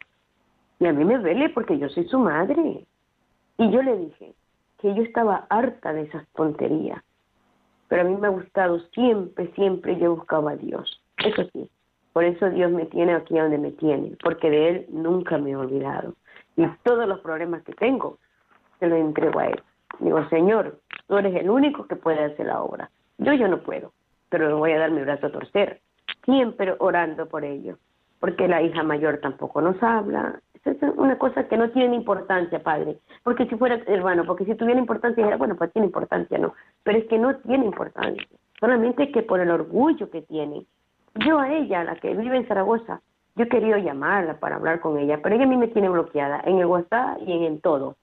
Y 0.79 0.85
a 0.85 0.93
mí 0.93 1.03
me 1.03 1.17
duele 1.17 1.49
porque 1.49 1.77
yo 1.77 1.89
soy 1.89 2.07
su 2.07 2.19
madre. 2.19 2.85
Y 3.57 3.71
yo 3.71 3.81
le 3.81 3.97
dije 3.97 4.33
que 4.79 4.93
yo 4.93 5.03
estaba 5.03 5.47
harta 5.49 5.93
de 5.93 6.03
esas 6.03 6.27
tonterías 6.29 7.01
pero 7.87 8.01
a 8.01 8.05
mí 8.05 8.15
me 8.15 8.27
ha 8.27 8.31
gustado 8.31 8.79
siempre, 8.93 9.51
siempre 9.53 9.97
yo 9.97 10.15
buscaba 10.15 10.51
a 10.51 10.57
Dios. 10.57 11.01
Eso 11.17 11.43
sí, 11.53 11.69
por 12.17 12.25
eso 12.25 12.49
Dios 12.49 12.71
me 12.71 12.87
tiene 12.87 13.13
aquí 13.13 13.37
donde 13.37 13.59
me 13.59 13.69
tiene, 13.73 14.17
porque 14.23 14.49
de 14.49 14.69
Él 14.69 14.85
nunca 14.89 15.37
me 15.37 15.51
he 15.51 15.55
olvidado. 15.55 16.15
Y 16.55 16.65
todos 16.81 17.07
los 17.07 17.19
problemas 17.19 17.61
que 17.61 17.73
tengo, 17.73 18.17
se 18.79 18.87
los 18.87 18.97
entrego 18.97 19.39
a 19.39 19.45
Él. 19.49 19.61
Digo, 19.99 20.27
Señor, 20.29 20.79
tú 21.07 21.15
eres 21.15 21.35
el 21.35 21.47
único 21.47 21.85
que 21.85 21.95
puede 21.95 22.23
hacer 22.23 22.47
la 22.47 22.63
obra. 22.63 22.89
Yo, 23.19 23.33
yo 23.33 23.47
no 23.47 23.59
puedo, 23.59 23.93
pero 24.29 24.49
no 24.49 24.57
voy 24.57 24.71
a 24.71 24.79
dar 24.79 24.89
mi 24.89 25.01
brazo 25.01 25.27
a 25.27 25.31
torcer. 25.31 25.79
Siempre 26.25 26.73
orando 26.79 27.27
por 27.27 27.45
ellos, 27.45 27.77
porque 28.19 28.47
la 28.47 28.63
hija 28.63 28.81
mayor 28.81 29.19
tampoco 29.21 29.61
nos 29.61 29.77
habla, 29.83 30.41
es 30.65 30.77
una 30.95 31.19
cosa 31.19 31.47
que 31.47 31.55
no 31.55 31.69
tiene 31.69 31.95
importancia, 31.95 32.63
padre. 32.63 32.97
Porque 33.21 33.45
si 33.45 33.55
fuera, 33.57 33.79
hermano, 33.85 34.25
porque 34.25 34.45
si 34.45 34.55
tuviera 34.55 34.79
importancia, 34.79 35.37
bueno, 35.37 35.55
pues 35.55 35.71
tiene 35.71 35.85
importancia, 35.85 36.39
no. 36.39 36.55
Pero 36.81 36.97
es 36.97 37.05
que 37.05 37.19
no 37.19 37.35
tiene 37.35 37.65
importancia. 37.65 38.25
Solamente 38.59 39.11
que 39.11 39.21
por 39.21 39.39
el 39.39 39.51
orgullo 39.51 40.09
que 40.09 40.23
tiene. 40.23 40.65
Yo 41.25 41.39
a 41.39 41.51
ella, 41.51 41.83
la 41.83 41.95
que 41.95 42.15
vive 42.15 42.37
en 42.37 42.47
Zaragoza, 42.47 43.01
yo 43.35 43.43
he 43.43 43.49
querido 43.49 43.77
llamarla 43.77 44.39
para 44.39 44.55
hablar 44.55 44.79
con 44.79 44.97
ella, 44.97 45.19
pero 45.21 45.35
ella 45.35 45.45
a 45.45 45.47
mí 45.47 45.57
me 45.57 45.67
tiene 45.67 45.89
bloqueada 45.89 46.41
en 46.45 46.59
el 46.59 46.65
WhatsApp 46.65 47.19
y 47.25 47.31
en 47.31 47.43
el 47.43 47.61
todo. 47.61 47.95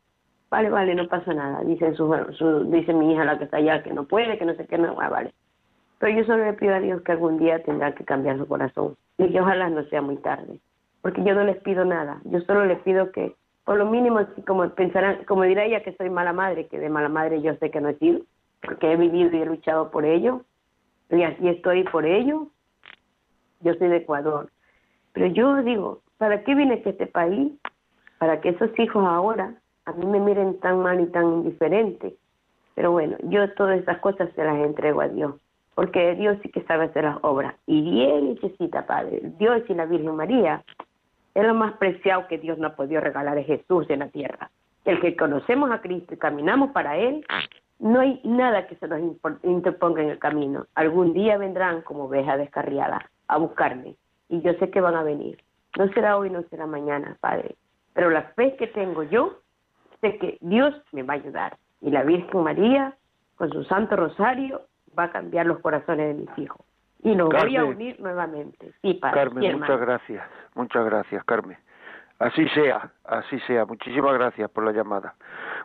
Vale, 0.51 0.71
vale, 0.71 0.95
no 0.95 1.09
pasa 1.09 1.35
nada. 1.35 1.62
Dice, 1.65 1.95
su, 1.95 2.65
dice 2.71 2.93
mi 2.93 3.12
hija, 3.12 3.25
la 3.25 3.39
que 3.39 3.45
está 3.45 3.57
allá, 3.57 3.83
que 3.83 3.93
no 3.93 4.05
puede, 4.05 4.39
que 4.39 4.45
no 4.45 4.55
sé 4.55 4.67
qué, 4.67 4.79
no, 4.79 4.97
ah, 5.01 5.09
vale. 5.09 5.33
Pero 5.99 6.19
yo 6.19 6.25
solo 6.25 6.45
le 6.45 6.53
pido 6.55 6.75
a 6.75 6.81
Dios 6.81 7.03
que 7.03 7.12
algún 7.12 7.39
día 7.39 7.62
tendrá 7.62 7.95
que 7.95 8.05
cambiar 8.05 8.39
su 8.39 8.47
corazón 8.47 8.97
y 9.19 9.31
que 9.33 9.41
ojalá 9.41 9.69
no 9.71 9.83
sea 9.85 10.03
muy 10.03 10.17
tarde 10.17 10.61
porque 11.05 11.23
yo 11.23 11.35
no 11.35 11.45
les 11.45 11.59
pido 11.59 11.85
nada, 11.85 12.23
yo 12.25 12.41
solo 12.41 12.65
les 12.65 12.79
pido 12.79 13.12
que, 13.12 13.35
por 13.67 13.77
lo 13.77 13.85
mínimo, 13.85 14.21
como 14.47 14.67
pensarán, 14.71 15.23
como 15.25 15.43
dirá 15.43 15.67
ella 15.67 15.83
que 15.83 15.95
soy 15.97 16.09
mala 16.09 16.33
madre, 16.33 16.67
que 16.67 16.79
de 16.79 16.89
mala 16.89 17.11
madre 17.11 17.43
yo 17.43 17.55
sé 17.57 17.71
que 17.71 17.83
no 17.83 17.91
he 17.91 17.99
sido, 17.99 18.21
porque 18.62 18.91
he 18.91 18.97
vivido 18.97 19.37
y 19.37 19.43
he 19.43 19.45
luchado 19.45 19.91
por 19.91 20.07
ello, 20.07 20.41
y 21.11 21.23
así 21.23 21.47
estoy 21.47 21.85
por 21.85 22.07
ello, 22.07 22.47
yo 23.61 23.75
soy 23.75 23.89
de 23.89 23.99
Ecuador. 23.99 24.51
Pero 25.13 25.27
yo 25.29 25.63
digo, 25.63 26.01
¿para 26.19 26.43
qué 26.43 26.55
vine 26.55 26.75
a 26.75 26.89
este 26.91 27.07
país? 27.07 27.53
Para 28.19 28.41
que 28.41 28.51
esos 28.51 28.71
hijos 28.79 29.05
ahora 29.07 29.55
a 29.87 29.93
mí 29.93 30.07
me 30.07 30.21
miren 30.21 30.59
tan 30.61 30.81
mal 30.81 31.01
y 31.01 31.07
tan 31.07 31.25
indiferente. 31.25 32.17
Pero 32.75 32.93
bueno, 32.93 33.17
yo 33.23 33.53
todas 33.55 33.81
esas 33.81 33.99
cosas 33.99 34.31
se 34.35 34.45
las 34.45 34.57
entrego 34.59 35.01
a 35.01 35.09
Dios, 35.09 35.35
porque 35.75 36.15
Dios 36.15 36.39
sí 36.43 36.49
que 36.49 36.63
sabe 36.63 36.87
hacer 36.87 37.05
las 37.05 37.19
obras. 37.23 37.55
Y 37.67 37.83
bien 37.83 38.35
necesita, 38.35 38.87
Padre, 38.87 39.21
Dios 39.39 39.63
y 39.69 39.75
la 39.75 39.87
Virgen 39.87 40.17
María 40.17 40.65
es 41.35 41.47
lo 41.47 41.55
más 41.55 41.75
preciado 41.75 42.27
que 42.27 42.39
Dios 42.39 42.59
nos 42.59 42.73
ha 42.73 42.77
podido 42.77 43.01
regalar 43.01 43.39
es 43.39 43.47
Jesús 43.47 43.89
en 43.91 44.01
la 44.01 44.09
tierra. 44.09 44.51
El 44.85 45.01
que 45.01 45.17
conocemos 45.17 45.71
a 45.71 45.81
Cristo 45.81 46.15
y 46.15 46.19
caminamos 46.19 46.71
para 46.71 46.97
Él, 46.97 47.25
no 47.79 48.01
hay 48.01 48.21
nada 48.25 48.67
que 48.67 48.77
se 48.77 48.89
nos 48.89 49.01
interponga 49.43 50.03
en 50.03 50.11
el 50.11 50.19
camino. 50.19 50.67
Algún 50.75 51.13
día 51.13 51.39
vendrán 51.39 51.83
como 51.83 52.05
ovejas 52.05 52.39
descarriadas 52.39 53.03
a 53.29 53.39
buscarme 53.39 53.97
y 54.29 54.41
yo 54.43 54.53
sé 54.55 54.70
que 54.70 54.81
van 54.81 54.95
a 54.95 55.03
venir. 55.03 55.43
No 55.79 55.89
será 55.89 56.16
hoy, 56.16 56.31
no 56.31 56.43
será 56.51 56.66
mañana, 56.66 57.16
Padre. 57.20 57.57
Pero 57.95 58.11
la 58.11 58.22
fe 58.35 58.57
que 58.57 58.66
tengo 58.68 59.03
yo, 59.03 59.39
sé 60.01 60.18
que 60.18 60.39
Dios 60.41 60.75
me 60.93 61.03
va 61.03 61.14
a 61.14 61.16
ayudar. 61.16 61.57
Y 61.81 61.91
la 61.91 62.03
Virgen 62.03 62.43
María, 62.43 62.95
con 63.37 63.51
su 63.51 63.64
Santo 63.64 63.97
Rosario, 63.97 64.62
va 64.99 65.05
a 65.05 65.12
cambiar 65.12 65.47
los 65.47 65.59
corazones 65.61 66.09
de 66.09 66.14
mis 66.14 66.39
hijos. 66.39 66.64
Y 67.03 67.14
nos 67.14 67.29
voy 67.29 67.57
a 67.57 67.64
unir 67.64 68.01
nuevamente. 68.01 68.72
Sí, 68.81 68.95
padre. 68.95 69.20
Carmen, 69.20 69.61
muchas 69.61 69.81
gracias. 69.81 70.27
Muchas 70.55 70.85
gracias, 70.87 71.25
Carmen. 71.25 71.59
Así 72.18 72.49
sea, 72.51 72.91
así 73.05 73.39
sea. 73.41 73.66
Muchísimas 73.66 74.14
gracias 74.14 74.51
por 74.51 74.64
la 74.64 74.72
llamada. 74.72 75.14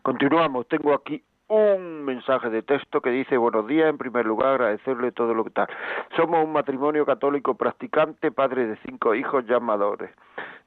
Continuamos. 0.01 0.67
Tengo 0.67 0.93
aquí 0.93 1.23
un 1.49 2.05
mensaje 2.05 2.49
de 2.49 2.61
texto 2.61 3.01
que 3.01 3.09
dice 3.09 3.35
buenos 3.35 3.67
días, 3.67 3.89
en 3.89 3.97
primer 3.97 4.25
lugar 4.25 4.53
agradecerle 4.53 5.11
todo 5.11 5.33
lo 5.33 5.43
que 5.43 5.49
tal. 5.49 5.67
Somos 6.15 6.45
un 6.45 6.53
matrimonio 6.53 7.05
católico 7.05 7.55
practicante, 7.55 8.31
padre 8.31 8.67
de 8.67 8.77
cinco 8.85 9.15
hijos 9.15 9.45
llamadores. 9.47 10.11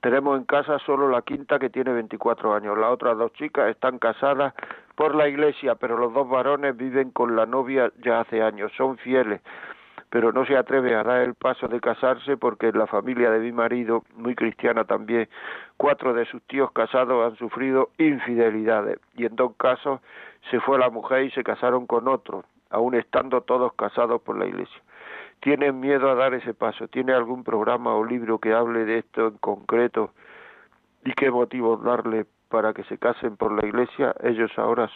Tenemos 0.00 0.36
en 0.36 0.44
casa 0.44 0.80
solo 0.80 1.08
la 1.08 1.22
quinta 1.22 1.60
que 1.60 1.70
tiene 1.70 1.92
24 1.92 2.54
años. 2.54 2.76
Las 2.76 2.90
otras 2.90 3.16
dos 3.16 3.32
chicas 3.34 3.70
están 3.70 4.00
casadas 4.00 4.54
por 4.96 5.14
la 5.14 5.28
iglesia, 5.28 5.76
pero 5.76 5.96
los 5.96 6.12
dos 6.12 6.28
varones 6.28 6.76
viven 6.76 7.12
con 7.12 7.36
la 7.36 7.46
novia 7.46 7.92
ya 8.04 8.20
hace 8.20 8.42
años, 8.42 8.72
son 8.76 8.98
fieles 8.98 9.40
pero 10.12 10.30
no 10.30 10.44
se 10.44 10.58
atreve 10.58 10.94
a 10.94 11.02
dar 11.02 11.22
el 11.22 11.32
paso 11.32 11.68
de 11.68 11.80
casarse 11.80 12.36
porque 12.36 12.70
la 12.70 12.86
familia 12.86 13.30
de 13.30 13.38
mi 13.38 13.50
marido, 13.50 14.04
muy 14.14 14.34
cristiana 14.34 14.84
también, 14.84 15.26
cuatro 15.78 16.12
de 16.12 16.26
sus 16.26 16.42
tíos 16.42 16.70
casados 16.72 17.26
han 17.26 17.38
sufrido 17.38 17.88
infidelidades 17.96 18.98
y 19.16 19.24
en 19.24 19.34
dos 19.36 19.52
casos 19.56 20.02
se 20.50 20.60
fue 20.60 20.78
la 20.78 20.90
mujer 20.90 21.24
y 21.24 21.30
se 21.30 21.42
casaron 21.42 21.86
con 21.86 22.08
otro, 22.08 22.44
aun 22.68 22.94
estando 22.94 23.40
todos 23.40 23.72
casados 23.72 24.20
por 24.20 24.36
la 24.36 24.44
iglesia. 24.44 24.82
¿Tienen 25.40 25.80
miedo 25.80 26.10
a 26.10 26.14
dar 26.14 26.34
ese 26.34 26.52
paso? 26.52 26.88
¿Tiene 26.88 27.14
algún 27.14 27.42
programa 27.42 27.94
o 27.94 28.04
libro 28.04 28.36
que 28.38 28.52
hable 28.52 28.84
de 28.84 28.98
esto 28.98 29.28
en 29.28 29.38
concreto 29.38 30.12
y 31.06 31.12
qué 31.14 31.30
motivos 31.30 31.82
darle 31.82 32.26
para 32.50 32.74
que 32.74 32.84
se 32.84 32.98
casen 32.98 33.38
por 33.38 33.50
la 33.50 33.66
iglesia? 33.66 34.14
Ellos 34.22 34.50
ahora, 34.58 34.90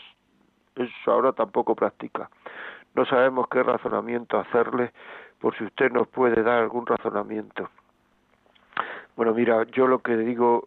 ellos 0.75 0.93
ahora 1.07 1.33
tampoco 1.33 1.75
practican. 1.75 2.29
No 2.97 3.05
sabemos 3.05 3.47
qué 3.49 3.63
razonamiento 3.63 4.39
hacerle, 4.39 4.91
por 5.39 5.55
si 5.59 5.65
usted 5.65 5.93
nos 5.93 6.09
puede 6.09 6.43
dar 6.43 6.61
algún 6.63 6.87
razonamiento. 6.87 7.69
Bueno, 9.17 9.35
mira, 9.35 9.65
yo 9.65 9.87
lo 9.87 9.99
que 9.99 10.17
digo 10.17 10.67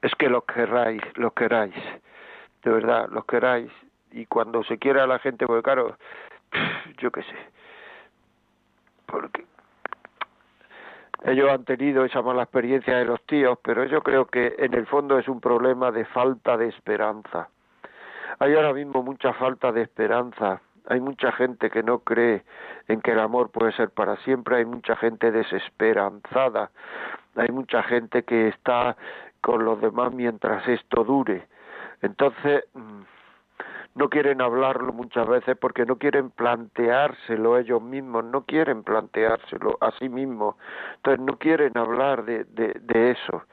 es 0.00 0.14
que 0.14 0.30
los 0.30 0.44
queráis, 0.44 1.02
los 1.16 1.34
queráis, 1.34 1.74
de 2.62 2.70
verdad, 2.70 3.10
los 3.10 3.26
queráis, 3.26 3.70
y 4.10 4.24
cuando 4.24 4.64
se 4.64 4.78
quiera 4.78 5.04
a 5.04 5.06
la 5.06 5.18
gente, 5.18 5.46
porque 5.46 5.62
claro, 5.62 5.98
yo 6.96 7.10
qué 7.10 7.22
sé, 7.22 7.36
porque 9.04 9.44
ellos 11.24 11.50
han 11.50 11.66
tenido 11.66 12.06
esa 12.06 12.22
mala 12.22 12.44
experiencia 12.44 12.96
de 12.96 13.04
los 13.04 13.20
tíos, 13.26 13.58
pero 13.62 13.84
yo 13.84 14.02
creo 14.02 14.24
que 14.24 14.54
en 14.56 14.72
el 14.72 14.86
fondo 14.86 15.18
es 15.18 15.28
un 15.28 15.42
problema 15.42 15.92
de 15.92 16.06
falta 16.06 16.56
de 16.56 16.68
esperanza. 16.68 17.50
Hay 18.38 18.54
ahora 18.54 18.72
mismo 18.72 19.02
mucha 19.02 19.34
falta 19.34 19.72
de 19.72 19.82
esperanza 19.82 20.62
hay 20.88 21.00
mucha 21.00 21.32
gente 21.32 21.70
que 21.70 21.82
no 21.82 22.00
cree 22.00 22.44
en 22.88 23.00
que 23.00 23.12
el 23.12 23.20
amor 23.20 23.50
puede 23.50 23.72
ser 23.72 23.90
para 23.90 24.16
siempre, 24.18 24.56
hay 24.56 24.64
mucha 24.64 24.96
gente 24.96 25.30
desesperanzada, 25.30 26.70
hay 27.36 27.48
mucha 27.48 27.82
gente 27.82 28.22
que 28.24 28.48
está 28.48 28.96
con 29.40 29.64
los 29.64 29.80
demás 29.80 30.12
mientras 30.12 30.66
esto 30.68 31.04
dure. 31.04 31.46
Entonces, 32.02 32.64
mm, 32.74 33.02
no 33.94 34.08
quieren 34.08 34.40
hablarlo 34.40 34.92
muchas 34.92 35.26
veces 35.28 35.56
porque 35.56 35.86
no 35.86 35.96
quieren 35.96 36.30
planteárselo 36.30 37.58
ellos 37.58 37.80
mismos, 37.80 38.24
no 38.24 38.44
quieren 38.44 38.82
planteárselo 38.82 39.78
a 39.80 39.92
sí 39.92 40.08
mismos, 40.08 40.56
entonces 40.96 41.24
no 41.24 41.38
quieren 41.38 41.76
hablar 41.78 42.24
de, 42.24 42.44
de, 42.44 42.72
de 42.80 43.12
eso. 43.12 43.44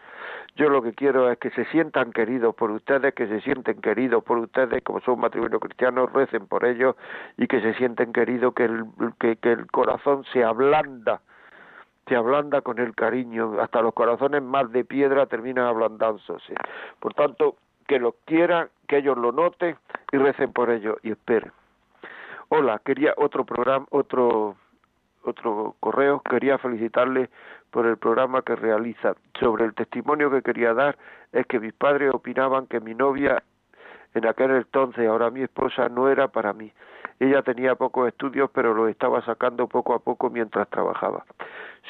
Yo 0.56 0.70
lo 0.70 0.82
que 0.82 0.94
quiero 0.94 1.32
es 1.32 1.38
que 1.40 1.50
se 1.52 1.66
sientan 1.66 2.12
queridos 2.12 2.54
por 2.56 2.72
ustedes, 2.72 3.14
que 3.14 3.28
se 3.28 3.40
sienten 3.42 3.80
queridos 3.82 4.24
por 4.24 4.38
ustedes, 4.38 4.84
como 4.84 5.00
son 5.02 5.20
matrimonio 5.20 5.60
cristiano, 5.60 6.08
recen 6.08 6.46
por 6.48 6.66
ellos 6.66 6.96
y 7.38 7.48
que 7.48 7.62
se 7.62 7.74
sienten 7.76 8.12
queridos, 8.12 8.54
que 8.54 8.66
el, 8.66 8.86
que, 9.20 9.38
que 9.38 9.54
el 9.54 9.68
corazón 9.68 10.26
se 10.34 10.44
ablanda, 10.44 11.22
se 12.08 12.16
ablanda 12.16 12.62
con 12.62 12.80
el 12.80 12.94
cariño, 12.96 13.62
hasta 13.62 13.82
los 13.82 13.94
corazones 13.94 14.44
más 14.44 14.70
de 14.72 14.84
piedra 14.84 15.26
terminan 15.26 15.66
ablandándose. 15.68 16.54
Por 17.00 17.14
tanto, 17.14 17.56
que 17.88 18.00
los 18.00 18.16
quieran, 18.26 18.70
que 18.88 18.98
ellos 18.98 19.18
lo 19.18 19.32
noten 19.32 19.78
y 20.12 20.18
recen 20.18 20.52
por 20.52 20.70
ellos 20.70 20.98
y 21.04 21.12
esperen. 21.12 21.52
Hola, 22.50 22.82
quería 22.84 23.14
otro 23.16 23.46
programa, 23.46 23.86
otro 23.92 24.58
otro 25.24 25.76
correo, 25.80 26.22
quería 26.22 26.58
felicitarle 26.58 27.30
por 27.70 27.86
el 27.86 27.98
programa 27.98 28.42
que 28.42 28.56
realiza. 28.56 29.16
Sobre 29.40 29.66
el 29.66 29.74
testimonio 29.74 30.30
que 30.30 30.42
quería 30.42 30.74
dar 30.74 30.98
es 31.32 31.46
que 31.48 31.60
mis 31.60 31.74
padres 31.74 32.14
opinaban 32.14 32.68
que 32.68 32.80
mi 32.80 32.94
novia 32.94 33.44
en 34.14 34.28
aquel 34.28 34.52
entonces, 34.52 35.08
ahora 35.08 35.30
mi 35.30 35.42
esposa, 35.42 35.88
no 35.90 36.10
era 36.10 36.28
para 36.28 36.54
mí. 36.54 36.72
Ella 37.20 37.42
tenía 37.44 37.76
pocos 37.76 38.08
estudios, 38.08 38.50
pero 38.52 38.74
los 38.74 38.90
estaba 38.90 39.24
sacando 39.24 39.68
poco 39.68 39.94
a 39.94 40.00
poco 40.00 40.30
mientras 40.30 40.68
trabajaba. 40.70 41.24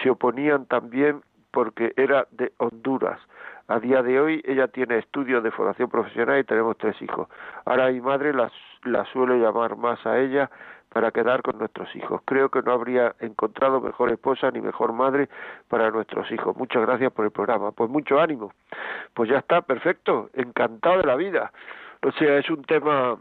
Se 0.03 0.09
oponían 0.09 0.65
también 0.65 1.21
porque 1.51 1.93
era 1.95 2.27
de 2.31 2.51
Honduras. 2.57 3.19
A 3.67 3.79
día 3.79 4.03
de 4.03 4.19
hoy 4.19 4.41
ella 4.45 4.67
tiene 4.67 4.97
estudios 4.97 5.43
de 5.43 5.51
formación 5.51 5.89
profesional 5.89 6.39
y 6.39 6.43
tenemos 6.43 6.77
tres 6.77 7.01
hijos. 7.01 7.27
Ahora 7.65 7.89
mi 7.89 8.01
madre 8.01 8.33
la, 8.33 8.51
la 8.83 9.05
suele 9.05 9.39
llamar 9.39 9.77
más 9.77 10.05
a 10.05 10.19
ella 10.19 10.49
para 10.91 11.11
quedar 11.11 11.41
con 11.41 11.57
nuestros 11.57 11.95
hijos. 11.95 12.21
Creo 12.25 12.49
que 12.49 12.61
no 12.61 12.73
habría 12.73 13.15
encontrado 13.19 13.79
mejor 13.79 14.11
esposa 14.11 14.51
ni 14.51 14.59
mejor 14.59 14.91
madre 14.91 15.29
para 15.69 15.89
nuestros 15.89 16.29
hijos. 16.31 16.55
Muchas 16.57 16.81
gracias 16.85 17.13
por 17.13 17.25
el 17.25 17.31
programa. 17.31 17.71
Pues 17.71 17.89
mucho 17.89 18.19
ánimo. 18.19 18.51
Pues 19.13 19.29
ya 19.29 19.37
está, 19.37 19.61
perfecto. 19.61 20.29
Encantado 20.33 20.97
de 20.97 21.07
la 21.07 21.15
vida. 21.15 21.51
O 22.03 22.11
sea, 22.11 22.37
es 22.37 22.49
un 22.49 22.63
tema 22.63 23.17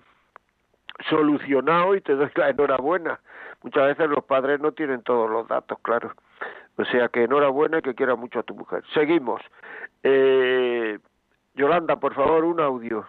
solucionado 1.09 1.95
y 1.95 2.01
te 2.01 2.16
doy 2.16 2.31
la 2.35 2.51
enhorabuena. 2.51 3.21
Muchas 3.62 3.87
veces 3.87 4.09
los 4.09 4.25
padres 4.25 4.59
no 4.61 4.73
tienen 4.73 5.03
todos 5.03 5.31
los 5.31 5.47
datos, 5.47 5.79
claro. 5.83 6.12
O 6.77 6.85
sea 6.87 7.09
que 7.09 7.25
enhorabuena 7.25 7.79
y 7.79 7.83
que 7.83 7.95
quiera 7.95 8.16
mucho 8.16 8.41
a 8.41 8.43
tu 8.43 8.55
mujer. 8.55 8.83
Seguimos. 8.95 9.41
Eh, 10.03 10.99
Yolanda, 11.55 12.01
por 12.01 12.14
favor, 12.14 12.45
un 12.45 12.61
audio. 12.61 13.07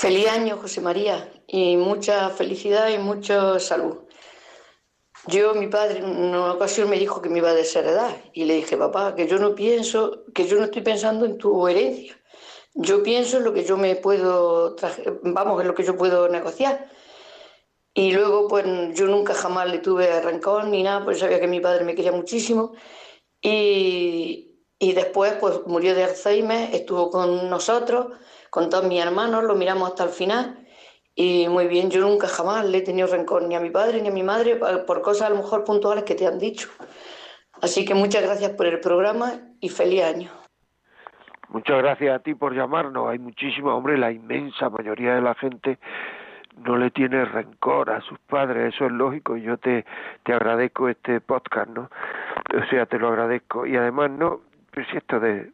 Feliz 0.00 0.28
año, 0.28 0.56
José 0.56 0.80
María, 0.80 1.30
y 1.46 1.76
mucha 1.76 2.30
felicidad 2.30 2.88
y 2.88 2.96
mucha 2.96 3.60
salud. 3.60 3.98
Yo, 5.26 5.52
mi 5.52 5.66
padre, 5.66 5.98
en 5.98 6.06
una 6.06 6.54
ocasión 6.54 6.88
me 6.88 6.98
dijo 6.98 7.20
que 7.20 7.28
me 7.28 7.36
iba 7.36 7.50
a 7.50 7.54
desheredar 7.54 8.16
y 8.32 8.44
le 8.44 8.54
dije, 8.54 8.78
papá, 8.78 9.14
que 9.14 9.28
yo 9.28 9.38
no 9.38 9.54
pienso, 9.54 10.24
que 10.34 10.46
yo 10.46 10.56
no 10.56 10.64
estoy 10.64 10.80
pensando 10.80 11.26
en 11.26 11.36
tu 11.36 11.68
herencia. 11.68 12.18
Yo 12.72 13.02
pienso 13.02 13.36
en 13.36 13.44
lo 13.44 13.52
que 13.52 13.62
yo 13.62 13.76
me 13.76 13.94
puedo, 13.94 14.74
vamos, 15.22 15.60
en 15.60 15.68
lo 15.68 15.74
que 15.74 15.84
yo 15.84 15.94
puedo 15.98 16.30
negociar. 16.30 16.88
Y 17.92 18.12
luego, 18.12 18.48
pues 18.48 18.64
yo 18.94 19.04
nunca 19.04 19.34
jamás 19.34 19.70
le 19.70 19.80
tuve 19.80 20.18
rencor 20.22 20.64
ni 20.64 20.82
nada, 20.82 21.04
pues 21.04 21.18
sabía 21.18 21.40
que 21.40 21.46
mi 21.46 21.60
padre 21.60 21.84
me 21.84 21.94
quería 21.94 22.12
muchísimo. 22.12 22.72
Y, 23.42 24.64
y 24.78 24.92
después, 24.94 25.34
pues 25.34 25.60
murió 25.66 25.94
de 25.94 26.04
Alzheimer, 26.04 26.74
estuvo 26.74 27.10
con 27.10 27.50
nosotros 27.50 28.16
con 28.50 28.68
todos 28.68 28.84
mis 28.84 29.00
hermanos, 29.02 29.44
lo 29.44 29.54
miramos 29.54 29.88
hasta 29.88 30.04
el 30.04 30.10
final 30.10 30.66
y 31.14 31.48
muy 31.48 31.66
bien, 31.66 31.90
yo 31.90 32.00
nunca 32.00 32.28
jamás 32.28 32.64
le 32.64 32.78
he 32.78 32.82
tenido 32.82 33.08
rencor 33.08 33.42
ni 33.42 33.54
a 33.54 33.60
mi 33.60 33.70
padre 33.70 34.00
ni 34.00 34.08
a 34.08 34.12
mi 34.12 34.22
madre 34.22 34.56
por 34.86 35.02
cosas 35.02 35.28
a 35.28 35.30
lo 35.30 35.36
mejor 35.36 35.64
puntuales 35.64 36.04
que 36.04 36.14
te 36.14 36.26
han 36.26 36.38
dicho. 36.38 36.68
Así 37.60 37.84
que 37.84 37.94
muchas 37.94 38.22
gracias 38.22 38.52
por 38.52 38.66
el 38.66 38.80
programa 38.80 39.32
y 39.60 39.68
feliz 39.68 40.02
año. 40.02 40.30
Muchas 41.48 41.78
gracias 41.78 42.14
a 42.14 42.20
ti 42.20 42.34
por 42.34 42.54
llamarnos. 42.54 43.08
Hay 43.08 43.18
muchísima, 43.18 43.74
hombre, 43.74 43.98
la 43.98 44.12
inmensa 44.12 44.70
mayoría 44.70 45.14
de 45.14 45.20
la 45.20 45.34
gente 45.34 45.78
no 46.64 46.76
le 46.76 46.90
tiene 46.90 47.24
rencor 47.24 47.90
a 47.90 48.00
sus 48.02 48.18
padres, 48.20 48.74
eso 48.74 48.86
es 48.86 48.92
lógico, 48.92 49.36
y 49.36 49.42
yo 49.42 49.56
te, 49.56 49.84
te 50.24 50.32
agradezco 50.32 50.88
este 50.88 51.20
podcast, 51.20 51.70
¿no? 51.70 51.90
O 52.54 52.66
sea, 52.70 52.86
te 52.86 52.98
lo 52.98 53.08
agradezco. 53.08 53.66
Y 53.66 53.76
además, 53.76 54.10
no, 54.10 54.40
pues 54.72 54.86
esto 54.94 55.18
de, 55.20 55.50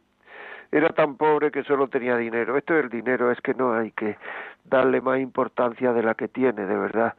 era 0.71 0.89
tan 0.89 1.15
pobre 1.15 1.51
que 1.51 1.63
solo 1.63 1.87
tenía 1.87 2.17
dinero. 2.17 2.57
Esto 2.57 2.73
del 2.73 2.89
dinero 2.89 3.31
es 3.31 3.39
que 3.41 3.53
no 3.53 3.73
hay 3.73 3.91
que 3.91 4.17
darle 4.65 5.01
más 5.01 5.19
importancia 5.19 5.93
de 5.93 6.03
la 6.03 6.15
que 6.15 6.27
tiene, 6.27 6.65
de 6.65 6.77
verdad. 6.77 7.13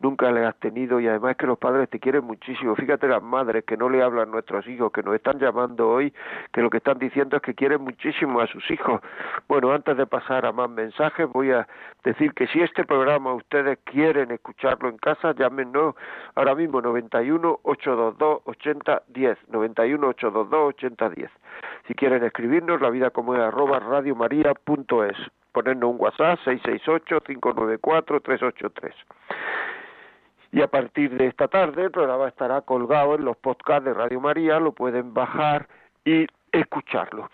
Nunca 0.00 0.30
le 0.32 0.44
has 0.44 0.56
tenido 0.56 1.00
y 1.00 1.08
además 1.08 1.36
que 1.36 1.46
los 1.46 1.58
padres 1.58 1.88
te 1.88 1.98
quieren 1.98 2.24
muchísimo. 2.24 2.74
Fíjate 2.74 3.08
las 3.08 3.22
madres 3.22 3.64
que 3.64 3.76
no 3.76 3.88
le 3.88 4.02
hablan 4.02 4.28
a 4.28 4.32
nuestros 4.32 4.66
hijos, 4.66 4.92
que 4.92 5.02
nos 5.02 5.14
están 5.14 5.38
llamando 5.38 5.88
hoy, 5.88 6.12
que 6.52 6.60
lo 6.60 6.68
que 6.68 6.78
están 6.78 6.98
diciendo 6.98 7.36
es 7.36 7.42
que 7.42 7.54
quieren 7.54 7.80
muchísimo 7.82 8.40
a 8.40 8.46
sus 8.46 8.70
hijos. 8.70 9.00
Bueno, 9.48 9.72
antes 9.72 9.96
de 9.96 10.06
pasar 10.06 10.44
a 10.46 10.52
más 10.52 10.68
mensajes, 10.68 11.28
voy 11.30 11.52
a 11.52 11.66
decir 12.02 12.34
que 12.34 12.46
si 12.48 12.60
este 12.60 12.84
programa 12.84 13.32
ustedes 13.32 13.78
quieren 13.84 14.30
escucharlo 14.30 14.88
en 14.88 14.98
casa, 14.98 15.32
llámenos 15.32 15.94
ahora 16.34 16.54
mismo 16.54 16.82
91 16.82 17.60
822 17.62 18.42
8010, 18.44 19.38
91 19.48 20.08
822 20.08 20.68
8010. 20.68 21.30
Si 21.86 21.94
quieren 21.94 22.24
escribirnos, 22.24 22.80
la 22.80 22.90
vida 22.90 23.10
como 23.10 23.34
es 23.34 23.40
arroba 23.40 23.78
radiomaria.es 23.78 25.16
ponernos 25.52 25.92
un 25.92 26.00
WhatsApp 26.00 26.40
668-594-383. 26.44 28.92
Y 30.52 30.62
a 30.62 30.68
partir 30.68 31.16
de 31.16 31.26
esta 31.26 31.48
tarde 31.48 31.84
el 31.84 31.90
programa 31.90 32.28
estará 32.28 32.62
colgado 32.62 33.14
en 33.14 33.24
los 33.24 33.36
podcasts 33.36 33.84
de 33.84 33.94
Radio 33.94 34.20
María, 34.20 34.58
lo 34.60 34.72
pueden 34.72 35.14
bajar 35.14 35.68
y 36.04 36.26
escucharlo. 36.52 37.28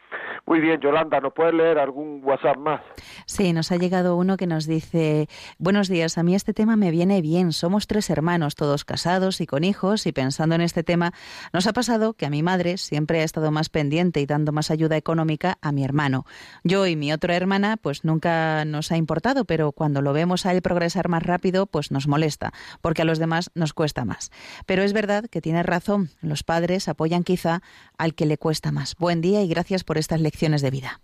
Muy 0.47 0.61
bien, 0.61 0.81
Yolanda, 0.81 1.21
¿nos 1.21 1.33
puedes 1.33 1.55
leer 1.55 1.79
algún 1.79 2.23
WhatsApp 2.25 2.57
más? 2.57 2.81
Sí, 3.27 3.53
nos 3.53 3.71
ha 3.71 3.77
llegado 3.77 4.17
uno 4.17 4.37
que 4.37 4.47
nos 4.47 4.67
dice, 4.67 5.29
buenos 5.59 5.89
días, 5.89 6.19
a 6.19 6.23
mí 6.23 6.35
este 6.35 6.55
tema 6.55 6.77
me 6.77 6.91
viene 6.91 7.21
bien, 7.21 7.53
somos 7.53 7.87
tres 7.87 8.11
hermanos, 8.11 8.55
todos 8.55 8.85
casados 8.85 9.41
y 9.41 9.47
con 9.47 9.65
hijos, 9.65 10.07
y 10.07 10.13
pensando 10.13 10.55
en 10.55 10.61
este 10.61 10.83
tema, 10.83 11.13
nos 11.53 11.67
ha 11.67 11.73
pasado 11.73 12.15
que 12.15 12.27
a 12.27 12.31
mi 12.31 12.43
madre 12.43 12.79
siempre 12.79 13.21
ha 13.21 13.25
estado 13.25 13.51
más 13.51 13.69
pendiente 13.69 14.21
y 14.21 14.27
dando 14.27 14.51
más 14.51 14.71
ayuda 14.71 14.97
económica 14.97 15.59
a 15.61 15.73
mi 15.73 15.85
hermano. 15.85 16.27
Yo 16.65 16.87
y 16.87 16.97
mi 16.97 17.13
otra 17.13 17.37
hermana, 17.37 17.77
pues 17.77 18.05
nunca 18.05 18.65
nos 18.65 18.91
ha 18.91 18.97
importado, 18.97 19.45
pero 19.45 19.73
cuando 19.73 20.03
lo 20.03 20.13
vemos 20.13 20.47
a 20.47 20.53
él 20.53 20.63
progresar 20.63 21.09
más 21.09 21.23
rápido, 21.23 21.67
pues 21.67 21.91
nos 21.91 22.09
molesta, 22.09 22.53
porque 22.81 23.03
a 23.03 23.05
los 23.05 23.19
demás 23.19 23.51
nos 23.55 23.73
cuesta 23.73 24.05
más. 24.05 24.31
Pero 24.67 24.83
es 24.83 24.93
verdad 24.93 25.27
que 25.31 25.41
tiene 25.41 25.63
razón, 25.63 26.11
los 26.23 26.43
padres 26.43 26.89
apoyan 26.89 27.23
quizá 27.23 27.63
al 27.99 28.15
que 28.15 28.27
le 28.27 28.39
cuesta 28.39 28.73
más. 28.73 28.97
Buen 28.99 29.21
día 29.21 29.43
y 29.43 29.49
gracias 29.49 29.85
por 29.85 29.99
estas 29.99 30.21
lecciones 30.21 30.30
de 30.31 30.71
vida. 30.71 31.01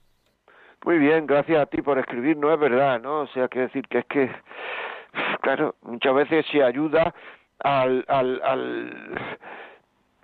Muy 0.85 0.99
bien, 0.99 1.27
gracias 1.27 1.59
a 1.59 1.67
ti 1.67 1.83
por 1.83 1.99
escribir, 1.99 2.37
no 2.37 2.53
es 2.53 2.61
verdad, 2.61 3.01
¿no? 3.01 3.23
O 3.23 3.27
sea, 3.29 3.49
quiero 3.49 3.67
decir 3.67 3.87
que 3.89 3.99
es 3.99 4.07
que, 4.07 4.31
claro, 5.41 5.75
muchas 5.83 6.15
veces 6.15 6.47
se 6.51 6.63
ayuda 6.63 7.15
al, 7.59 8.05
al, 8.09 8.41
al 8.45 9.39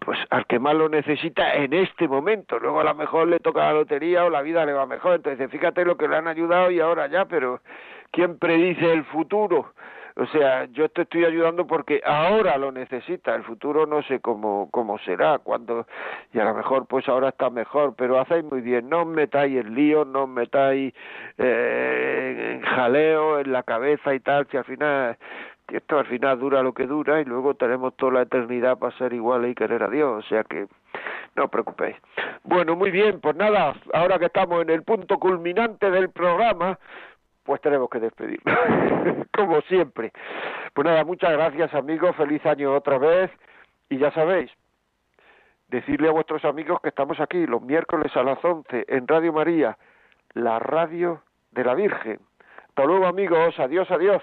pues 0.05 0.19
al 0.31 0.47
que 0.47 0.59
más 0.59 0.75
lo 0.75 0.89
necesita 0.89 1.55
en 1.55 1.73
este 1.73 2.09
momento. 2.09 2.59
Luego 2.59 2.81
a 2.81 2.85
lo 2.85 2.95
mejor 2.95 3.29
le 3.29 3.39
toca 3.39 3.61
la 3.61 3.73
lotería 3.73 4.25
o 4.25 4.31
la 4.31 4.43
vida 4.43 4.65
le 4.67 4.73
va 4.73 4.87
mejor. 4.87 5.17
Entonces, 5.17 5.51
fíjate 5.51 5.85
lo 5.85 5.97
que 5.97 6.09
le 6.09 6.17
han 6.17 6.29
ayudado 6.29 6.71
y 6.71 6.81
ahora 6.81 7.07
ya, 7.07 7.25
pero 7.25 7.61
¿quién 8.11 8.39
predice 8.39 8.93
el 8.93 9.05
futuro? 9.05 9.75
O 10.17 10.27
sea, 10.27 10.67
yo 10.67 10.89
te 10.91 11.03
estoy 11.03 11.25
ayudando 11.25 11.67
porque 11.67 12.03
ahora 12.05 12.59
lo 12.59 12.71
necesita, 12.71 13.35
el 13.35 13.45
futuro 13.45 13.87
no 13.87 14.03
sé 14.03 14.21
cómo, 14.21 14.69
cómo 14.71 14.99
será, 14.99 15.39
cuando, 15.39 15.87
y 16.33 16.39
a 16.39 16.45
lo 16.45 16.55
mejor 16.55 16.87
pues 16.87 17.09
ahora 17.09 17.31
está 17.31 17.49
mejor, 17.51 17.95
pero 17.97 18.21
hacéis 18.21 18.45
muy 18.45 18.61
bien, 18.61 18.89
no 18.89 19.03
os 19.03 19.07
metáis 19.07 19.57
en 19.57 19.75
lío, 19.75 20.05
no 20.05 20.25
os 20.25 20.29
metáis 20.29 20.93
eh, 21.39 22.53
en 22.55 22.61
jaleo, 22.63 23.41
en 23.41 23.53
la 23.53 23.63
cabeza 23.63 24.15
y 24.15 24.21
tal, 24.21 24.47
que 24.47 24.59
al 24.59 24.65
final, 24.65 25.17
esto 25.69 25.99
al 25.99 26.07
final 26.07 26.39
dura 26.39 26.63
lo 26.63 26.75
que 26.75 26.87
dura 26.87 27.21
y 27.21 27.25
luego 27.25 27.55
tenemos 27.55 27.97
toda 27.97 28.13
la 28.13 28.23
eternidad 28.23 28.79
para 28.79 28.97
ser 28.99 29.15
iguales 29.15 29.53
y 29.53 29.55
querer 29.55 29.83
a 29.83 29.89
Dios, 29.89 30.25
o 30.25 30.29
sea 30.29 30.45
que 30.45 30.67
no 31.37 31.45
os 31.45 31.51
preocupéis. 31.51 31.97
Bueno, 32.45 32.77
muy 32.77 32.91
bien, 32.91 33.21
pues 33.21 33.37
nada, 33.37 33.75
ahora 33.95 34.19
que 34.19 34.27
estamos 34.27 34.63
en 34.63 34.71
el 34.71 34.83
punto 34.83 35.19
culminante 35.19 35.91
del 35.91 36.11
programa, 36.11 36.79
pues 37.43 37.61
tenemos 37.61 37.89
que 37.91 38.01
despedirnos, 38.01 38.57
como 39.37 39.61
siempre. 39.63 40.13
Pues 40.75 40.87
nada, 40.87 41.05
muchas 41.05 41.33
gracias 41.33 41.75
amigos, 41.75 42.17
feliz 42.17 42.45
año 42.47 42.75
otra 42.75 42.99
vez 42.99 43.31
y 43.89 43.99
ya 43.99 44.11
sabéis, 44.13 44.51
decirle 45.69 46.09
a 46.09 46.13
vuestros 46.13 46.45
amigos 46.45 46.81
que 46.81 46.89
estamos 46.89 47.19
aquí 47.21 47.47
los 47.47 47.63
miércoles 47.63 48.15
a 48.17 48.23
las 48.23 48.43
11 48.45 48.85
en 48.89 49.09
Radio 49.09 49.33
María, 49.33 49.77
la 50.35 50.59
radio 50.59 51.23
de 51.51 51.65
la 51.65 51.75
Virgen. 51.75 52.21
Hasta 52.69 52.85
luego 52.85 53.07
amigos, 53.07 53.59
adiós, 53.59 53.91
adiós. 53.91 54.23